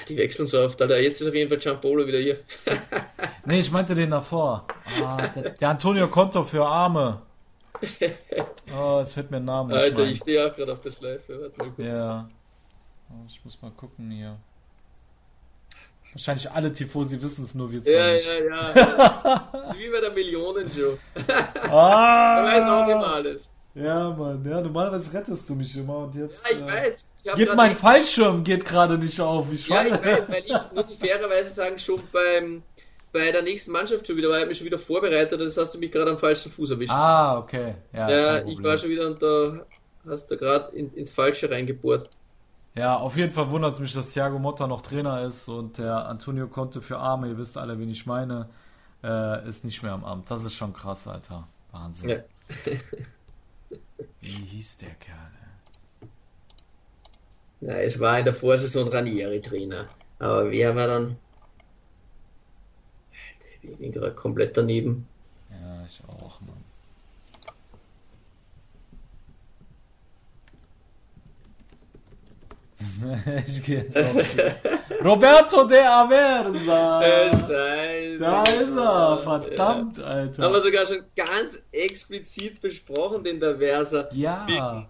Die 0.08 0.16
wechseln 0.16 0.46
so 0.46 0.60
oft, 0.60 0.80
Alter. 0.82 1.00
Jetzt 1.00 1.20
ist 1.20 1.28
auf 1.28 1.34
jeden 1.34 1.48
Fall 1.48 1.58
Giampolo 1.58 2.06
wieder 2.06 2.18
hier. 2.18 2.40
nee, 3.46 3.58
ich 3.58 3.70
meinte 3.70 3.94
den 3.94 4.10
davor. 4.10 4.66
Ah, 5.02 5.26
der, 5.34 5.50
der, 5.50 5.68
Antonio 5.68 6.08
Conto 6.08 6.42
für 6.42 6.66
Arme. 6.66 7.22
Oh, 8.76 8.98
es 9.00 9.16
wird 9.16 9.30
mir 9.30 9.36
ein 9.36 9.44
Name. 9.44 9.74
Alter, 9.76 10.02
ich 10.02 10.18
stehe 10.18 10.44
auch 10.44 10.54
gerade 10.54 10.72
auf 10.72 10.80
der 10.80 10.90
Schleife. 10.90 11.40
Warte 11.40 11.58
mal 11.58 11.70
kurz. 11.70 11.88
Ja. 11.88 12.26
Oh, 13.08 13.24
ich 13.24 13.44
muss 13.44 13.62
mal 13.62 13.70
gucken 13.70 14.10
hier. 14.10 14.36
Wahrscheinlich 16.12 16.50
alle 16.50 16.72
Tifosi 16.72 17.22
wissen 17.22 17.44
es 17.44 17.54
nur, 17.54 17.70
wir 17.70 17.84
zwei. 17.84 17.92
Ja, 17.92 18.12
nicht. 18.12 18.26
ja, 18.26 18.74
ja. 18.74 19.50
das 19.52 19.70
ist 19.70 19.78
wie 19.78 19.88
bei 19.88 20.00
der 20.00 20.10
Millionen-Show. 20.10 20.98
ah, 21.70 22.42
da 22.42 22.44
weiß 22.44 22.64
auch 22.64 22.88
immer 22.88 23.14
alles. 23.14 23.50
Ja, 23.74 24.08
Mann, 24.08 24.42
ja, 24.48 24.62
normalerweise 24.62 25.12
rettest 25.12 25.46
du 25.50 25.54
mich 25.54 25.76
immer 25.76 25.98
und 25.98 26.14
jetzt. 26.14 26.42
Ja, 26.50 26.56
ich 26.56 26.62
äh, 26.62 26.66
weiß. 26.66 27.06
Ich 27.24 27.34
geht 27.34 27.54
mein. 27.54 27.76
Fallschirm 27.76 28.42
geht 28.42 28.64
gerade 28.64 28.96
nicht 28.96 29.20
auf. 29.20 29.52
Ich 29.52 29.68
ja, 29.68 29.84
ich 29.84 29.92
weiß, 29.92 30.30
weil 30.30 30.42
ich, 30.46 30.54
muss 30.74 30.90
ich 30.90 30.98
fairerweise 30.98 31.50
sagen, 31.50 31.78
schon 31.78 32.02
beim, 32.10 32.62
bei 33.16 33.32
der 33.32 33.42
nächsten 33.42 33.72
Mannschaft 33.72 34.06
schon 34.06 34.16
wieder, 34.16 34.28
weil 34.28 34.42
ich 34.42 34.48
mich 34.48 34.58
schon 34.58 34.66
wieder 34.66 34.78
vorbereitet 34.78 35.32
und 35.32 35.46
das 35.46 35.56
hast 35.56 35.74
du 35.74 35.78
mich 35.78 35.90
gerade 35.90 36.10
am 36.10 36.18
falschen 36.18 36.52
Fuß 36.52 36.72
erwischt. 36.72 36.92
Ah, 36.92 37.38
okay. 37.38 37.74
Ja, 37.92 38.10
ja 38.10 38.46
ich 38.46 38.62
war 38.62 38.76
schon 38.76 38.90
wieder 38.90 39.06
und 39.06 39.22
da 39.22 39.64
hast 40.06 40.30
du 40.30 40.36
gerade 40.36 40.76
in, 40.76 40.92
ins 40.92 41.10
Falsche 41.10 41.50
reingebohrt. 41.50 42.10
Ja, 42.74 42.96
auf 42.96 43.16
jeden 43.16 43.32
Fall 43.32 43.50
wundert 43.50 43.72
es 43.72 43.80
mich, 43.80 43.94
dass 43.94 44.10
Thiago 44.10 44.38
Motta 44.38 44.66
noch 44.66 44.82
Trainer 44.82 45.24
ist 45.24 45.48
und 45.48 45.78
der 45.78 46.06
Antonio 46.06 46.46
Conte 46.46 46.82
für 46.82 46.98
Arme, 46.98 47.28
ihr 47.28 47.38
wisst 47.38 47.56
alle, 47.56 47.78
wen 47.78 47.88
ich 47.88 48.04
meine, 48.04 48.50
äh, 49.02 49.48
ist 49.48 49.64
nicht 49.64 49.82
mehr 49.82 49.92
am 49.92 50.04
Amt. 50.04 50.30
Das 50.30 50.44
ist 50.44 50.52
schon 50.52 50.74
krass, 50.74 51.08
Alter. 51.08 51.48
Wahnsinn. 51.72 52.10
Ja. 52.10 52.18
Wie 54.20 54.28
hieß 54.28 54.76
der 54.76 54.94
Kerl? 54.94 55.16
Ja, 57.62 57.74
es 57.78 57.98
war 57.98 58.18
in 58.18 58.26
der 58.26 58.34
Vorsaison 58.34 58.88
Ranieri-Trainer. 58.88 59.88
Aber 60.18 60.50
wer 60.50 60.76
war 60.76 60.86
dann? 60.86 61.16
Ich 63.70 63.76
bin 63.78 63.92
gerade 63.92 64.14
komplett 64.14 64.56
daneben. 64.56 65.06
Ja, 65.50 65.84
ich 65.86 66.00
auch, 66.22 66.40
Mann. 66.40 66.64
ich 73.46 73.62
gehe 73.62 73.82
jetzt 73.82 73.96
auch. 73.96 74.14
Roberto 75.04 75.64
de 75.64 75.80
Aversa! 75.80 77.02
Äh, 77.02 77.30
Scheiße. 77.30 78.18
Da 78.18 78.42
ist 78.42 78.76
er, 78.76 79.18
verdammt, 79.22 79.98
ja. 79.98 80.04
Alter. 80.04 80.42
Haben 80.42 80.54
wir 80.54 80.62
sogar 80.62 80.86
schon 80.86 81.02
ganz 81.14 81.62
explizit 81.72 82.60
besprochen, 82.60 83.24
den 83.24 83.40
de 83.40 83.54
Aversa. 83.54 84.08
Ja. 84.12 84.86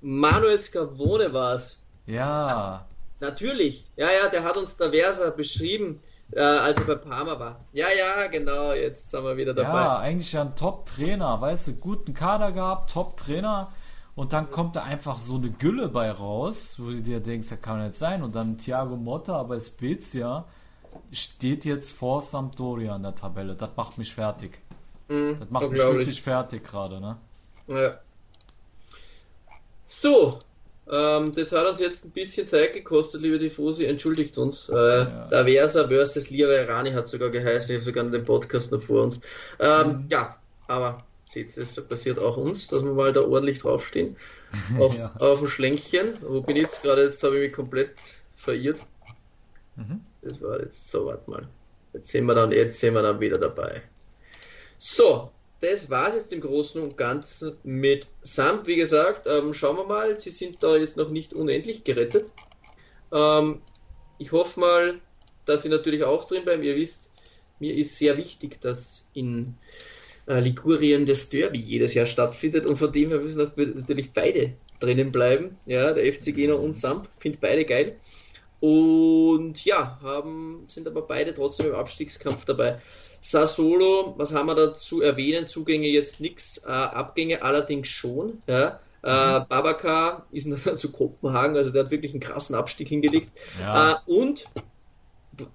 Manuel 0.00 0.60
Scavone 0.60 1.32
war 1.32 1.54
es. 1.54 1.82
Ja. 2.06 2.86
Natürlich. 3.20 3.86
Ja, 3.96 4.06
ja, 4.06 4.28
der 4.28 4.42
hat 4.42 4.56
uns 4.56 4.76
der 4.76 4.92
Versa 4.92 5.30
beschrieben, 5.30 6.00
äh, 6.32 6.40
als 6.40 6.80
er 6.80 6.86
bei 6.86 6.94
Parma 6.96 7.38
war. 7.38 7.60
Ja, 7.72 7.86
ja, 7.96 8.26
genau, 8.28 8.72
jetzt 8.72 9.10
sind 9.10 9.24
wir 9.24 9.36
wieder 9.36 9.54
dabei. 9.54 9.80
Ja, 9.80 9.98
eigentlich 9.98 10.36
ein 10.36 10.56
Top-Trainer, 10.56 11.40
weißt 11.40 11.68
du, 11.68 11.72
guten 11.74 12.14
Kader 12.14 12.52
gehabt, 12.52 12.90
Top-Trainer. 12.90 13.72
Und 14.14 14.32
dann 14.32 14.50
kommt 14.50 14.76
da 14.76 14.82
einfach 14.82 15.18
so 15.18 15.36
eine 15.36 15.50
Gülle 15.50 15.88
bei 15.88 16.10
raus, 16.10 16.76
wo 16.78 16.90
du 16.90 17.02
dir 17.02 17.20
denkst, 17.20 17.48
das 17.48 17.62
kann 17.62 17.82
nicht 17.84 17.96
sein. 17.96 18.22
Und 18.22 18.34
dann 18.34 18.58
Thiago 18.58 18.96
Motta 18.96 19.42
bei 19.44 19.58
Spezia 19.58 20.44
steht 21.10 21.64
jetzt 21.64 21.92
vor 21.92 22.20
Sampdoria 22.20 22.96
in 22.96 23.02
der 23.02 23.14
Tabelle. 23.14 23.54
Das 23.54 23.70
macht 23.76 23.96
mich 23.96 24.14
fertig. 24.14 24.58
Mhm, 25.08 25.38
das 25.40 25.50
macht 25.50 25.70
mich 25.70 25.80
wirklich 25.80 26.20
fertig 26.20 26.64
gerade, 26.64 27.00
ne? 27.00 27.16
Ja. 27.68 27.98
So, 29.86 30.38
ähm, 30.90 31.32
das 31.32 31.52
hat 31.52 31.66
uns 31.66 31.80
jetzt 31.80 32.04
ein 32.04 32.10
bisschen 32.10 32.46
Zeit 32.46 32.72
gekostet, 32.72 33.22
liebe 33.22 33.38
Tifosi, 33.38 33.84
entschuldigt 33.84 34.36
uns. 34.38 34.68
Äh, 34.68 34.74
ja. 34.74 35.28
Der 35.28 35.44
Versa 35.44 35.88
versus 35.88 36.30
Lira 36.30 36.52
Irani 36.52 36.90
hat 36.90 37.08
sogar 37.08 37.30
geheißen, 37.30 37.70
ich 37.70 37.76
habe 37.76 37.84
sogar 37.84 38.04
den 38.04 38.24
Podcast 38.24 38.72
noch 38.72 38.82
vor 38.82 39.04
uns. 39.04 39.20
Ähm, 39.60 39.88
mhm. 39.88 40.06
Ja, 40.10 40.36
aber 40.66 40.98
seht, 41.24 41.56
das 41.56 41.80
passiert 41.88 42.18
auch 42.18 42.36
uns, 42.36 42.66
dass 42.68 42.84
wir 42.84 42.92
mal 42.92 43.12
da 43.12 43.22
ordentlich 43.22 43.60
draufstehen. 43.60 44.16
Auf, 44.78 44.98
ja. 44.98 45.10
auf 45.18 45.38
dem 45.38 45.48
Schlänkchen. 45.48 46.18
Wo 46.20 46.42
bin 46.42 46.56
ich 46.56 46.64
jetzt 46.64 46.82
gerade? 46.82 47.04
Jetzt 47.04 47.22
habe 47.22 47.36
ich 47.36 47.48
mich 47.48 47.52
komplett 47.54 47.94
verirrt. 48.36 48.82
Mhm. 49.76 50.02
Das 50.20 50.42
war 50.42 50.60
jetzt 50.60 50.90
so, 50.90 51.06
warte 51.06 51.30
mal. 51.30 51.48
Jetzt 51.94 52.08
sind 52.08 52.26
wir 52.26 52.34
dann, 52.34 52.52
jetzt 52.52 52.78
sind 52.78 52.92
wir 52.92 53.00
dann 53.00 53.18
wieder 53.18 53.38
dabei. 53.38 53.80
So, 54.78 55.30
das 55.62 55.90
war 55.90 56.08
es 56.08 56.14
jetzt 56.14 56.32
im 56.32 56.40
Großen 56.40 56.82
und 56.82 56.96
Ganzen 56.96 57.56
mit 57.62 58.08
Samt. 58.22 58.66
Wie 58.66 58.76
gesagt, 58.76 59.28
ähm, 59.28 59.54
schauen 59.54 59.76
wir 59.76 59.84
mal, 59.84 60.18
sie 60.18 60.30
sind 60.30 60.62
da 60.62 60.76
jetzt 60.76 60.96
noch 60.96 61.08
nicht 61.08 61.32
unendlich 61.32 61.84
gerettet. 61.84 62.30
Ähm, 63.12 63.62
ich 64.18 64.32
hoffe 64.32 64.58
mal, 64.58 65.00
dass 65.46 65.62
sie 65.62 65.68
natürlich 65.68 66.02
auch 66.02 66.24
drin 66.24 66.44
bleiben. 66.44 66.64
Ihr 66.64 66.74
wisst, 66.74 67.12
mir 67.60 67.76
ist 67.76 67.96
sehr 67.96 68.16
wichtig, 68.16 68.60
dass 68.60 69.06
in 69.14 69.54
äh, 70.26 70.40
Ligurien 70.40 71.06
das 71.06 71.28
Derby 71.28 71.60
jedes 71.60 71.94
Jahr 71.94 72.06
stattfindet 72.06 72.66
und 72.66 72.76
von 72.76 72.92
dem 72.92 73.10
her 73.10 73.20
müssen 73.20 73.52
natürlich 73.56 74.12
beide 74.12 74.54
drinnen 74.80 75.12
bleiben. 75.12 75.58
Ja, 75.64 75.92
der 75.92 76.12
FC 76.12 76.34
Geno 76.34 76.56
und 76.56 76.74
Samp, 76.74 77.08
finde 77.18 77.38
beide 77.40 77.64
geil. 77.64 78.00
Und 78.58 79.64
ja, 79.64 80.00
haben, 80.02 80.64
sind 80.66 80.88
aber 80.88 81.02
beide 81.02 81.34
trotzdem 81.34 81.66
im 81.66 81.74
Abstiegskampf 81.76 82.44
dabei. 82.46 82.80
Sassolo, 83.22 84.14
was 84.18 84.34
haben 84.34 84.46
wir 84.46 84.56
da 84.56 84.74
zu 84.74 85.00
erwähnen? 85.00 85.46
Zugänge 85.46 85.86
jetzt 85.86 86.20
nichts, 86.20 86.58
äh, 86.66 86.70
Abgänge 86.70 87.42
allerdings 87.42 87.86
schon. 87.86 88.42
Ja. 88.48 88.80
Äh, 89.04 89.38
mhm. 89.38 89.46
Babaka 89.48 90.26
ist 90.32 90.50
dann 90.66 90.76
zu 90.76 90.90
Kopenhagen, 90.90 91.56
also 91.56 91.70
der 91.70 91.84
hat 91.84 91.90
wirklich 91.92 92.12
einen 92.12 92.20
krassen 92.20 92.56
Abstieg 92.56 92.88
hingelegt. 92.88 93.30
Ja. 93.60 93.92
Äh, 93.92 93.94
und 94.06 94.44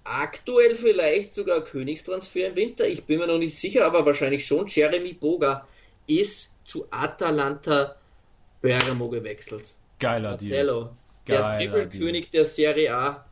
aktuell 0.05 0.75
vielleicht 0.75 1.35
sogar 1.35 1.61
Königstransfer 1.61 2.47
im 2.47 2.55
Winter, 2.55 2.87
ich 2.87 3.03
bin 3.03 3.19
mir 3.19 3.27
noch 3.27 3.37
nicht 3.37 3.59
sicher, 3.59 3.85
aber 3.85 4.05
wahrscheinlich 4.05 4.45
schon. 4.45 4.67
Jeremy 4.67 5.13
Boga 5.13 5.67
ist 6.07 6.55
zu 6.65 6.87
Atalanta 6.89 7.97
Bergamo 8.61 9.09
gewechselt. 9.09 9.65
Geiler 9.99 10.37
Fratello, 10.37 10.91
der 11.27 11.57
Trippelkönig 11.57 12.31
der 12.31 12.45
Serie 12.45 12.95
A 12.95 13.26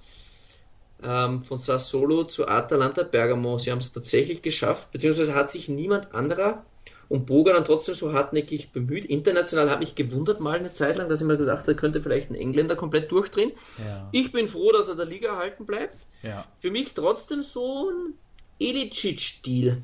ähm, 1.04 1.42
von 1.42 1.58
Sassolo 1.58 2.24
zu 2.24 2.48
Atalanta 2.48 3.04
Bergamo. 3.04 3.58
Sie 3.58 3.72
haben 3.72 3.80
es 3.80 3.92
tatsächlich 3.92 4.42
geschafft, 4.42 4.92
beziehungsweise 4.92 5.36
hat 5.36 5.52
sich 5.52 5.70
niemand 5.70 6.14
anderer 6.14 6.64
und 7.08 7.26
Boga 7.26 7.54
dann 7.54 7.66
trotzdem 7.66 7.96
so 7.96 8.14
hartnäckig 8.14 8.72
bemüht. 8.72 9.06
International 9.06 9.70
habe 9.70 9.84
ich 9.84 9.96
gewundert 9.96 10.40
mal 10.40 10.58
eine 10.58 10.74
Zeit 10.74 10.98
lang, 10.98 11.10
dass 11.10 11.22
ich 11.22 11.28
mir 11.28 11.38
gedacht 11.38 11.62
habe, 11.62 11.76
könnte 11.76 12.02
vielleicht 12.02 12.32
ein 12.32 12.36
Engländer 12.36 12.76
komplett 12.76 13.12
durchdrehen. 13.12 13.52
Ja. 13.78 14.10
Ich 14.12 14.32
bin 14.32 14.48
froh, 14.48 14.72
dass 14.72 14.88
er 14.88 14.96
der 14.96 15.06
Liga 15.06 15.30
erhalten 15.30 15.66
bleibt. 15.66 15.98
Ja. 16.24 16.46
Für 16.56 16.72
mich 16.72 16.94
trotzdem 16.94 17.44
so 17.44 17.90
ein 17.90 18.14
Ilicic-Deal. 18.58 19.68
Ähm, 19.74 19.84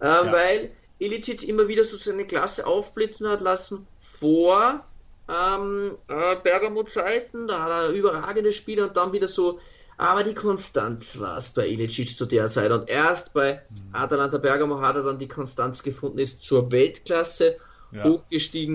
ja. 0.00 0.32
Weil 0.32 0.72
Ilicic 0.98 1.48
immer 1.48 1.66
wieder 1.66 1.82
so 1.82 1.96
seine 1.96 2.26
Klasse 2.26 2.66
aufblitzen 2.66 3.28
hat 3.28 3.40
lassen 3.40 3.86
vor 3.98 4.84
ähm, 5.28 5.96
äh, 6.08 6.36
Bergamo-Zeiten. 6.36 7.48
Da 7.48 7.62
hat 7.64 7.70
er 7.70 7.88
überragende 7.90 8.52
Spiele 8.52 8.86
und 8.86 8.96
dann 8.96 9.12
wieder 9.12 9.28
so 9.28 9.58
aber 9.96 10.24
die 10.24 10.34
Konstanz 10.34 11.20
war 11.20 11.38
es 11.38 11.50
bei 11.50 11.68
Ilicic 11.68 12.16
zu 12.16 12.26
der 12.26 12.48
Zeit. 12.48 12.70
Und 12.70 12.88
erst 12.88 13.32
bei 13.32 13.62
mhm. 13.70 13.94
Atalanta 13.94 14.38
Bergamo 14.38 14.80
hat 14.80 14.96
er 14.96 15.02
dann 15.02 15.18
die 15.18 15.28
Konstanz 15.28 15.82
gefunden, 15.82 16.18
ist 16.18 16.42
zur 16.42 16.72
Weltklasse 16.72 17.56
ja. 17.92 18.04
hochgestiegen. 18.04 18.74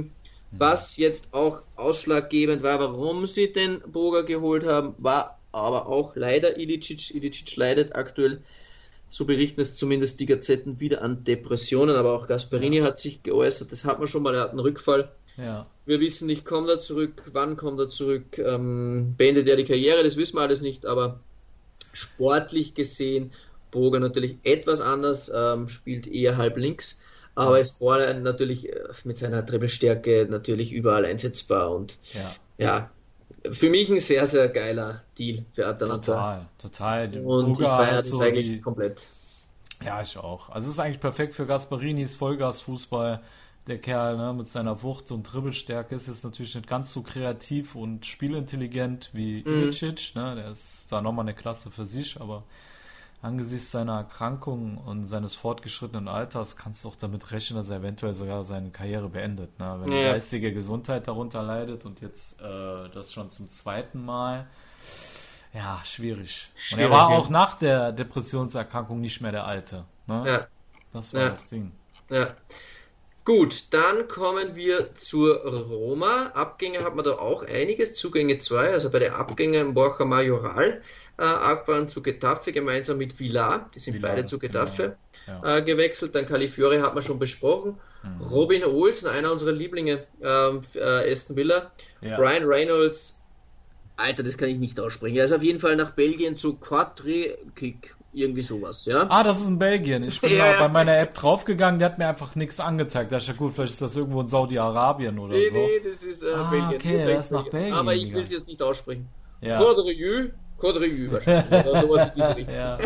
Mhm. 0.51 0.59
Was 0.59 0.97
jetzt 0.97 1.33
auch 1.33 1.63
ausschlaggebend 1.75 2.63
war, 2.63 2.79
warum 2.79 3.25
sie 3.25 3.51
den 3.51 3.81
Boga 3.81 4.21
geholt 4.21 4.65
haben, 4.65 4.95
war 4.97 5.39
aber 5.51 5.87
auch 5.87 6.15
leider 6.15 6.57
Ilicic. 6.57 7.15
Ilicic 7.15 7.55
leidet 7.55 7.95
aktuell, 7.95 8.41
so 9.09 9.25
berichten 9.25 9.61
es 9.61 9.75
zumindest 9.75 10.19
die 10.19 10.25
Gazetten, 10.25 10.79
wieder 10.79 11.01
an 11.01 11.23
Depressionen. 11.23 11.95
Aber 11.95 12.13
auch 12.13 12.27
Gasperini 12.27 12.77
ja. 12.77 12.85
hat 12.85 12.99
sich 12.99 13.23
geäußert, 13.23 13.71
das 13.71 13.85
hat 13.85 13.99
man 13.99 14.07
schon 14.07 14.23
mal, 14.23 14.35
er 14.35 14.41
hat 14.41 14.51
einen 14.51 14.59
Rückfall. 14.59 15.11
Ja. 15.37 15.67
Wir 15.85 15.99
wissen 15.99 16.27
nicht, 16.27 16.45
kommt 16.45 16.69
er 16.69 16.79
zurück, 16.79 17.23
wann 17.31 17.55
kommt 17.57 17.79
er 17.79 17.87
zurück, 17.87 18.37
ähm, 18.39 19.13
beendet 19.17 19.47
er 19.47 19.55
die 19.55 19.65
Karriere, 19.65 20.03
das 20.03 20.17
wissen 20.17 20.35
wir 20.35 20.41
alles 20.41 20.61
nicht, 20.61 20.85
aber 20.85 21.19
sportlich 21.93 22.73
gesehen, 22.73 23.31
Boga 23.71 23.99
natürlich 23.99 24.37
etwas 24.43 24.81
anders, 24.81 25.31
ähm, 25.33 25.69
spielt 25.69 26.07
eher 26.07 26.37
halb 26.37 26.57
links, 26.57 26.99
aber 27.35 27.59
ist 27.59 27.77
vorne 27.77 28.19
natürlich 28.19 28.69
äh, 28.69 28.79
mit 29.03 29.19
seiner 29.19 29.43
Dribbelstärke 29.43 30.27
natürlich 30.29 30.73
überall 30.73 31.05
einsetzbar 31.05 31.71
und 31.71 31.97
ja. 32.13 32.31
ja. 32.57 32.89
für 33.51 33.69
mich 33.69 33.89
ein 33.89 33.99
sehr, 33.99 34.25
sehr 34.25 34.49
geiler 34.49 35.03
Deal 35.19 35.45
für 35.53 35.67
Atalanta. 35.67 36.47
Total, 36.59 37.09
total. 37.11 37.25
Und 37.25 37.53
Boga 37.53 37.63
ich 37.63 37.67
feiere 37.67 37.97
das 37.97 38.07
so 38.07 38.19
eigentlich 38.19 38.47
die... 38.47 38.61
komplett. 38.61 39.07
Ja, 39.85 40.01
ich 40.01 40.17
auch. 40.17 40.49
Also 40.49 40.67
es 40.67 40.73
ist 40.73 40.79
eigentlich 40.79 40.99
perfekt 40.99 41.35
für 41.35 41.45
Gasparinis 41.45 42.15
Vollgasfußball 42.15 43.21
der 43.67 43.79
Kerl 43.79 44.17
ne, 44.17 44.33
mit 44.33 44.47
seiner 44.47 44.81
Wucht 44.81 45.11
und 45.11 45.23
Dribbelstärke 45.23 45.95
ist 45.95 46.07
jetzt 46.07 46.23
natürlich 46.23 46.55
nicht 46.55 46.67
ganz 46.67 46.93
so 46.93 47.01
kreativ 47.01 47.75
und 47.75 48.05
spielintelligent 48.05 49.09
wie 49.13 49.43
mhm. 49.45 49.63
Ilicic. 49.63 50.15
Ne, 50.15 50.35
der 50.35 50.51
ist 50.51 50.91
da 50.91 51.01
nochmal 51.01 51.25
eine 51.25 51.33
Klasse 51.33 51.69
für 51.69 51.85
sich, 51.85 52.19
aber 52.19 52.43
angesichts 53.21 53.71
seiner 53.71 53.97
Erkrankung 53.97 54.77
und 54.77 55.05
seines 55.05 55.35
fortgeschrittenen 55.35 56.07
Alters 56.07 56.55
kannst 56.55 56.83
du 56.83 56.89
auch 56.89 56.95
damit 56.95 57.31
rechnen, 57.31 57.57
dass 57.57 57.69
er 57.69 57.77
eventuell 57.77 58.13
sogar 58.13 58.43
seine 58.43 58.69
Karriere 58.69 59.09
beendet. 59.09 59.59
Ne? 59.59 59.77
Wenn 59.79 59.91
ja. 59.91 59.97
die 59.97 60.03
geistige 60.13 60.53
Gesundheit 60.53 61.07
darunter 61.07 61.43
leidet 61.43 61.85
und 61.85 61.99
jetzt 62.01 62.39
äh, 62.39 62.89
das 62.93 63.11
schon 63.11 63.29
zum 63.29 63.49
zweiten 63.49 64.03
Mal. 64.05 64.47
Ja, 65.53 65.81
schwierig. 65.83 66.49
schwierig 66.55 66.73
und 66.73 66.79
er 66.79 66.97
war 66.97 67.11
ja. 67.11 67.17
auch 67.17 67.29
nach 67.29 67.55
der 67.55 67.91
Depressionserkrankung 67.91 69.01
nicht 69.01 69.21
mehr 69.21 69.31
der 69.31 69.45
Alte. 69.45 69.85
Ne? 70.05 70.23
Ja. 70.25 70.47
Das 70.93 71.13
war 71.13 71.29
das 71.29 71.47
Ding. 71.47 71.71
Ja. 72.09 72.27
Gut, 73.27 73.65
dann 73.71 74.07
kommen 74.07 74.55
wir 74.55 74.95
zur 74.95 75.43
Roma. 75.43 76.27
Abgänge 76.27 76.79
hat 76.79 76.95
man 76.95 77.03
da 77.03 77.11
auch 77.11 77.43
einiges, 77.43 77.93
Zugänge 77.95 78.37
zwei, 78.37 78.71
also 78.71 78.89
bei 78.89 78.99
den 78.99 79.11
Abgängen 79.11 79.73
Borja 79.73 80.05
Majoral 80.05 80.81
äh, 81.17 81.23
abgefahren 81.23 81.89
zu 81.89 82.01
Getafe 82.01 82.53
gemeinsam 82.53 82.99
mit 82.99 83.19
Villar, 83.19 83.69
die 83.75 83.79
sind 83.79 83.95
Villar, 83.95 84.11
beide 84.11 84.25
zu 84.25 84.39
Getafe 84.39 84.95
genau. 85.25 85.45
ja. 85.45 85.57
äh, 85.57 85.61
gewechselt. 85.61 86.15
Dann 86.15 86.25
Califiore 86.25 86.81
hat 86.81 86.95
man 86.95 87.03
schon 87.03 87.19
besprochen. 87.19 87.77
Mhm. 88.01 88.27
Robin 88.27 88.63
Olsen, 88.63 89.09
einer 89.09 89.29
unserer 89.33 89.51
Lieblinge, 89.51 90.07
ähm, 90.21 90.61
äh, 90.75 91.11
Aston 91.11 91.35
Villa. 91.35 91.73
Ja. 91.99 92.15
Brian 92.15 92.45
Reynolds, 92.45 93.21
Alter, 93.97 94.23
das 94.23 94.37
kann 94.37 94.47
ich 94.47 94.57
nicht 94.57 94.79
aussprechen. 94.79 95.17
Er 95.17 95.25
ist 95.25 95.33
auf 95.33 95.43
jeden 95.43 95.59
Fall 95.59 95.75
nach 95.75 95.91
Belgien 95.91 96.37
zu 96.37 96.55
Quadri 96.55 97.35
Kick 97.55 97.96
irgendwie 98.17 98.41
sowas, 98.41 98.85
ja. 98.85 99.05
Ah, 99.09 99.23
das 99.23 99.41
ist 99.41 99.47
in 99.47 99.59
Belgien. 99.59 100.03
Ich 100.03 100.19
bin 100.19 100.31
ja. 100.37 100.59
bei 100.59 100.67
meiner 100.67 100.97
App 100.97 101.13
draufgegangen, 101.13 101.79
der 101.79 101.89
hat 101.89 101.97
mir 101.97 102.07
einfach 102.07 102.35
nichts 102.35 102.59
angezeigt. 102.59 103.11
Da 103.11 103.17
ist 103.17 103.27
ja 103.27 103.33
gut, 103.33 103.53
vielleicht 103.53 103.73
ist 103.73 103.81
das 103.81 103.95
irgendwo 103.95 104.21
in 104.21 104.27
Saudi-Arabien 104.27 105.19
oder 105.19 105.35
nee, 105.35 105.49
so. 105.49 105.55
Nee, 105.55 105.81
das 105.83 106.03
ist 106.03 106.23
äh, 106.23 106.33
ah, 106.33 106.49
Belgien. 106.49 106.75
Okay, 106.75 107.13
das 107.13 107.25
ist 107.25 107.31
nach 107.31 107.49
Belgien. 107.49 107.73
Aber 107.73 107.93
ich 107.93 108.13
will 108.13 108.23
es 108.23 108.31
jetzt 108.31 108.47
nicht 108.47 108.61
aussprechen. 108.61 109.07
Ja. 109.41 109.59
Cordrieux 110.57 111.11
wahrscheinlich. 111.11 111.51
oder 111.51 111.81
sowas 111.81 112.07
in 112.07 112.13
diese 112.15 112.35
Richtung. 112.35 112.55
Ja. 112.55 112.77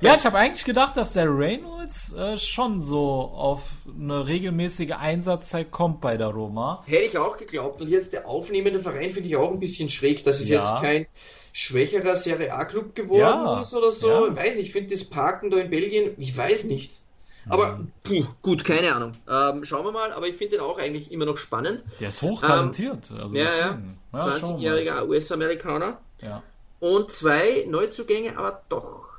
ja, 0.00 0.14
ich 0.14 0.26
habe 0.26 0.38
eigentlich 0.38 0.64
gedacht, 0.64 0.96
dass 0.96 1.12
der 1.12 1.26
Reynolds 1.26 2.12
äh, 2.12 2.36
schon 2.36 2.80
so 2.80 3.00
auf 3.00 3.62
eine 3.88 4.26
regelmäßige 4.26 4.92
Einsatzzeit 4.92 5.70
kommt 5.70 6.00
bei 6.00 6.16
der 6.16 6.28
Roma. 6.28 6.82
Hätte 6.86 7.04
ich 7.04 7.18
auch 7.18 7.36
geglaubt. 7.36 7.80
Und 7.80 7.88
jetzt 7.88 8.12
der 8.12 8.28
aufnehmende 8.28 8.78
Verein 8.78 9.10
finde 9.10 9.28
ich 9.28 9.36
auch 9.36 9.50
ein 9.50 9.60
bisschen 9.60 9.88
schräg. 9.88 10.22
Das 10.24 10.40
ist 10.40 10.48
ja. 10.48 10.60
jetzt 10.60 10.82
kein 10.82 11.06
schwächerer 11.52 12.16
Serie 12.16 12.52
A-Club 12.52 12.94
geworden 12.94 13.20
ja, 13.20 13.60
ist 13.60 13.74
oder 13.74 13.92
so. 13.92 14.08
Ja. 14.08 14.28
Ich 14.28 14.36
weiß 14.36 14.56
nicht, 14.56 14.66
ich 14.66 14.72
finde 14.72 14.94
das 14.94 15.04
Parken 15.04 15.50
da 15.50 15.58
in 15.58 15.70
Belgien, 15.70 16.14
ich 16.16 16.36
weiß 16.36 16.64
nicht. 16.64 17.00
Aber 17.48 17.78
mhm. 17.78 17.92
puh, 18.04 18.24
gut, 18.40 18.64
keine 18.64 18.94
Ahnung. 18.94 19.12
Ähm, 19.28 19.64
schauen 19.64 19.84
wir 19.84 19.92
mal, 19.92 20.12
aber 20.12 20.28
ich 20.28 20.36
finde 20.36 20.56
den 20.56 20.64
auch 20.64 20.78
eigentlich 20.78 21.10
immer 21.10 21.26
noch 21.26 21.36
spannend. 21.36 21.84
Der 22.00 22.08
ist 22.08 22.22
hochtalentiert. 22.22 23.10
Ähm, 23.10 23.18
also 23.20 23.36
ja, 23.36 23.44
ja. 23.44 23.78
ja 24.12 24.18
20-jähriger 24.18 25.08
US-Amerikaner. 25.08 25.98
Ja. 26.20 26.42
Und 26.80 27.10
zwei 27.12 27.64
Neuzugänge, 27.68 28.36
aber 28.38 28.62
doch, 28.68 29.18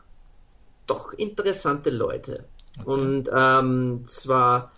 doch 0.88 1.14
interessante 1.14 1.90
Leute. 1.90 2.46
Okay. 2.80 2.90
Und 2.90 3.30
ähm, 3.34 4.06
zwar 4.08 4.72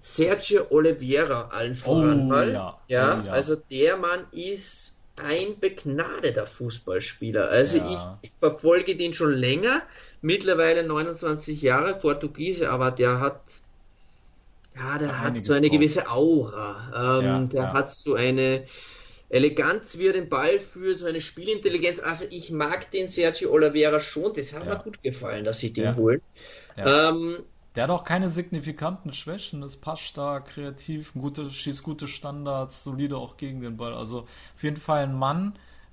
Sergio 0.00 0.66
Oliveira 0.70 1.48
allen 1.48 1.74
voran. 1.74 2.32
Oh, 2.32 2.36
ja. 2.36 2.78
Ja, 2.88 3.20
oh, 3.20 3.26
ja, 3.26 3.32
also 3.32 3.56
der 3.56 3.96
Mann 3.96 4.26
ist 4.30 4.97
ein 5.20 5.58
begnadeter 5.60 6.46
Fußballspieler. 6.46 7.48
Also 7.48 7.78
ja. 7.78 8.18
ich 8.22 8.30
verfolge 8.38 8.96
den 8.96 9.14
schon 9.14 9.32
länger, 9.32 9.82
mittlerweile 10.20 10.84
29 10.84 11.62
Jahre, 11.62 11.94
Portugiese, 11.94 12.70
aber 12.70 12.90
der 12.90 13.20
hat 13.20 13.40
ja, 14.74 14.98
der 14.98 15.20
hat 15.20 15.40
so 15.40 15.54
eine 15.54 15.70
gewisse 15.70 16.08
Aura. 16.08 17.18
Ähm, 17.18 17.24
ja, 17.24 17.44
der 17.44 17.62
ja. 17.62 17.72
hat 17.72 17.92
so 17.92 18.14
eine 18.14 18.64
Eleganz, 19.28 19.98
wie 19.98 20.06
er 20.06 20.12
den 20.12 20.28
Ball 20.28 20.60
führt, 20.60 20.98
so 20.98 21.06
eine 21.06 21.20
Spielintelligenz. 21.20 22.00
Also 22.00 22.26
ich 22.30 22.50
mag 22.50 22.90
den 22.92 23.08
Sergio 23.08 23.50
Oliveira 23.50 24.00
schon. 24.00 24.34
Das 24.34 24.54
hat 24.54 24.66
mir 24.66 24.76
gut 24.76 25.02
gefallen, 25.02 25.44
dass 25.44 25.58
sie 25.58 25.72
den 25.72 25.96
holen. 25.96 26.20
Ähm, 26.76 27.38
der 27.78 27.84
hat 27.84 27.90
auch 27.92 28.02
keine 28.02 28.28
signifikanten 28.28 29.12
Schwächen, 29.12 29.62
ist 29.62 29.76
passstark, 29.76 30.48
kreativ, 30.48 31.12
gute, 31.12 31.48
schießt 31.48 31.84
gute 31.84 32.08
Standards, 32.08 32.82
solide 32.82 33.16
auch 33.16 33.36
gegen 33.36 33.60
den 33.60 33.76
Ball. 33.76 33.94
Also 33.94 34.22
auf 34.22 34.62
jeden 34.64 34.78
Fall 34.78 35.04
ein 35.04 35.14
Mann, 35.14 35.52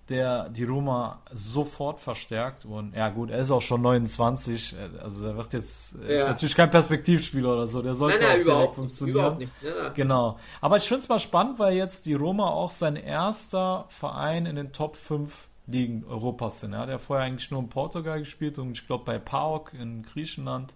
der 0.09 0.49
die 0.49 0.63
Roma 0.63 1.21
sofort 1.31 1.99
verstärkt. 1.99 2.65
Und 2.65 2.95
ja 2.95 3.09
gut, 3.09 3.29
er 3.29 3.37
ist 3.37 3.51
auch 3.51 3.61
schon 3.61 3.83
29, 3.83 4.75
also 4.99 5.27
er 5.27 5.37
wird 5.37 5.53
jetzt, 5.53 5.93
ja. 6.01 6.07
ist 6.07 6.27
natürlich 6.27 6.55
kein 6.55 6.71
Perspektivspieler 6.71 7.53
oder 7.53 7.67
so, 7.67 7.83
der 7.83 7.93
sollte 7.93 8.17
nein, 8.17 8.39
nein, 8.39 8.49
auch 8.49 8.57
direkt 8.57 8.73
funktionieren. 8.73 9.17
Überhaupt 9.17 9.39
nicht. 9.41 9.53
Nein, 9.61 9.91
genau. 9.93 10.39
Aber 10.61 10.77
ich 10.77 10.87
finde 10.87 11.01
es 11.01 11.07
mal 11.07 11.19
spannend, 11.19 11.59
weil 11.59 11.75
jetzt 11.75 12.07
die 12.07 12.15
Roma 12.15 12.47
auch 12.47 12.71
sein 12.71 12.95
erster 12.95 13.85
Verein 13.89 14.47
in 14.47 14.55
den 14.55 14.73
Top 14.73 14.97
5 14.97 15.49
Ligen 15.67 16.03
Europas 16.05 16.61
sind. 16.61 16.73
Er 16.73 16.79
hat 16.79 16.89
ja 16.89 16.97
vorher 16.97 17.25
eigentlich 17.25 17.51
nur 17.51 17.59
in 17.59 17.69
Portugal 17.69 18.17
gespielt 18.17 18.57
und 18.57 18.71
ich 18.71 18.87
glaube 18.87 19.03
bei 19.05 19.19
PAOK 19.19 19.73
in 19.79 20.01
Griechenland. 20.01 20.73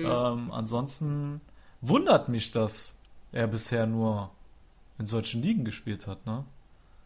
Mhm. 0.00 0.06
Ähm, 0.06 0.50
ansonsten 0.52 1.40
wundert 1.80 2.28
mich, 2.28 2.52
dass 2.52 2.94
er 3.32 3.46
bisher 3.46 3.86
nur 3.86 4.30
in 4.98 5.06
solchen 5.06 5.42
Ligen 5.42 5.64
gespielt 5.64 6.06
hat, 6.06 6.26
ne? 6.26 6.44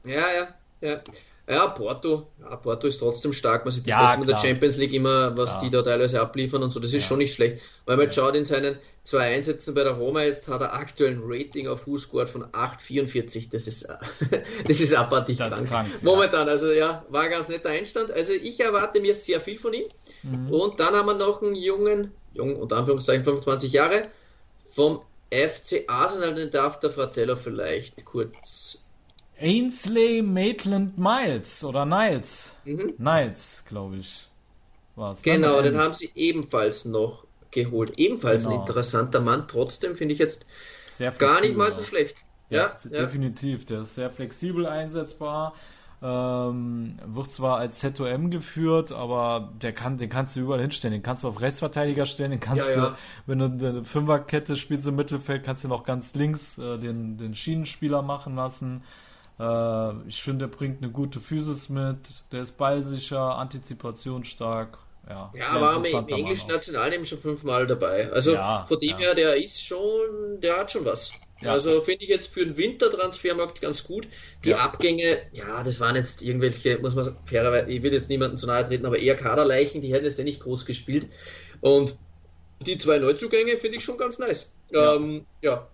Ja, 0.04 0.24
ja, 0.36 0.48
ja. 0.80 1.00
Ja, 1.48 1.66
Porto. 1.66 2.28
Ja, 2.40 2.56
Porto 2.56 2.86
ist 2.86 2.98
trotzdem 2.98 3.32
stark. 3.32 3.64
Man 3.64 3.72
sieht 3.72 3.86
das 3.86 3.90
ja, 3.90 4.14
in 4.14 4.26
der 4.26 4.36
Champions 4.36 4.76
League 4.76 4.92
immer, 4.92 5.36
was 5.36 5.54
ja. 5.54 5.60
die 5.62 5.70
da 5.70 5.82
teilweise 5.82 6.20
abliefern 6.20 6.62
und 6.62 6.70
so. 6.70 6.78
Das 6.78 6.90
ist 6.90 7.02
ja. 7.02 7.08
schon 7.08 7.18
nicht 7.18 7.34
schlecht. 7.34 7.60
Weil 7.84 7.96
man 7.96 8.12
schaut 8.12 8.36
in 8.36 8.44
seinen 8.44 8.78
zwei 9.02 9.34
Einsätzen 9.34 9.74
bei 9.74 9.82
der 9.82 9.94
Roma, 9.94 10.22
jetzt 10.22 10.46
hat 10.46 10.60
er 10.60 10.72
aktuell 10.72 11.10
ein 11.12 11.20
Rating 11.24 11.66
auf 11.66 11.82
Fußscore 11.82 12.28
von 12.28 12.44
8,44. 12.44 13.50
Das 13.50 13.66
ist, 13.66 13.88
das 14.68 14.80
ist 14.80 14.94
abartig 14.94 15.38
das 15.38 15.52
krank. 15.54 15.68
krank. 15.68 15.88
Momentan, 16.02 16.48
also 16.48 16.70
ja, 16.70 17.04
war 17.08 17.22
ein 17.22 17.30
ganz 17.30 17.48
netter 17.48 17.70
Einstand. 17.70 18.12
Also 18.12 18.32
ich 18.34 18.60
erwarte 18.60 19.00
mir 19.00 19.16
sehr 19.16 19.40
viel 19.40 19.58
von 19.58 19.74
ihm. 19.74 19.86
Mhm. 20.22 20.48
Und 20.48 20.78
dann 20.78 20.94
haben 20.94 21.06
wir 21.06 21.14
noch 21.14 21.42
einen 21.42 21.56
jungen 21.56 22.12
jung, 22.34 22.56
unter 22.56 22.76
Anführungszeichen 22.76 23.24
25 23.24 23.72
Jahre, 23.72 24.02
vom 24.70 25.00
FC 25.30 25.84
Arsenal, 25.86 26.34
den 26.34 26.50
darf 26.50 26.80
der 26.80 26.90
Fratello 26.90 27.36
vielleicht 27.36 28.04
kurz. 28.04 28.88
Ainsley 29.40 30.22
Maitland 30.22 30.98
Miles 30.98 31.64
oder 31.64 31.84
Niles. 31.84 32.50
Mhm. 32.64 32.94
Niles, 32.98 33.64
glaube 33.66 33.96
ich. 33.96 34.28
War's. 34.94 35.22
Genau, 35.22 35.62
den 35.62 35.78
haben 35.78 35.94
sie 35.94 36.10
ebenfalls 36.14 36.84
noch 36.84 37.26
geholt. 37.50 37.98
Ebenfalls 37.98 38.44
genau. 38.44 38.56
ein 38.56 38.60
interessanter 38.60 39.20
Mann. 39.20 39.46
Trotzdem 39.48 39.96
finde 39.96 40.12
ich 40.14 40.20
jetzt 40.20 40.46
sehr 40.92 41.10
Gar 41.12 41.40
nicht 41.40 41.56
mal 41.56 41.72
so 41.72 41.82
schlecht. 41.82 42.16
Ja, 42.50 42.76
ja, 42.90 43.04
definitiv. 43.04 43.64
Der 43.64 43.80
ist 43.80 43.94
sehr 43.94 44.10
flexibel 44.10 44.66
einsetzbar. 44.66 45.54
Ähm, 46.04 46.98
wird 47.06 47.30
zwar 47.30 47.58
als 47.58 47.78
ZOM 47.78 48.30
geführt, 48.30 48.90
aber 48.90 49.52
der 49.62 49.72
kann, 49.72 49.98
den 49.98 50.08
kannst 50.08 50.34
du 50.34 50.40
überall 50.40 50.60
hinstellen. 50.60 50.92
Den 50.92 51.02
kannst 51.02 51.22
du 51.22 51.28
auf 51.28 51.40
Rechtsverteidiger 51.40 52.06
stellen, 52.06 52.32
den 52.32 52.40
kannst 52.40 52.66
ja, 52.68 52.74
ja. 52.74 52.86
du, 52.88 52.96
wenn 53.26 53.38
du 53.38 53.44
eine 53.44 53.84
Fünferkette 53.84 54.56
spielst 54.56 54.86
im 54.88 54.96
Mittelfeld, 54.96 55.44
kannst 55.44 55.62
du 55.62 55.68
noch 55.68 55.84
ganz 55.84 56.14
links 56.14 56.58
äh, 56.58 56.76
den, 56.78 57.18
den 57.18 57.36
Schienenspieler 57.36 58.02
machen 58.02 58.34
lassen. 58.34 58.82
Äh, 59.38 60.08
ich 60.08 60.22
finde, 60.24 60.46
er 60.46 60.48
bringt 60.48 60.82
eine 60.82 60.90
gute 60.90 61.20
Physis 61.20 61.68
mit, 61.68 62.24
der 62.32 62.42
ist 62.42 62.58
ballsicher, 62.58 63.36
antizipationsstark. 63.38 64.78
Ja, 65.08 65.30
ja 65.34 65.60
war 65.60 65.84
im 65.84 66.08
englischen 66.08 66.48
Nationalteam 66.48 67.04
schon 67.04 67.18
fünfmal 67.18 67.66
dabei. 67.66 68.10
Also 68.12 68.34
ja, 68.34 68.64
von 68.66 68.78
dem 68.78 68.98
her, 68.98 69.14
der 69.14 69.36
ist 69.36 69.64
schon, 69.64 70.40
der 70.40 70.58
hat 70.58 70.72
schon 70.72 70.84
was. 70.84 71.12
Ja. 71.42 71.52
Also 71.52 71.80
finde 71.80 72.04
ich 72.04 72.10
jetzt 72.10 72.32
für 72.32 72.46
den 72.46 72.56
Wintertransfermarkt 72.56 73.60
ganz 73.60 73.84
gut. 73.84 74.08
Die 74.44 74.50
ja. 74.50 74.58
Abgänge, 74.58 75.22
ja, 75.32 75.62
das 75.62 75.80
waren 75.80 75.96
jetzt 75.96 76.22
irgendwelche, 76.22 76.78
muss 76.78 76.94
man 76.94 77.04
sagen, 77.04 77.18
fairerweise, 77.24 77.68
ich 77.68 77.82
will 77.82 77.92
jetzt 77.92 78.08
niemandem 78.08 78.36
zu 78.36 78.46
nahe 78.46 78.64
treten, 78.64 78.86
aber 78.86 78.98
eher 78.98 79.16
Kaderleichen, 79.16 79.82
die 79.82 79.92
hätten 79.92 80.04
jetzt 80.04 80.18
ja 80.18 80.24
nicht 80.24 80.40
groß 80.40 80.66
gespielt. 80.66 81.08
Und 81.60 81.96
die 82.60 82.78
zwei 82.78 82.98
Neuzugänge 82.98 83.56
finde 83.56 83.78
ich 83.78 83.84
schon 83.84 83.98
ganz 83.98 84.18
nice. 84.18 84.54
Ja. 84.70 84.94
Ähm, 84.94 85.26
ja. 85.42 85.68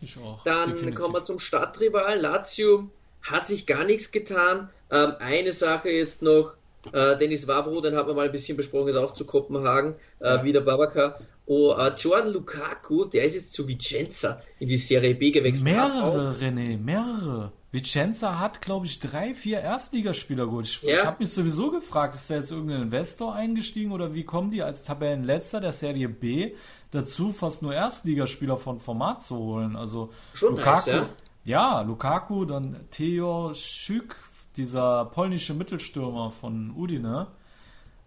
Ich 0.00 0.16
auch. 0.18 0.42
Dann 0.44 0.70
definitiv. 0.70 1.00
kommen 1.00 1.14
wir 1.14 1.24
zum 1.24 1.38
Stadtrival. 1.38 2.20
Lazio 2.20 2.90
hat 3.22 3.46
sich 3.46 3.66
gar 3.66 3.84
nichts 3.84 4.10
getan. 4.10 4.70
Ähm, 4.90 5.14
eine 5.18 5.52
Sache 5.52 5.90
jetzt 5.90 6.22
noch, 6.22 6.54
äh, 6.92 7.16
Dennis 7.18 7.46
Wavro, 7.48 7.80
den 7.80 7.96
haben 7.96 8.08
wir 8.08 8.14
mal 8.14 8.26
ein 8.26 8.32
bisschen 8.32 8.56
besprochen, 8.56 8.88
ist 8.88 8.96
auch 8.96 9.12
zu 9.12 9.26
Kopenhagen, 9.26 9.96
äh, 10.20 10.42
wieder 10.44 10.60
Babaka. 10.60 11.18
Oh, 11.50 11.74
uh, 11.74 11.88
Jordan 11.96 12.34
Lukaku, 12.34 13.06
der 13.06 13.24
ist 13.24 13.34
jetzt 13.34 13.54
zu 13.54 13.66
Vicenza 13.66 14.42
in 14.58 14.68
die 14.68 14.76
Serie 14.76 15.14
B 15.14 15.30
gewechselt. 15.30 15.64
Mehrere, 15.64 16.36
René, 16.38 16.76
mehrere. 16.76 17.52
Vicenza 17.72 18.38
hat, 18.38 18.60
glaube 18.60 18.84
ich, 18.84 19.00
drei, 19.00 19.34
vier 19.34 19.60
Erstligaspieler 19.60 20.44
geholt. 20.44 20.66
Ich, 20.66 20.82
ja. 20.82 20.88
ich 20.90 21.06
habe 21.06 21.16
mich 21.20 21.30
sowieso 21.30 21.70
gefragt, 21.70 22.14
ist 22.14 22.28
da 22.28 22.34
jetzt 22.34 22.50
irgendein 22.50 22.82
Investor 22.82 23.34
eingestiegen 23.34 23.92
oder 23.92 24.12
wie 24.12 24.24
kommen 24.24 24.50
die 24.50 24.62
als 24.62 24.82
Tabellenletzter 24.82 25.62
der 25.62 25.72
Serie 25.72 26.10
B 26.10 26.52
dazu, 26.90 27.32
fast 27.32 27.62
nur 27.62 27.72
Erstligaspieler 27.72 28.58
von 28.58 28.78
Format 28.78 29.22
zu 29.22 29.38
holen? 29.38 29.74
Also 29.74 30.10
Schon 30.34 30.50
Lukaku, 30.50 30.70
nice, 30.70 30.86
ja? 30.86 31.08
ja, 31.44 31.80
Lukaku, 31.80 32.44
dann 32.44 32.76
Theo 32.90 33.54
Schück, 33.54 34.16
dieser 34.58 35.06
polnische 35.06 35.54
Mittelstürmer 35.54 36.30
von 36.30 36.74
Udine. 36.76 37.28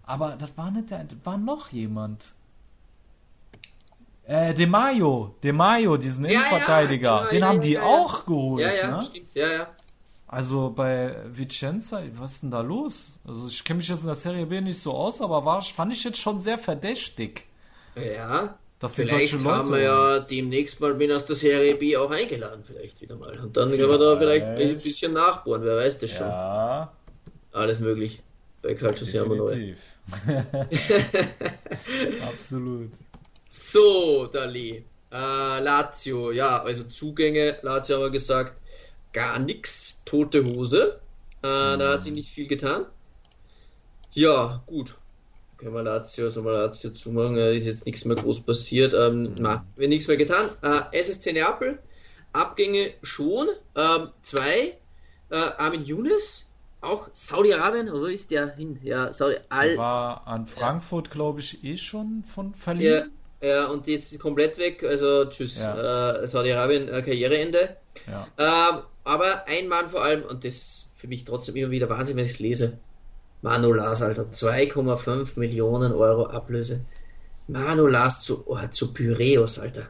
Aber 0.03 0.35
das 0.35 0.55
war 0.57 0.69
nicht 0.69 0.91
der, 0.91 1.05
das 1.05 1.17
war 1.23 1.39
noch 1.39 1.69
jemand. 1.71 2.35
Äh, 4.32 4.53
De 4.53 4.65
Mayo, 4.65 5.36
De 5.43 5.51
Mayo, 5.51 5.97
diesen 5.97 6.23
ja, 6.23 6.32
Innenverteidiger, 6.32 7.23
ja, 7.23 7.29
den 7.29 7.39
ja, 7.41 7.47
haben 7.47 7.59
die 7.59 7.77
auch 7.77 8.25
geholt. 8.25 8.63
Ja, 8.63 8.73
ja, 8.73 8.97
ne? 8.97 9.03
stimmt, 9.03 9.27
ja, 9.34 9.51
ja. 9.51 9.67
Also 10.25 10.69
bei 10.69 11.17
Vicenza, 11.25 12.01
was 12.13 12.36
ist 12.36 12.43
denn 12.43 12.51
da 12.51 12.61
los? 12.61 13.19
Also 13.27 13.49
ich 13.49 13.61
kenne 13.65 13.79
mich 13.79 13.89
jetzt 13.89 13.99
in 13.99 14.05
der 14.05 14.15
Serie 14.15 14.45
B 14.45 14.61
nicht 14.61 14.79
so 14.79 14.93
aus, 14.93 15.19
aber 15.19 15.43
war, 15.43 15.61
fand 15.61 15.91
ich 15.91 16.05
jetzt 16.05 16.19
schon 16.19 16.39
sehr 16.39 16.57
verdächtig. 16.57 17.45
Ja. 17.95 18.57
Dass 18.79 18.95
vielleicht 18.95 19.34
Leute 19.34 19.49
haben 19.49 19.69
wir 19.69 19.82
ja 19.82 20.19
demnächst 20.19 20.79
mal 20.79 20.97
wen 20.97 21.11
aus 21.11 21.25
der 21.25 21.36
Serie 21.36 21.75
B 21.75 21.97
auch 21.97 22.09
eingeladen, 22.09 22.63
vielleicht 22.65 23.01
wieder 23.01 23.17
mal. 23.17 23.38
Und 23.38 23.57
dann 23.57 23.69
vielleicht. 23.69 23.89
können 23.89 23.99
wir 23.99 24.13
da 24.13 24.17
vielleicht 24.17 24.45
ein 24.45 24.79
bisschen 24.79 25.11
nachbohren, 25.11 25.61
wer 25.65 25.75
weiß 25.75 25.99
das 25.99 26.09
schon. 26.09 26.27
Ja. 26.27 26.89
Alles 27.51 27.82
möglich. 27.82 28.21
Bei 28.61 28.75
Calcio 28.75 29.25
neu. 29.25 29.73
Absolut. 32.29 32.91
So, 33.51 34.27
Dali. 34.27 34.85
Äh, 35.11 35.59
Lazio, 35.59 36.31
ja, 36.31 36.63
also 36.63 36.85
Zugänge, 36.85 37.57
Lazio 37.63 37.97
haben 37.97 38.03
wir 38.03 38.09
gesagt, 38.09 38.55
gar 39.11 39.39
nichts, 39.39 40.01
tote 40.05 40.45
Hose. 40.45 41.01
Äh, 41.43 41.47
mhm. 41.47 41.79
Da 41.79 41.93
hat 41.93 42.03
sich 42.03 42.13
nicht 42.13 42.29
viel 42.29 42.47
getan. 42.47 42.85
Ja, 44.15 44.63
gut. 44.65 44.95
Können 45.57 45.73
wir 45.73 45.83
Lazio, 45.83 46.25
also 46.25 46.43
mal 46.43 46.53
Lazio 46.53 46.91
zumachen, 46.91 47.35
da 47.35 47.49
ist 47.49 47.65
jetzt 47.65 47.85
nichts 47.85 48.05
mehr 48.05 48.15
groß 48.15 48.45
passiert. 48.45 48.93
Ähm, 48.93 49.23
mhm. 49.23 49.35
na, 49.39 49.65
wird 49.75 49.89
nichts 49.89 50.07
mehr 50.07 50.17
getan. 50.17 50.49
Äh, 50.61 50.97
SSC 50.97 51.33
Neapel, 51.33 51.77
Abgänge 52.31 52.93
schon. 53.03 53.49
Ähm, 53.75 54.11
zwei, 54.21 54.77
äh, 55.29 55.35
Armin 55.57 55.83
Younes, 55.83 56.47
auch 56.79 57.09
Saudi-Arabien, 57.11 57.89
oder 57.89 58.07
ist 58.07 58.31
der 58.31 58.55
hin? 58.55 58.79
Ja, 58.81 59.11
Saudi 59.11 59.35
Al 59.49 59.77
war 59.77 60.25
an 60.25 60.47
Frankfurt, 60.47 61.11
glaube 61.11 61.41
ich, 61.41 61.61
eh 61.65 61.75
schon 61.75 62.23
von 62.33 62.55
verliehen. 62.55 63.11
Ja, 63.41 63.67
und 63.67 63.87
jetzt 63.87 64.11
ist 64.11 64.19
komplett 64.19 64.57
weg, 64.59 64.83
also 64.83 65.25
tschüss, 65.25 65.61
ja. 65.61 66.21
äh, 66.21 66.27
Saudi-Arabien, 66.27 66.87
äh, 66.87 67.01
Karriereende. 67.01 67.77
Ja. 68.07 68.27
Ähm, 68.37 68.83
aber 69.03 69.47
ein 69.47 69.67
Mann 69.67 69.89
vor 69.89 70.03
allem, 70.03 70.23
und 70.23 70.45
das 70.45 70.89
für 70.95 71.07
mich 71.07 71.25
trotzdem 71.25 71.55
immer 71.55 71.71
wieder 71.71 71.89
Wahnsinn, 71.89 72.17
wenn 72.17 72.25
ich 72.25 72.33
es 72.33 72.39
lese. 72.39 72.77
Manu 73.41 73.73
Lars, 73.73 74.03
Alter, 74.03 74.23
2,5 74.23 75.39
Millionen 75.39 75.93
Euro 75.93 76.27
Ablöse. 76.27 76.81
Manu 77.47 77.87
Lars 77.87 78.21
zu, 78.21 78.43
oh, 78.45 78.59
zu 78.69 78.93
Pyreus, 78.93 79.57
Alter. 79.57 79.87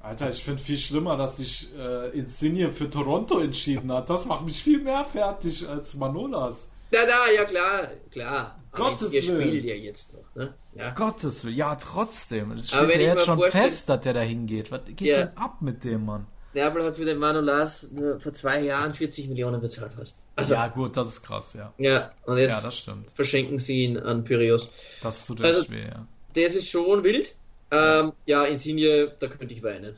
Alter, 0.00 0.30
ich 0.30 0.42
finde 0.42 0.62
viel 0.62 0.78
schlimmer, 0.78 1.16
dass 1.16 1.36
sich 1.36 1.68
äh, 1.78 2.10
Insigne 2.10 2.72
für 2.72 2.88
Toronto 2.88 3.38
entschieden 3.38 3.92
hat. 3.92 4.08
Das 4.08 4.24
macht 4.24 4.44
mich 4.44 4.62
viel 4.62 4.80
mehr 4.80 5.04
fertig 5.04 5.68
als 5.68 5.94
Manolas. 5.94 6.68
Na, 6.90 7.00
na, 7.06 7.32
ja 7.34 7.44
klar, 7.44 7.88
klar. 8.10 8.58
Gottes 8.74 9.12
Willen. 9.12 9.42
spielt 9.42 9.64
ja 9.64 9.74
jetzt 9.74 10.14
noch, 10.14 10.34
ne? 10.34 10.54
Ja. 10.74 10.90
Gottes 10.90 11.44
Willen, 11.44 11.56
ja, 11.56 11.76
trotzdem. 11.76 12.52
Es 12.52 12.68
steht 12.68 12.78
Aber 12.78 12.88
wenn 12.88 13.00
ja 13.00 13.14
jetzt 13.14 13.24
schon 13.24 13.40
fest, 13.50 13.88
dass 13.88 14.00
der 14.00 14.14
da 14.14 14.20
hingeht. 14.20 14.70
Was 14.70 14.80
geht 14.86 15.00
ja. 15.00 15.24
denn 15.24 15.36
ab 15.36 15.60
mit 15.60 15.84
dem 15.84 16.04
Mann? 16.04 16.26
Neapel 16.54 16.84
hat 16.84 16.96
für 16.96 17.04
den 17.04 17.18
Manolas 17.18 17.90
vor 18.20 18.32
zwei 18.32 18.60
Jahren 18.60 18.94
40 18.94 19.28
Millionen 19.28 19.60
bezahlt 19.60 19.92
hast. 19.98 20.18
Also, 20.36 20.54
ja, 20.54 20.68
gut, 20.68 20.96
das 20.96 21.08
ist 21.08 21.22
krass, 21.22 21.54
ja. 21.54 21.72
Ja, 21.78 22.12
und 22.26 22.38
jetzt 22.38 22.86
ja, 22.86 22.94
verschenken 23.08 23.58
sie 23.58 23.84
ihn 23.84 23.98
an 23.98 24.24
Pyreus. 24.24 24.68
Das 25.02 25.26
tut 25.26 25.40
also, 25.42 25.68
weh, 25.68 25.82
ja. 25.82 26.06
Das 26.34 26.54
ist 26.54 26.68
schon 26.68 27.02
wild. 27.02 27.34
Ähm, 27.70 28.12
ja, 28.26 28.44
Insigne, 28.44 29.12
da 29.18 29.26
könnte 29.26 29.52
ich 29.52 29.62
weinen. 29.62 29.96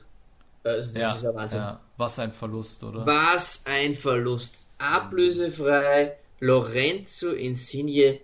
Also, 0.65 0.95
das 0.95 1.03
ja, 1.03 1.13
ist 1.13 1.23
ja 1.23 1.35
Wahnsinn. 1.35 1.59
Ja. 1.59 1.81
Was 1.97 2.19
ein 2.19 2.33
Verlust, 2.33 2.83
oder? 2.83 3.07
Was 3.07 3.65
ein 3.67 3.95
Verlust. 3.95 4.57
Ablösefrei 4.79 6.17
Lorenzo 6.41 7.33
Insigne, 7.33 8.21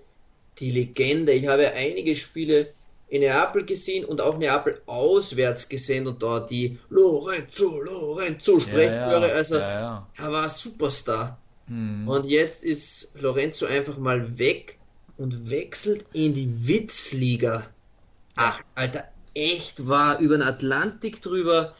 die 0.63 0.71
Legende. 0.71 1.33
Ich 1.33 1.47
habe 1.47 1.73
einige 1.73 2.17
Spiele 2.17 2.73
in 3.09 3.21
Neapel 3.21 3.67
gesehen 3.67 4.07
und 4.07 4.23
auch 4.23 4.39
Neapel 4.39 4.81
auswärts 4.87 5.69
gesehen 5.69 6.07
und 6.07 6.23
dort 6.23 6.51
die 6.51 6.79
Lorenzo, 6.89 7.83
Lorenzo 7.83 8.59
Sprechchöre. 8.59 9.27
Ja, 9.27 9.29
ja, 9.29 9.35
also 9.35 9.59
ja, 9.59 10.09
er 10.17 10.33
war 10.33 10.49
Superstar. 10.49 11.39
Hm. 11.67 12.09
Und 12.09 12.25
jetzt 12.25 12.65
ist 12.65 13.13
Lorenzo 13.21 13.67
einfach 13.67 13.99
mal 13.99 14.39
weg 14.39 14.79
und 15.19 15.51
wechselt 15.51 16.07
in 16.15 16.33
die 16.33 16.67
Witzliga. 16.67 17.69
Ach, 18.37 18.61
Alter, 18.75 19.05
echt 19.35 19.87
war 19.87 20.19
über 20.21 20.39
den 20.39 20.43
Atlantik 20.43 21.21
drüber 21.21 21.75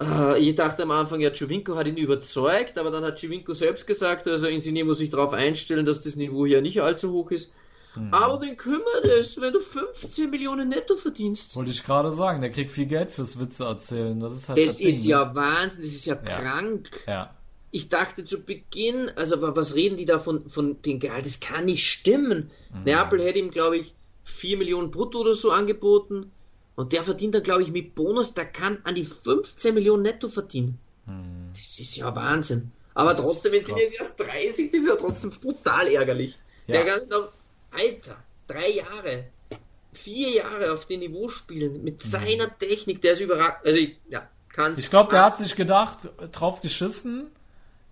äh, 0.00 0.38
ich 0.38 0.54
dachte 0.56 0.82
am 0.82 0.90
Anfang, 0.90 1.20
ja, 1.20 1.30
Giovinco 1.30 1.76
hat 1.76 1.86
ihn 1.86 1.96
überzeugt, 1.96 2.78
aber 2.78 2.90
dann 2.90 3.04
hat 3.04 3.20
Giovinco 3.20 3.54
selbst 3.54 3.86
gesagt, 3.86 4.26
also 4.26 4.46
Insigne 4.46 4.84
muss 4.84 4.98
sich 4.98 5.10
darauf 5.10 5.32
einstellen, 5.32 5.86
dass 5.86 6.02
das 6.02 6.16
Niveau 6.16 6.46
hier 6.46 6.62
nicht 6.62 6.82
allzu 6.82 7.12
hoch 7.12 7.30
ist. 7.30 7.54
Mhm. 7.96 8.12
Aber 8.12 8.38
den 8.38 8.56
kümmert 8.56 9.04
es, 9.04 9.40
wenn 9.40 9.52
du 9.52 9.60
15 9.60 10.30
Millionen 10.30 10.68
netto 10.68 10.96
verdienst. 10.96 11.54
Wollte 11.56 11.70
ich 11.70 11.84
gerade 11.84 12.12
sagen, 12.12 12.40
der 12.40 12.50
kriegt 12.50 12.70
viel 12.70 12.86
Geld 12.86 13.10
fürs 13.10 13.38
Witze 13.38 13.64
erzählen. 13.64 14.18
Das 14.20 14.32
ist 14.34 14.48
halt 14.48 14.58
Das, 14.58 14.66
das 14.66 14.80
ist 14.80 15.02
Ding, 15.04 15.10
ja 15.10 15.24
ne? 15.26 15.34
Wahnsinn, 15.34 15.82
das 15.82 15.90
ist 15.90 16.04
ja, 16.04 16.14
ja. 16.14 16.20
krank. 16.20 17.04
Ja. 17.06 17.34
Ich 17.70 17.88
dachte 17.88 18.24
zu 18.24 18.44
Beginn, 18.44 19.10
also 19.16 19.36
was 19.40 19.74
reden 19.74 19.96
die 19.96 20.04
da 20.04 20.18
von, 20.18 20.48
von 20.48 20.80
den 20.82 21.00
Gehalt? 21.00 21.26
Das 21.26 21.40
kann 21.40 21.64
nicht 21.64 21.88
stimmen. 21.88 22.50
Mhm. 22.72 22.84
Neapel 22.84 23.22
hätte 23.22 23.38
ihm, 23.38 23.50
glaube 23.50 23.76
ich, 23.78 23.94
4 24.24 24.58
Millionen 24.58 24.90
brutto 24.90 25.20
oder 25.20 25.34
so 25.34 25.50
angeboten. 25.50 26.30
Und 26.76 26.92
der 26.92 27.04
verdient 27.04 27.34
dann, 27.34 27.42
glaube 27.42 27.62
ich, 27.62 27.70
mit 27.70 27.94
Bonus, 27.94 28.34
der 28.34 28.46
kann 28.46 28.78
an 28.84 28.94
die 28.94 29.04
15 29.04 29.74
Millionen 29.74 30.02
netto 30.02 30.28
verdienen. 30.28 30.78
Hm. 31.06 31.50
Das 31.56 31.78
ist 31.78 31.96
ja 31.96 32.14
Wahnsinn. 32.16 32.72
Aber 32.94 33.14
das 33.14 33.22
trotzdem, 33.22 33.52
wenn 33.52 33.64
sie 33.64 33.72
jetzt 33.72 33.98
erst 33.98 34.18
30 34.20 34.72
ist, 34.72 34.74
ist 34.74 34.88
ja 34.88 34.96
trotzdem 34.96 35.30
brutal 35.30 35.86
ärgerlich. 35.88 36.38
Ja. 36.66 36.82
Der 36.82 36.84
kann 36.84 37.08
noch, 37.08 37.28
Alter, 37.74 38.16
drei 38.46 38.70
Jahre, 38.70 39.24
vier 39.92 40.30
Jahre 40.30 40.72
auf 40.72 40.86
dem 40.86 41.00
Niveau 41.00 41.28
spielen, 41.28 41.82
mit 41.82 42.02
hm. 42.02 42.10
seiner 42.10 42.58
Technik, 42.58 43.00
der 43.02 43.12
ist 43.12 43.20
überragend. 43.20 43.58
Also, 43.64 43.78
ich, 43.78 43.96
ja, 44.08 44.28
kann 44.48 44.74
Ich 44.76 44.90
glaube, 44.90 45.10
der 45.10 45.24
hat 45.24 45.36
sich 45.36 45.56
gedacht, 45.56 46.08
drauf 46.32 46.60
geschissen, 46.60 47.30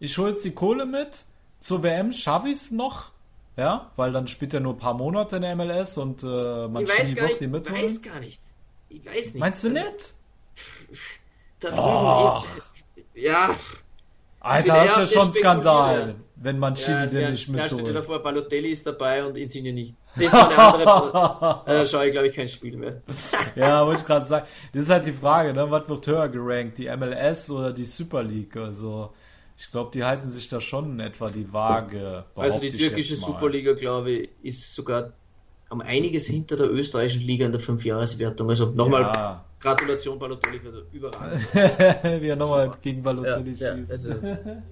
ich 0.01 0.16
hole 0.18 0.33
jetzt 0.33 0.45
die 0.45 0.53
Kohle 0.53 0.87
mit, 0.87 1.24
zur 1.61 1.83
WM 1.83 2.12
schaffe 2.12 2.49
ich 2.49 2.57
es 2.57 2.70
noch, 2.70 3.12
ja, 3.57 3.91
weil 3.97 4.12
dann 4.12 4.28
spielt 4.28 4.55
er 4.55 4.61
nur 4.61 4.74
ein 4.74 4.78
paar 4.78 4.95
Monate 4.95 5.37
in 5.37 5.43
der 5.43 5.57
MLS 5.57 5.99
und 5.99 6.22
äh, 6.22 6.26
man 6.68 6.87
schiebt 6.87 7.20
doch 7.20 7.39
die 7.39 7.47
mit. 7.47 7.66
Ich 7.66 7.72
weiß 7.72 8.03
gar 8.03 8.18
nicht. 8.20 8.41
Ich 8.89 9.05
weiß 9.05 9.35
nicht. 9.35 9.39
Meinst 9.39 9.64
du 9.64 9.68
also, 9.68 9.80
nicht? 9.80 10.14
Da 11.61 11.70
drüben. 11.70 12.62
Ja. 13.14 13.55
Alter, 14.41 14.74
das 14.74 14.85
ist 14.87 14.97
ja 14.97 15.07
schon 15.07 15.33
Skandal. 15.33 16.16
Wenn 16.43 16.59
man 16.59 16.74
Chili 16.74 16.93
Ja, 16.93 17.07
den 17.07 17.20
ja, 17.20 17.30
nicht 17.30 17.49
ja, 17.49 17.55
stell 17.59 17.68
dir 17.68 17.74
mitholt. 17.76 17.97
davor, 17.97 18.22
Balotelli 18.22 18.68
ist 18.70 18.86
dabei 18.86 19.24
und 19.24 19.36
Insigne 19.36 19.72
nicht. 19.72 19.95
Das 20.16 20.32
war 20.32 20.49
eine 20.49 20.88
andere. 20.88 21.62
äh, 21.82 21.86
schaue 21.86 22.07
ich, 22.07 22.12
glaube 22.12 22.26
ich, 22.28 22.34
kein 22.34 22.49
Spiel 22.49 22.76
mehr. 22.76 23.01
Ja, 23.57 23.84
wollte 23.86 24.01
ich 24.01 24.07
gerade 24.07 24.26
sagen. 24.26 24.47
Das 24.72 24.84
ist 24.84 24.90
halt 24.90 25.07
die 25.07 25.12
Frage, 25.12 25.53
ne? 25.53 25.70
was 25.70 25.88
wird 25.88 26.07
höher 26.07 26.28
gerankt, 26.28 26.78
die 26.78 26.88
MLS 26.97 27.51
oder 27.51 27.72
die 27.72 27.84
Super 27.84 28.22
League? 28.22 28.57
Also, 28.57 29.12
ich 29.57 29.70
glaube, 29.70 29.90
die 29.95 30.03
halten 30.05 30.30
sich 30.30 30.49
da 30.49 30.61
schon 30.61 30.93
in 30.93 31.01
etwa 31.01 31.28
die 31.30 31.53
Waage. 31.53 32.24
Also 32.34 32.61
die 32.61 32.70
türkische. 32.72 33.16
Superliga, 33.16 33.72
glaube 33.72 34.11
ich, 34.11 34.30
ist 34.43 34.74
sogar 34.74 35.12
um 35.70 35.80
einiges 35.80 36.26
hinter 36.26 36.57
der 36.57 36.70
österreichischen 36.70 37.26
Liga 37.26 37.47
in 37.47 37.53
der 37.53 37.61
Fünfjahreswertung. 37.61 38.51
Also 38.51 38.66
nochmal 38.72 39.03
Ja. 39.14 39.45
Gratulation, 39.61 40.18
Balotelli, 40.18 40.59
für 40.59 40.84
überragend. 40.93 41.40
Wie 42.22 42.28
er 42.28 42.36
nochmal 42.36 42.72
gegen 42.82 42.99
Ja, 42.99 43.03
Balotelli 43.05 43.53
ja, 43.53 43.74
schießt. 43.76 43.90
also, 43.93 44.14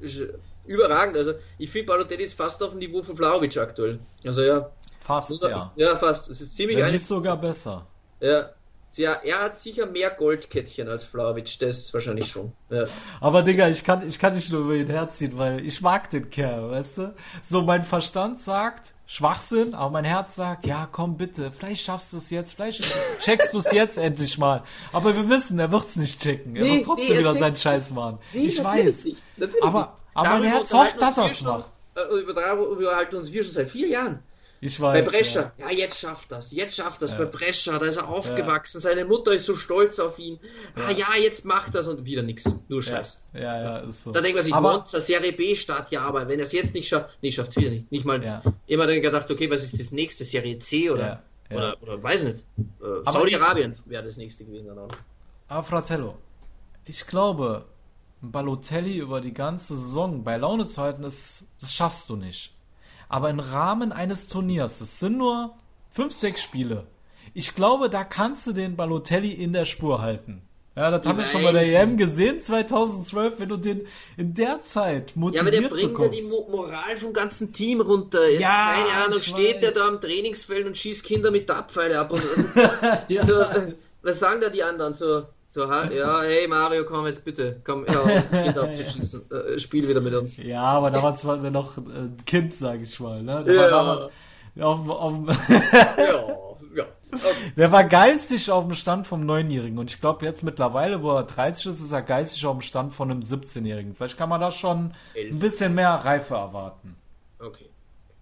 ist 0.01 0.27
überragend. 0.67 1.17
Also 1.17 1.35
ich 1.59 1.71
finde 1.71 1.87
Balotelli 1.87 2.25
ist 2.25 2.35
fast 2.35 2.63
auf 2.63 2.71
dem 2.71 2.79
Niveau 2.79 3.03
von 3.03 3.17
Vlaovic 3.17 3.57
aktuell. 3.57 3.99
Also 4.25 4.43
ja, 4.43 4.71
Fast, 5.11 5.43
ja. 5.43 5.73
ja 5.75 5.97
fast. 5.97 6.29
Es 6.29 6.41
ist 6.41 6.55
ziemlich 6.55 6.79
einig. 6.79 6.93
nicht 6.93 7.07
sogar 7.07 7.37
besser. 7.37 7.87
Ja. 8.21 8.51
Ja, 8.97 9.13
er 9.25 9.43
hat 9.45 9.57
sicher 9.57 9.87
mehr 9.87 10.11
Goldkettchen 10.11 10.89
als 10.89 11.05
Vlaovic, 11.05 11.61
das 11.61 11.95
wahrscheinlich 11.95 12.27
schon. 12.27 12.53
Ja. 12.71 12.85
Aber 13.21 13.45
Digga, 13.45 13.69
ich 13.69 13.85
kann, 13.85 14.07
ich 14.07 14.19
kann 14.19 14.35
nicht 14.35 14.51
nur 14.51 14.63
über 14.63 14.75
ihn 14.75 14.89
herziehen, 14.89 15.39
weil 15.39 15.65
ich 15.65 15.81
mag 15.81 16.11
den 16.11 16.29
Kerl, 16.29 16.73
weißt 16.73 16.99
du? 16.99 17.15
So, 17.41 17.63
mein 17.63 17.85
Verstand 17.85 18.41
sagt 18.41 18.95
Schwachsinn, 19.07 19.75
aber 19.75 19.91
mein 19.91 20.05
Herz 20.05 20.35
sagt, 20.35 20.67
ja, 20.67 20.89
komm 20.91 21.17
bitte, 21.17 21.53
vielleicht 21.57 21.85
schaffst 21.85 22.13
du 22.13 22.17
es 22.17 22.31
jetzt, 22.31 22.55
vielleicht 22.55 22.83
checkst 23.21 23.55
du 23.55 23.59
es 23.59 23.71
jetzt 23.71 23.97
endlich 23.97 24.39
mal. 24.39 24.65
Aber 24.93 25.15
wir 25.15 25.29
wissen, 25.29 25.61
er 25.61 25.71
wird's 25.71 25.95
nicht 25.95 26.21
checken. 26.21 26.57
Er 26.57 26.63
Nee, 26.65 26.77
wird 26.77 26.87
trotzdem 26.87 27.09
nee, 27.11 27.15
er 27.15 27.21
wieder 27.21 27.35
seinen 27.35 27.55
es 27.55 27.63
Scheiß 27.63 27.93
machen. 27.93 28.19
Nee, 28.33 28.47
ich 28.47 28.63
weiß. 28.63 29.05
Nicht, 29.05 29.23
natürlich 29.37 29.65
Aber-. 29.65 30.00
Aber 30.21 30.29
Darüber 30.29 30.49
Herz 30.49 30.73
hofft, 30.73 31.01
dass 31.01 31.17
wir 31.17 31.29
schon- 31.31 31.47
macht. 31.47 31.73
äh, 31.97 32.15
Über 32.21 32.35
darüber 32.35 32.69
unterhalten 32.69 33.17
uns 33.17 33.33
wir 33.33 33.43
schon 33.45 33.53
seit 33.53 33.69
vier 33.71 33.89
Jahren. 33.89 34.23
Ich 34.63 34.79
Bei 34.79 35.01
weiß. 35.03 35.11
Brescia, 35.11 35.53
ja. 35.57 35.71
jetzt 35.71 35.99
schafft 36.01 36.31
das, 36.31 36.53
jetzt 36.53 36.77
schafft 36.77 37.01
das. 37.01 37.13
Ja. 37.13 37.19
Bei 37.21 37.25
Brescia, 37.25 37.79
da 37.79 37.87
ist 37.87 37.97
er 37.97 38.07
aufgewachsen, 38.09 38.83
seine 38.83 39.07
Mutter 39.07 39.33
ist 39.33 39.47
so 39.47 39.57
stolz 39.57 39.99
auf 39.99 40.19
ihn. 40.19 40.39
Ah 40.75 40.91
ja, 40.91 41.07
jetzt 41.19 41.47
macht 41.47 41.75
das 41.75 41.87
und 41.87 42.05
wieder 42.05 42.21
nichts, 42.21 42.45
nur 42.69 42.83
Ja, 42.83 42.97
Scheiß. 42.97 43.31
ja, 43.33 43.41
ja, 43.63 43.79
ist 43.79 44.03
so. 44.05 44.13
Da 44.13 44.21
denkt 44.21 44.37
man 44.37 44.45
sich, 44.45 44.53
aber, 44.53 44.73
Monza, 44.77 45.01
Serie 45.01 45.33
B 45.33 45.55
Start, 45.57 45.91
ja, 45.93 46.03
aber 46.03 46.29
wenn 46.29 46.39
er 46.41 46.45
es 46.45 46.53
jetzt 46.53 46.75
nicht 46.75 46.89
schafft, 46.89 47.09
nee, 47.23 47.33
schafft 47.33 47.53
es 47.53 47.57
wieder 47.57 47.71
nicht. 47.71 47.91
Nicht 47.91 48.05
mal, 48.05 48.23
Ja. 48.23 48.43
immer 48.67 48.87
dann 48.87 49.01
gedacht, 49.01 49.31
okay, 49.31 49.51
was 49.51 49.65
ist 49.65 49.81
das 49.81 49.93
nächste, 49.93 50.27
Serie 50.27 50.59
C 50.59 50.91
oder, 50.91 51.01
Ja, 51.01 51.23
ja. 51.53 51.57
oder, 51.57 51.77
oder 51.81 52.03
weiß 52.03 52.25
nicht. 52.25 52.45
Äh, 52.59 53.11
Saudi-Arabien 53.11 53.79
wäre 53.87 54.03
das 54.05 54.19
nächste 54.19 54.45
gewesen 54.45 54.69
dann 54.69 54.79
auch. 54.81 54.91
Aber 55.49 55.63
Fratello, 55.63 56.19
ich 56.85 57.07
glaube, 57.07 57.65
Balotelli 58.23 58.99
über 58.99 59.21
die 59.21 59.33
ganze 59.35 59.77
Saison 59.77 60.25
bei 60.25 60.37
Laune 60.37 60.67
zu 60.67 60.81
halten, 60.83 61.03
das, 61.03 61.45
das 61.61 61.73
schaffst 61.73 62.09
du 62.11 62.17
nicht. 62.17 62.55
Aber 63.09 63.31
im 63.31 63.41
Rahmen 63.41 63.93
eines 63.93 64.29
Turniers, 64.29 64.81
es 64.81 65.01
sind 65.01 65.17
nur 65.19 65.55
fünf, 65.91 66.13
sechs 66.13 66.43
Spiele. 66.43 66.87
Ich 67.35 67.55
glaube, 67.55 67.89
da 67.91 68.05
kannst 68.05 68.47
du 68.47 68.53
den 68.53 68.77
Balotelli 68.77 69.33
in 69.33 69.53
der 69.53 69.65
Spur 69.65 70.01
halten. 70.03 70.43
Ja, 70.77 70.91
das 70.91 71.05
haben 71.05 71.19
wir 71.19 71.25
schon 71.27 71.43
bei 71.43 71.51
der 71.53 71.83
EM 71.83 71.97
gesehen, 71.97 72.39
2012, 72.39 73.41
wenn 73.41 73.49
du 73.49 73.57
den 73.57 73.87
in 74.17 74.35
der 74.35 74.61
Zeit 74.61 75.11
Ja, 75.11 75.17
motiviert 75.21 75.43
aber 75.43 75.51
der 75.51 75.69
bringt 75.69 75.99
ja 75.99 76.09
bekommst. 76.09 76.19
die 76.21 76.23
Mo 76.29 76.47
Moral 76.49 76.97
vom 76.97 77.13
ganzen 77.13 77.53
Team 77.53 77.81
runter. 77.81 78.29
Jetzt, 78.29 78.41
Ja, 78.41 78.73
keine 78.75 79.05
Ahnung, 79.05 79.19
ich 79.19 79.27
steht 79.27 79.63
der 79.63 79.71
weiß. 79.71 79.75
da 79.75 79.89
am 79.89 80.01
Trainingsfeld 80.01 80.67
und 80.67 80.77
schießt 80.77 81.05
Kinder 81.05 81.31
mit 81.33 81.49
Tapfeile 81.49 81.99
ab. 81.99 82.13
Und, 82.13 82.23
die 83.09 83.19
so, 83.19 83.41
äh, 83.41 83.75
was 84.03 84.21
sagen 84.21 84.41
da 84.41 84.49
die 84.49 84.63
anderen? 84.63 84.95
So, 84.95 85.25
so 85.53 85.69
ha- 85.69 85.91
ja, 85.91 86.23
hey 86.23 86.47
Mario, 86.49 86.85
komm 86.85 87.07
jetzt 87.07 87.25
bitte, 87.25 87.61
komm, 87.65 87.85
ja, 87.87 88.21
Kinder 88.45 88.63
abzuschießen. 88.65 89.31
Äh, 89.31 89.59
spiel 89.59 89.87
wieder 89.89 90.01
mit 90.01 90.15
uns. 90.15 90.37
Ja, 90.39 90.63
aber 90.63 90.91
damals 90.91 91.25
war 91.25 91.43
wir 91.43 91.51
noch 91.51 91.77
ein 91.77 92.17
Kind, 92.25 92.55
sag 92.55 92.81
ich 92.81 92.99
mal. 93.01 93.23
Ne? 93.23 93.45
Der 93.45 93.55
Ja. 93.55 93.61
war 93.63 93.71
damals 93.71 94.11
auf, 94.61 94.89
auf, 94.89 95.39
Ja, 95.51 96.05
ja. 96.77 96.85
Okay. 97.13 97.53
Der 97.57 97.73
war 97.73 97.83
geistig 97.85 98.49
auf 98.53 98.65
dem 98.67 98.75
Stand 98.75 99.05
vom 99.07 99.27
Neunjährigen 99.27 99.79
und 99.79 99.91
ich 99.91 100.01
glaube 100.01 100.25
jetzt 100.25 100.45
mittlerweile, 100.45 101.03
wo 101.03 101.11
er 101.17 101.25
30 101.25 101.67
ist, 101.67 101.81
ist 101.81 101.91
er 101.93 102.03
geistig 102.03 102.47
auf 102.47 102.57
dem 102.57 102.63
Stand 102.63 102.93
von 102.95 103.11
einem 103.11 103.21
17-Jährigen. 103.21 103.97
Vielleicht 103.97 104.17
kann 104.17 104.29
man 104.29 104.41
da 104.41 104.53
schon 104.53 104.95
Elf. 105.15 105.33
ein 105.33 105.39
bisschen 105.41 105.75
mehr 105.75 105.91
Reife 105.91 106.35
erwarten. 106.35 106.95
Okay. 107.41 107.69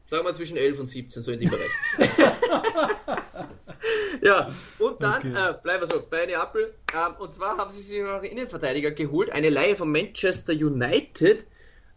Sagen 0.07 0.25
wir 0.25 0.33
zwischen 0.33 0.57
11 0.57 0.81
und 0.81 0.87
17, 0.87 1.23
so 1.23 1.31
in 1.33 1.41
dem 1.41 1.51
Bereich. 1.51 1.71
ja, 4.23 4.51
und 4.79 5.03
dann 5.03 5.19
Okay. 5.19 5.31
äh, 5.31 5.55
bleiben 5.63 5.83
wir 5.83 5.87
so 5.87 6.03
bei 6.09 6.27
Neapel. 6.27 6.75
Ähm, 6.95 7.15
und 7.19 7.35
zwar 7.35 7.57
haben 7.59 7.71
sie 7.71 7.83
sich 7.83 8.03
noch 8.03 8.15
einen 8.15 8.25
Innenverteidiger 8.25 8.91
geholt, 8.91 9.31
eine 9.31 9.49
Leihe 9.51 9.77
von 9.77 9.91
Manchester 9.91 10.53
United. 10.53 11.47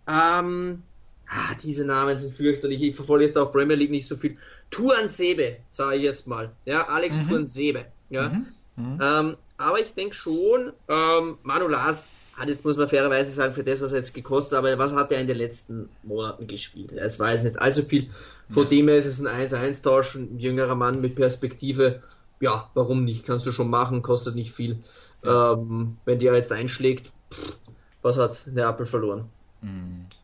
Ähm, 0.08 0.84
ah, 1.28 1.56
diese 1.64 1.86
Namen 1.86 2.18
sind 2.20 2.36
fürchterlich. 2.36 2.82
Ich 2.82 2.96
verfolge 2.96 3.26
jetzt 3.26 3.38
auch 3.38 3.52
Premier 3.52 3.76
League 3.76 3.92
nicht 3.92 4.08
so 4.08 4.16
viel. 4.16 4.38
Tuan 4.70 5.10
Sebe, 5.10 5.58
sage 5.70 5.98
ich 5.98 6.04
jetzt 6.04 6.28
mal. 6.28 6.52
Ja, 6.66 6.88
Alex 6.88 7.18
Mhm. 7.20 7.28
Tuan 7.28 7.46
Sebe. 7.48 7.86
Ja. 8.10 8.32
Ähm, 8.78 9.38
aber 9.58 9.80
ich 9.80 9.94
denke 9.94 10.16
schon, 10.16 10.74
ähm, 10.88 11.38
Manu 11.44 11.68
Lars 11.68 12.08
hat 12.36 12.50
jetzt, 12.50 12.66
muss 12.66 12.78
man 12.78 12.88
fairerweise 12.88 13.32
sagen, 13.32 13.54
für 13.54 13.64
das, 13.64 13.82
was 13.82 13.92
er 13.92 14.00
jetzt 14.00 14.14
gekostet 14.16 14.58
hat, 14.58 14.66
aber 14.66 14.78
was 14.80 14.94
hat 14.94 15.12
er 15.12 15.20
in 15.20 15.28
den 15.28 15.38
letzten 15.38 15.90
Monaten 16.04 16.48
gespielt? 16.48 16.92
Es 16.94 17.20
war 17.20 17.32
jetzt 17.32 17.44
nicht 17.44 17.60
allzu 17.60 17.84
viel. 17.84 18.10
Von 18.52 18.68
dem 18.68 18.88
her 18.88 18.98
ist 18.98 19.06
es 19.06 19.26
ein 19.26 19.50
1-1-Tausch, 19.50 20.16
ein 20.16 20.38
jüngerer 20.38 20.76
Mann 20.76 21.02
mit 21.02 21.16
Perspektive. 21.16 22.02
Ja, 22.40 22.70
warum 22.74 23.04
nicht? 23.06 23.26
Kannst 23.26 23.46
du 23.46 23.52
schon 23.52 23.70
machen, 23.70 24.02
kostet 24.02 24.36
nicht 24.36 24.52
viel. 24.52 24.80
Ähm, 25.24 25.98
wenn 26.06 26.20
der 26.20 26.34
jetzt 26.36 26.52
einschlägt, 26.52 27.12
pff, 27.32 27.56
was 28.02 28.18
hat 28.18 28.48
Neapel 28.48 28.86
verloren? 28.86 29.30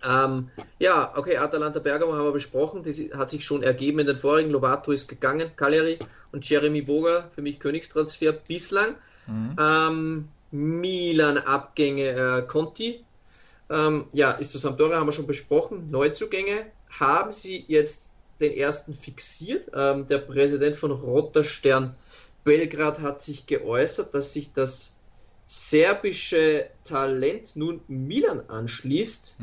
Ähm, 0.04 0.50
ja, 0.80 1.14
okay, 1.16 1.38
Atalanta 1.38 1.80
Bergamo 1.80 2.14
haben 2.14 2.26
wir 2.26 2.32
besprochen. 2.32 2.84
Das 2.84 2.98
hat 3.18 3.30
sich 3.30 3.46
schon 3.46 3.62
ergeben 3.64 4.00
in 4.00 4.08
den 4.08 4.18
vorigen. 4.18 4.50
Lobato 4.50 4.92
ist 4.92 5.08
gegangen, 5.08 5.52
Cagliari 5.56 6.00
und 6.32 6.48
Jeremy 6.48 6.82
Boga, 6.82 7.28
für 7.32 7.42
mich 7.42 7.60
Königstransfer 7.60 8.34
bislang. 8.34 8.96
Ähm, 9.60 10.30
Milan 10.52 11.38
Abgänge 11.38 12.10
äh, 12.10 12.42
Conti. 12.48 13.04
Ähm, 13.70 14.06
ja, 14.14 14.32
ist 14.32 14.52
zu 14.52 14.58
Sampdoria, 14.58 14.98
haben 14.98 15.08
wir 15.08 15.14
schon 15.14 15.28
besprochen. 15.28 15.92
Neuzugänge 15.92 16.66
haben 16.90 17.32
sie 17.32 17.66
jetzt 17.68 18.07
den 18.40 18.54
ersten 18.54 18.94
fixiert. 18.94 19.72
Ähm, 19.74 20.08
der 20.08 20.20
Präsident 20.20 20.76
von 20.76 20.92
Roter 20.92 21.44
Stern 21.44 21.96
Belgrad 22.44 23.02
hat 23.02 23.22
sich 23.22 23.46
geäußert, 23.46 24.14
dass 24.14 24.34
sich 24.34 24.54
das 24.54 24.94
serbische 25.48 26.66
Talent 26.84 27.56
nun 27.56 27.82
Milan 27.88 28.42
anschließt. 28.48 29.38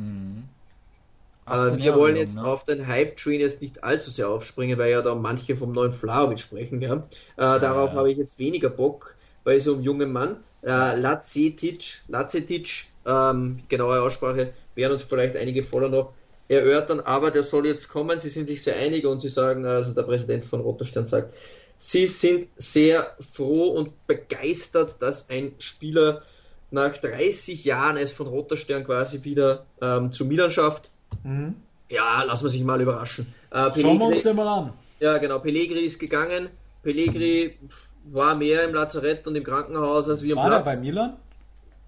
Äh, 1.47 1.51
18 1.51 1.79
wir 1.79 1.95
wollen 1.95 2.17
jetzt 2.17 2.37
ne? 2.37 2.45
auf 2.45 2.65
den 2.65 2.87
Hype-Train 2.87 3.41
jetzt 3.41 3.61
nicht 3.63 3.85
allzu 3.85 4.11
sehr 4.11 4.29
aufspringen, 4.29 4.79
weil 4.79 4.91
ja 4.91 5.03
da 5.03 5.15
manche 5.15 5.57
vom 5.57 5.73
neuen 5.73 5.93
Vlaovic 5.93 6.41
sprechen. 6.41 6.81
Ja? 6.81 6.97
Äh, 6.97 7.03
darauf 7.37 7.91
ja. 7.91 7.97
habe 7.97 8.11
ich 8.11 8.19
jetzt 8.19 8.39
weniger 8.39 8.71
Bock 8.71 9.15
bei 9.45 9.59
so 9.59 9.75
einem 9.75 9.83
jungen 9.83 10.13
Mann. 10.13 10.37
Äh, 10.63 10.99
Lacetic, 10.99 12.01
Lacetic, 12.09 12.87
ähm, 13.05 13.59
genaue 13.69 14.01
Aussprache, 14.01 14.55
werden 14.75 14.95
uns 14.95 15.03
vielleicht 15.03 15.37
einige 15.37 15.63
voller 15.63 15.91
noch 15.91 16.15
erörtern, 16.49 17.01
aber 17.01 17.31
der 17.31 17.43
soll 17.43 17.67
jetzt 17.67 17.89
kommen. 17.89 18.21
Sie 18.21 18.29
sind 18.29 18.47
sich 18.49 18.63
sehr 18.63 18.77
einig 18.77 19.07
und 19.07 19.21
sie 19.21 19.29
sagen, 19.29 19.65
also 19.67 19.93
der 19.93 20.03
Präsident 20.03 20.45
von 20.45 20.61
Rotterstern 20.61 21.07
sagt, 21.07 21.33
sie 21.79 22.07
sind 22.07 22.49
sehr 22.57 23.07
froh 23.21 23.69
und 23.69 24.07
begeistert, 24.07 24.97
dass 25.01 25.31
ein 25.31 25.55
Spieler 25.59 26.23
nach 26.71 26.97
30 26.97 27.65
Jahren 27.65 27.97
es 27.97 28.13
von 28.13 28.27
Rotterstern 28.27 28.85
quasi 28.85 29.23
wieder 29.25 29.65
ähm, 29.81 30.13
zu 30.13 30.25
Milan 30.27 30.51
schafft. 30.51 30.91
Ja, 31.89 32.23
lassen 32.25 32.45
wir 32.45 32.51
sich 32.51 32.65
mal 32.65 32.81
überraschen. 32.81 33.33
Äh, 33.51 33.71
Schauen 33.81 33.99
wir 33.99 34.07
uns 34.07 34.23
den 34.23 34.37
mal 34.37 34.49
an. 34.49 34.73
ja, 35.01 35.19
genau, 35.19 35.39
Pellegri 35.39 35.81
ist 35.81 35.99
gegangen. 35.99 36.49
Pellegri 36.83 37.57
war 38.11 38.35
mehr 38.35 38.65
im 38.65 38.75
Lazarett 38.75 39.27
und 39.27 39.37
im 39.37 39.45
Krankenhaus 39.45 40.09
als 40.09 40.23
wir 40.23 40.37
am 40.37 40.43
War 40.51 40.63
Platz. 40.63 40.77
bei 40.77 40.81
Milan? 40.85 41.17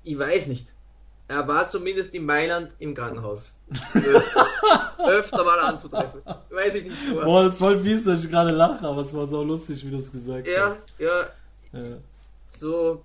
Ich 0.04 0.18
weiß 0.18 0.46
nicht. 0.46 0.72
Er 1.28 1.46
war 1.48 1.66
zumindest 1.66 2.14
in 2.14 2.24
Mailand 2.24 2.70
im 2.78 2.94
Krankenhaus. 2.94 3.58
Öfter, 4.98 5.44
mal 5.44 5.58
anzutreffen. 5.60 6.20
Weiß 6.50 6.74
ich 6.76 6.84
nicht 6.84 6.96
wo. 7.10 7.20
Boah, 7.24 7.42
das 7.44 7.54
ist 7.54 7.58
voll 7.58 7.78
fies, 7.78 8.04
dass 8.04 8.24
ich 8.24 8.30
gerade 8.30 8.50
lache, 8.50 8.86
aber 8.86 9.02
es 9.02 9.12
war 9.14 9.26
so 9.26 9.42
lustig, 9.42 9.84
wie 9.84 9.90
du 9.90 9.98
es 9.98 10.12
gesagt 10.12 10.46
Ja, 10.46 10.70
hast. 10.70 10.82
ja, 10.98 11.10
Ja. 11.72 11.96
so 12.56 13.02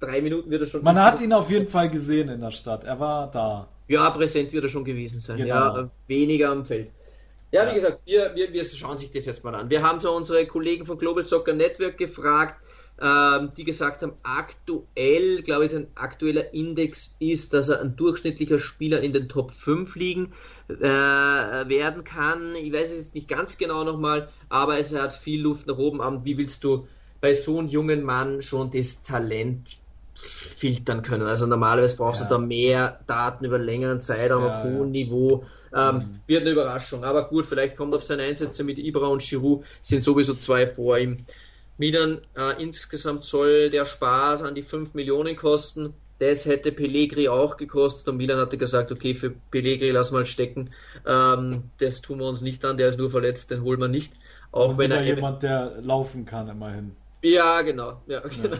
drei 0.00 0.20
Minuten 0.20 0.50
wird 0.50 0.62
er 0.62 0.66
schon. 0.66 0.82
Man 0.82 1.00
hat 1.00 1.20
ihn 1.20 1.32
auf 1.32 1.48
jeden 1.50 1.68
Fall 1.68 1.88
gesehen 1.88 2.28
in 2.28 2.40
der 2.40 2.50
Stadt. 2.50 2.84
Er 2.84 2.98
war 2.98 3.30
da. 3.30 3.68
Ja, 3.88 4.10
präsent 4.10 4.52
wird 4.52 4.64
er 4.64 4.70
schon 4.70 4.84
gewesen 4.84 5.20
sein. 5.20 5.36
Genau. 5.36 5.54
Ja, 5.54 5.90
weniger 6.08 6.50
am 6.50 6.64
Feld. 6.64 6.90
Ja, 7.52 7.64
Ja. 7.64 7.70
wie 7.70 7.74
gesagt, 7.74 8.00
wir, 8.06 8.32
wir, 8.34 8.52
wir 8.52 8.64
schauen 8.64 8.98
sich 8.98 9.10
das 9.12 9.26
jetzt 9.26 9.44
mal 9.44 9.54
an. 9.54 9.70
Wir 9.70 9.82
haben 9.82 10.00
so 10.00 10.12
unsere 10.12 10.46
Kollegen 10.46 10.84
von 10.86 10.98
Global 10.98 11.24
Soccer 11.24 11.52
Network 11.52 11.98
gefragt, 11.98 12.56
die 13.56 13.64
gesagt 13.64 14.02
haben, 14.02 14.12
aktuell, 14.22 15.42
glaube 15.42 15.64
ich, 15.64 15.72
sein 15.72 15.88
aktueller 15.96 16.54
Index 16.54 17.16
ist, 17.18 17.52
dass 17.52 17.68
er 17.68 17.80
ein 17.80 17.96
durchschnittlicher 17.96 18.58
Spieler 18.58 19.00
in 19.00 19.12
den 19.12 19.28
Top 19.28 19.50
5 19.50 19.96
liegen 19.96 20.32
äh, 20.68 20.82
werden 20.82 22.04
kann. 22.04 22.54
Ich 22.54 22.72
weiß 22.72 22.92
es 22.92 22.98
jetzt 22.98 23.14
nicht 23.14 23.28
ganz 23.28 23.58
genau 23.58 23.82
nochmal, 23.82 24.28
aber 24.48 24.78
es 24.78 24.94
hat 24.94 25.14
viel 25.14 25.42
Luft 25.42 25.66
nach 25.66 25.78
oben. 25.78 26.00
Aber 26.00 26.24
Wie 26.24 26.38
willst 26.38 26.62
du 26.62 26.86
bei 27.20 27.34
so 27.34 27.58
einem 27.58 27.68
jungen 27.68 28.02
Mann 28.02 28.42
schon 28.42 28.70
das 28.70 29.02
Talent 29.02 29.78
filtern 30.14 31.02
können. 31.02 31.26
Also 31.26 31.46
normalerweise 31.46 31.96
brauchst 31.96 32.20
ja. 32.20 32.28
du 32.28 32.34
da 32.34 32.38
mehr 32.38 33.00
Daten 33.06 33.44
über 33.44 33.58
längeren 33.58 34.00
Zeitraum 34.00 34.44
ja, 34.44 34.48
auf 34.48 34.62
hohem 34.62 34.94
ja. 34.94 35.04
Niveau. 35.04 35.44
Ähm, 35.74 35.96
mhm. 35.96 36.20
Wird 36.26 36.42
eine 36.42 36.50
Überraschung. 36.50 37.04
Aber 37.04 37.28
gut, 37.28 37.46
vielleicht 37.46 37.76
kommt 37.76 37.94
auf 37.94 38.04
seine 38.04 38.22
Einsätze 38.22 38.62
mit 38.62 38.78
Ibra 38.78 39.06
und 39.06 39.22
Giroud, 39.22 39.64
sind 39.80 40.04
sowieso 40.04 40.34
zwei 40.34 40.66
vor 40.66 40.98
ihm. 40.98 41.24
Milan, 41.82 42.20
äh, 42.36 42.62
insgesamt 42.62 43.24
soll 43.24 43.68
der 43.68 43.86
Spaß 43.86 44.42
an 44.42 44.54
die 44.54 44.62
5 44.62 44.94
Millionen 44.94 45.34
kosten. 45.34 45.94
Das 46.20 46.46
hätte 46.46 46.70
Pellegri 46.70 47.26
auch 47.26 47.56
gekostet 47.56 48.06
und 48.06 48.18
Milan 48.18 48.38
hatte 48.38 48.56
gesagt, 48.56 48.92
okay, 48.92 49.14
für 49.14 49.30
Pellegri 49.50 49.90
lass 49.90 50.12
mal 50.12 50.24
stecken. 50.24 50.70
Ähm, 51.04 51.64
das 51.80 52.00
tun 52.00 52.20
wir 52.20 52.28
uns 52.28 52.40
nicht 52.40 52.64
an, 52.64 52.76
der 52.76 52.88
ist 52.88 53.00
nur 53.00 53.10
verletzt, 53.10 53.50
den 53.50 53.64
holen 53.64 53.80
wir 53.80 53.88
nicht. 53.88 54.12
Auch 54.52 54.68
und 54.68 54.78
wenn 54.78 54.92
er 54.92 55.02
jemand, 55.02 55.42
der 55.42 55.80
laufen 55.82 56.24
kann, 56.24 56.48
immerhin. 56.48 56.94
Ja, 57.20 57.62
genau. 57.62 58.00
Ja, 58.06 58.20
genau. 58.20 58.56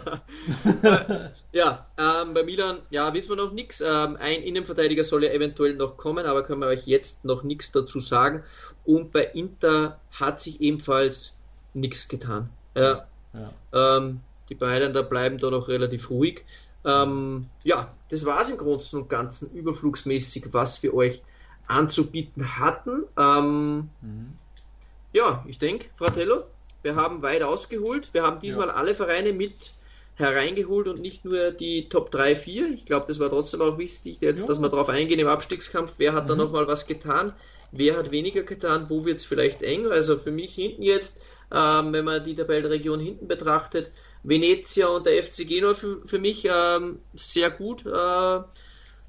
ja 1.53 1.87
ähm, 1.97 2.33
bei 2.33 2.43
Milan, 2.43 2.79
ja, 2.89 3.13
wissen 3.13 3.29
wir 3.29 3.37
noch 3.37 3.53
nichts. 3.53 3.79
Ähm, 3.79 4.17
ein 4.19 4.43
Innenverteidiger 4.43 5.05
soll 5.05 5.23
ja 5.23 5.31
eventuell 5.31 5.75
noch 5.75 5.95
kommen, 5.95 6.25
aber 6.25 6.43
können 6.43 6.59
wir 6.59 6.67
euch 6.67 6.87
jetzt 6.87 7.23
noch 7.23 7.43
nichts 7.43 7.71
dazu 7.71 8.01
sagen. 8.01 8.43
Und 8.83 9.13
bei 9.13 9.23
Inter 9.23 10.01
hat 10.11 10.41
sich 10.41 10.59
ebenfalls 10.59 11.37
nichts 11.73 12.09
getan. 12.09 12.49
Ja. 12.75 13.07
Ja. 13.33 13.97
Ähm, 13.97 14.21
die 14.49 14.55
beiden 14.55 14.93
da 14.93 15.01
bleiben 15.01 15.37
da 15.37 15.49
noch 15.49 15.67
relativ 15.67 16.09
ruhig. 16.09 16.43
Ähm, 16.85 17.47
ja, 17.63 17.93
das 18.09 18.25
war 18.25 18.41
es 18.41 18.49
im 18.49 18.57
Großen 18.57 19.01
und 19.01 19.09
Ganzen 19.09 19.51
überflugsmäßig, 19.51 20.47
was 20.51 20.83
wir 20.83 20.93
euch 20.93 21.21
anzubieten 21.67 22.59
hatten. 22.59 23.03
Ähm, 23.17 23.89
mhm. 24.01 24.33
Ja, 25.13 25.43
ich 25.47 25.59
denke, 25.59 25.87
Fratello, 25.95 26.43
wir 26.81 26.95
haben 26.95 27.21
weit 27.21 27.43
ausgeholt. 27.43 28.09
Wir 28.13 28.23
haben 28.23 28.41
diesmal 28.41 28.67
ja. 28.67 28.73
alle 28.73 28.95
Vereine 28.95 29.31
mit 29.31 29.71
hereingeholt 30.15 30.87
und 30.87 31.01
nicht 31.01 31.25
nur 31.25 31.51
die 31.51 31.89
Top 31.89 32.11
3, 32.11 32.35
4. 32.35 32.71
Ich 32.73 32.85
glaube, 32.85 33.05
das 33.07 33.19
war 33.19 33.29
trotzdem 33.29 33.61
auch 33.61 33.77
wichtig, 33.77 34.17
jetzt, 34.21 34.41
ja. 34.41 34.47
dass 34.47 34.59
wir 34.59 34.69
darauf 34.69 34.89
eingehen 34.89 35.19
im 35.19 35.27
Abstiegskampf. 35.27 35.93
Wer 35.97 36.13
hat 36.13 36.25
mhm. 36.25 36.27
da 36.29 36.35
nochmal 36.35 36.67
was 36.67 36.85
getan? 36.85 37.33
Wer 37.71 37.97
hat 37.97 38.11
weniger 38.11 38.43
getan? 38.43 38.85
Wo 38.89 39.05
wird 39.05 39.17
es 39.17 39.25
vielleicht 39.25 39.63
eng? 39.63 39.87
Also 39.87 40.17
für 40.17 40.31
mich 40.31 40.53
hinten 40.53 40.83
jetzt, 40.83 41.21
ähm, 41.53 41.93
wenn 41.93 42.03
man 42.03 42.23
die 42.23 42.35
Tabellenregion 42.35 42.99
hinten 42.99 43.27
betrachtet, 43.27 43.91
Venezia 44.23 44.87
und 44.87 45.05
der 45.05 45.23
FC 45.23 45.47
Genua 45.47 45.75
für, 45.75 46.01
für 46.05 46.19
mich 46.19 46.45
ähm, 46.49 46.99
sehr 47.13 47.51
gut 47.51 47.85
äh, 47.85 48.39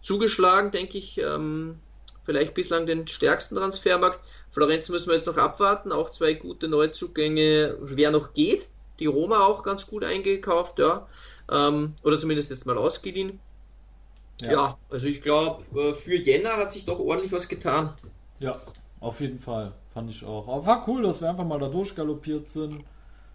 zugeschlagen, 0.02 0.70
denke 0.70 0.98
ich. 0.98 1.18
Ähm, 1.18 1.80
vielleicht 2.24 2.54
bislang 2.54 2.86
den 2.86 3.08
stärksten 3.08 3.56
Transfermarkt. 3.56 4.20
Florenz 4.50 4.88
müssen 4.88 5.08
wir 5.08 5.16
jetzt 5.16 5.26
noch 5.26 5.36
abwarten, 5.36 5.92
auch 5.92 6.10
zwei 6.10 6.34
gute 6.34 6.68
Neuzugänge, 6.68 7.76
wer 7.80 8.10
noch 8.10 8.34
geht. 8.34 8.68
Die 8.98 9.06
Roma 9.06 9.40
auch 9.40 9.62
ganz 9.62 9.86
gut 9.86 10.04
eingekauft, 10.04 10.78
ja. 10.78 11.06
Ähm, 11.50 11.94
oder 12.02 12.18
zumindest 12.18 12.50
jetzt 12.50 12.66
mal 12.66 12.78
ausgeliehen. 12.78 13.40
Ja, 14.40 14.52
ja 14.52 14.78
also 14.90 15.06
ich 15.06 15.22
glaube, 15.22 15.64
äh, 15.78 15.94
für 15.94 16.16
Jänner 16.16 16.56
hat 16.56 16.72
sich 16.72 16.84
doch 16.84 16.98
ordentlich 16.98 17.32
was 17.32 17.48
getan. 17.48 17.94
Ja, 18.38 18.60
auf 19.04 19.20
jeden 19.20 19.38
Fall. 19.38 19.72
Fand 19.92 20.10
ich 20.10 20.24
auch. 20.24 20.48
Aber 20.48 20.66
war 20.66 20.88
cool, 20.88 21.02
dass 21.02 21.20
wir 21.20 21.30
einfach 21.30 21.44
mal 21.44 21.58
da 21.58 21.68
durchgaloppiert 21.68 22.48
sind 22.48 22.82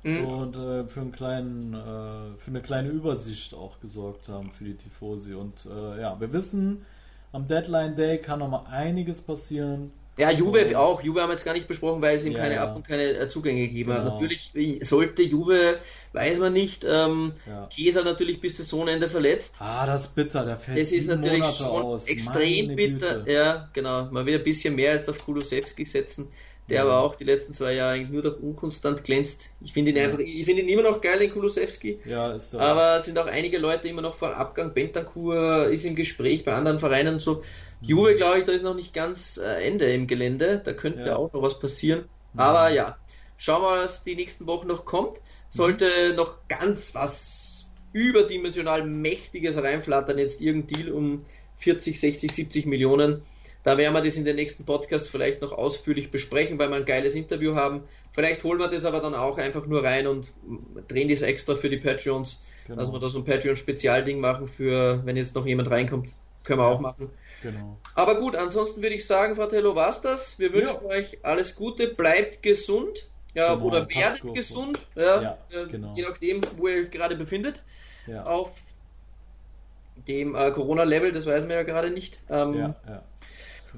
mhm. 0.04 0.26
und 0.26 0.56
äh, 0.56 0.84
für, 0.86 1.02
einen 1.02 1.12
kleinen, 1.12 1.74
äh, 1.74 2.38
für 2.38 2.48
eine 2.48 2.62
kleine 2.62 2.90
Übersicht 2.90 3.54
auch 3.54 3.80
gesorgt 3.80 4.28
haben 4.30 4.52
für 4.52 4.66
die 4.66 4.76
Tifosi. 4.76 5.36
Und 5.36 5.66
äh, 5.66 6.02
ja, 6.02 6.20
wir 6.20 6.34
wissen, 6.34 6.86
am 7.32 7.48
Deadline 7.48 7.96
Day 7.96 8.18
kann 8.18 8.40
noch 8.40 8.50
mal 8.50 8.66
einiges 8.70 9.22
passieren. 9.22 9.92
Ja, 10.20 10.32
Juve 10.32 10.78
auch. 10.78 11.02
Juve 11.02 11.22
haben 11.22 11.30
wir 11.30 11.34
jetzt 11.34 11.46
gar 11.46 11.54
nicht 11.54 11.68
besprochen, 11.68 12.02
weil 12.02 12.18
es 12.18 12.26
ihm 12.26 12.34
ja, 12.34 12.40
keine 12.40 12.60
Ab- 12.60 12.76
und 12.76 12.86
keine 12.86 13.04
äh, 13.14 13.30
Zugänge 13.30 13.68
gegeben 13.68 13.92
genau. 13.92 14.04
hat. 14.04 14.14
Natürlich 14.14 14.52
sollte 14.82 15.24
Juve, 15.24 15.78
weiß 16.12 16.40
man 16.40 16.52
nicht, 16.52 16.86
ähm, 16.88 17.32
ja. 17.48 17.68
Chiesa 17.70 18.04
natürlich 18.04 18.42
bis 18.42 18.58
Saisonende 18.58 19.08
verletzt. 19.10 19.56
Ah, 19.60 19.86
das 19.86 20.02
ist 20.02 20.16
bitter, 20.16 20.44
der 20.46 20.58
fällt 20.58 20.78
Das 20.78 20.92
ist 20.92 21.08
natürlich 21.08 21.40
Monate 21.40 21.56
schon 21.56 21.84
aus. 21.84 22.06
extrem 22.08 22.66
Meine 22.66 22.76
bitter. 22.76 23.20
Güte. 23.20 23.32
Ja, 23.32 23.70
genau. 23.72 24.10
Man 24.12 24.26
will 24.26 24.36
ein 24.36 24.44
bisschen 24.44 24.76
mehr 24.76 24.92
als 24.92 25.08
auf 25.08 25.24
Kulusewski 25.24 25.86
setzen 25.86 26.30
der 26.70 26.84
aber 26.84 27.00
auch 27.00 27.16
die 27.16 27.24
letzten 27.24 27.54
zwei 27.54 27.74
Jahre 27.74 27.96
eigentlich 27.96 28.10
nur 28.10 28.22
durch 28.22 28.40
unkonstant 28.40 29.04
glänzt. 29.04 29.50
Ich 29.62 29.74
finde 29.74 29.92
ihn 29.92 29.98
einfach, 29.98 30.20
ich 30.20 30.46
finde 30.46 30.62
ihn 30.62 30.70
immer 30.70 30.84
noch 30.84 31.02
geil, 31.02 31.20
den 31.20 31.32
Kulusewski. 31.32 32.00
Ja, 32.06 32.34
ist 32.34 32.52
so. 32.52 32.60
Aber 32.60 32.98
es 32.98 33.06
sind 33.06 33.18
auch 33.18 33.28
einige 33.28 33.58
Leute 33.58 33.88
immer 33.88 34.02
noch 34.02 34.16
vor 34.16 34.36
Abgang. 34.36 34.74
Bentancur 34.74 35.68
ist 35.70 35.86
im 35.86 35.96
Gespräch 35.96 36.46
bei 36.46 36.54
anderen 36.54 36.80
Vereinen 36.80 37.20
so. 37.20 37.44
Juve, 37.82 38.16
glaube 38.16 38.40
ich, 38.40 38.46
da 38.46 38.52
ist 38.52 38.64
noch 38.64 38.76
nicht 38.76 38.94
ganz 38.94 39.38
äh, 39.38 39.66
Ende 39.66 39.92
im 39.92 40.08
Gelände. 40.08 40.62
Da 40.64 40.74
könnte 40.74 41.02
ja. 41.02 41.16
auch 41.16 41.32
noch 41.34 41.42
was 41.42 41.60
passieren. 41.60 42.06
Mhm. 42.34 42.40
Aber 42.40 42.70
ja, 42.70 42.98
schauen 43.38 43.62
wir, 43.64 43.84
was 43.84 44.04
die 44.04 44.16
nächsten 44.16 44.48
Wochen 44.48 44.68
noch 44.68 44.86
kommt. 44.86 45.22
Sollte 45.50 45.86
mhm. 46.10 46.16
noch 46.16 46.36
ganz 46.48 46.94
was 46.94 47.68
überdimensional 47.94 48.86
Mächtiges 48.86 49.58
reinflattern, 49.58 50.20
jetzt 50.20 50.42
irgendein 50.42 50.84
Deal 50.84 50.92
um 50.92 51.26
40, 51.56 52.00
60, 52.00 52.32
70 52.32 52.66
Millionen 52.68 53.24
da 53.64 53.78
werden 53.78 53.94
wir 53.94 54.02
das 54.02 54.16
in 54.16 54.26
den 54.26 54.38
nächsten 54.38 54.66
Podcast 54.66 55.10
vielleicht 55.10 55.42
noch 55.42 55.52
ausführlich 55.52 56.12
besprechen, 56.12 56.58
weil 56.60 56.70
wir 56.70 56.78
ein 56.78 56.86
geiles 56.86 57.16
Interview 57.16 57.56
haben. 57.56 57.84
Vielleicht 58.14 58.44
holen 58.44 58.60
wir 58.60 58.70
das 58.70 58.86
aber 58.86 59.02
dann 59.02 59.14
auch 59.14 59.38
einfach 59.38 59.66
nur 59.66 59.84
rein 59.84 60.08
und 60.08 60.28
drehen 60.88 61.10
das 61.10 61.22
extra 61.22 61.56
für 61.56 61.70
die 61.70 61.78
Patreons, 61.78 62.44
genau. 62.66 62.80
dass 62.80 62.94
wir 62.94 63.00
da 63.00 63.10
so 63.10 63.20
ein 63.20 63.26
Patreon-Spezialding 63.26 64.20
machen 64.20 64.48
für, 64.48 65.06
wenn 65.06 65.18
jetzt 65.18 65.36
noch 65.36 65.46
jemand 65.46 65.70
reinkommt, 65.70 66.12
können 66.44 66.60
wir 66.60 66.68
auch 66.68 66.80
machen. 66.80 67.10
Genau. 67.44 67.78
Aber 67.96 68.20
gut, 68.20 68.36
ansonsten 68.36 68.82
würde 68.82 68.96
ich 68.96 69.06
sagen, 69.06 69.36
Fratello, 69.36 69.76
war's 69.76 70.02
das. 70.02 70.40
Wir 70.40 70.54
wünschen 70.54 70.80
ja. 70.84 70.90
euch 70.90 71.20
alles 71.24 71.56
Gute, 71.56 71.94
bleibt 71.94 72.42
gesund. 72.42 73.10
Ja, 73.36 73.54
genau, 73.54 73.68
oder 73.68 73.88
werdet 73.90 74.34
gesund, 74.34 74.80
ja, 74.96 75.22
ja 75.22 75.38
äh, 75.52 75.68
genau. 75.68 75.94
je 75.96 76.02
nachdem, 76.02 76.42
wo 76.58 76.68
ihr 76.68 76.82
euch 76.82 76.92
gerade 76.92 77.16
befindet. 77.16 77.64
Ja. 78.08 78.24
Auf 78.24 78.56
dem 80.08 80.34
äh, 80.34 80.52
Corona-Level, 80.52 81.12
das 81.12 81.28
weiß 81.28 81.44
man 81.44 81.52
ja 81.52 81.64
gerade 81.64 81.92
nicht. 81.92 82.22
Ähm, 82.30 82.56
ja. 82.56 83.04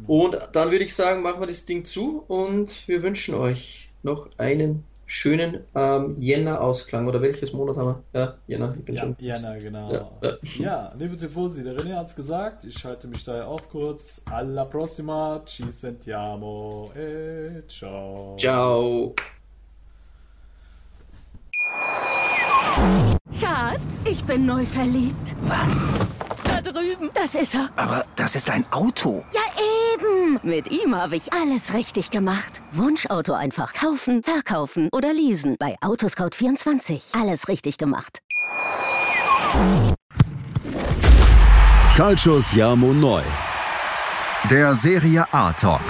Und 0.08 0.38
dann 0.54 0.72
würde 0.72 0.84
ich 0.84 0.96
sagen, 0.96 1.22
machen 1.22 1.42
wir 1.42 1.48
das 1.48 1.66
Ding 1.66 1.86
zu 1.86 2.24
und 2.28 2.88
wir 2.88 3.02
wünschen 3.02 3.36
euch 3.36 3.90
noch 4.04 4.30
einen 4.38 4.84
schönen 5.12 5.60
ähm, 5.76 6.16
Jänner-Ausklang. 6.18 7.08
Oder 7.08 7.22
welches 7.22 7.52
Monat 7.52 7.76
haben 7.76 8.02
wir? 8.14 8.20
Ja, 8.20 8.36
Jänner, 8.48 8.74
ich 8.78 8.86
bin 8.86 8.96
ja, 8.96 9.02
schon. 9.02 9.16
Jänner, 9.20 9.60
genau. 9.60 9.92
Ja, 9.92 10.12
ja. 10.22 10.38
ja 10.58 10.90
liebe 10.98 11.18
Tifosi, 11.18 11.64
der 11.64 11.76
René 11.78 11.96
hat 11.96 12.08
es 12.08 12.16
gesagt. 12.16 12.64
Ich 12.64 12.78
schalte 12.78 13.08
mich 13.08 13.24
daher 13.26 13.48
auch 13.48 13.62
kurz. 13.70 14.22
Alla 14.32 14.66
prossima. 14.66 15.44
Ci 15.46 15.64
sentiamo. 15.72 16.92
E 16.96 17.64
ciao. 17.68 18.36
Ciao. 18.38 19.14
Schatz, 23.40 24.06
ich 24.06 24.24
bin 24.24 24.46
neu 24.46 24.66
verliebt. 24.66 25.36
Was? 25.44 25.88
Das 27.22 27.36
ist 27.36 27.54
er. 27.54 27.70
Aber 27.76 28.04
das 28.16 28.36
ist 28.36 28.50
ein 28.50 28.66
Auto. 28.72 29.24
Ja, 29.32 29.42
eben. 29.94 30.40
Mit 30.42 30.72
ihm 30.72 30.96
habe 30.96 31.16
ich 31.16 31.32
alles 31.32 31.72
richtig 31.76 32.10
gemacht. 32.10 32.64
Wunschauto 32.72 33.34
einfach 33.34 33.74
kaufen, 33.74 34.24
verkaufen 34.24 34.90
oder 34.92 35.14
leasen. 35.14 35.56
Bei 35.60 35.76
Autoscout24. 35.82 37.16
Alles 37.22 37.48
richtig 37.48 37.78
gemacht. 37.78 38.24
Calcius 41.96 42.54
Jamo 42.54 42.92
Neu. 42.92 43.22
Der 44.50 44.74
Serie 44.74 45.32
A 45.32 45.54
Talk. 45.54 45.82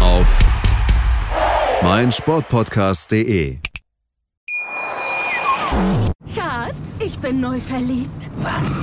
Auf 0.00 0.38
meinsportpodcast.de. 1.82 3.58
Schatz, 6.34 6.98
ich 7.00 7.18
bin 7.18 7.40
neu 7.40 7.60
verliebt. 7.60 8.30
Was? 8.38 8.82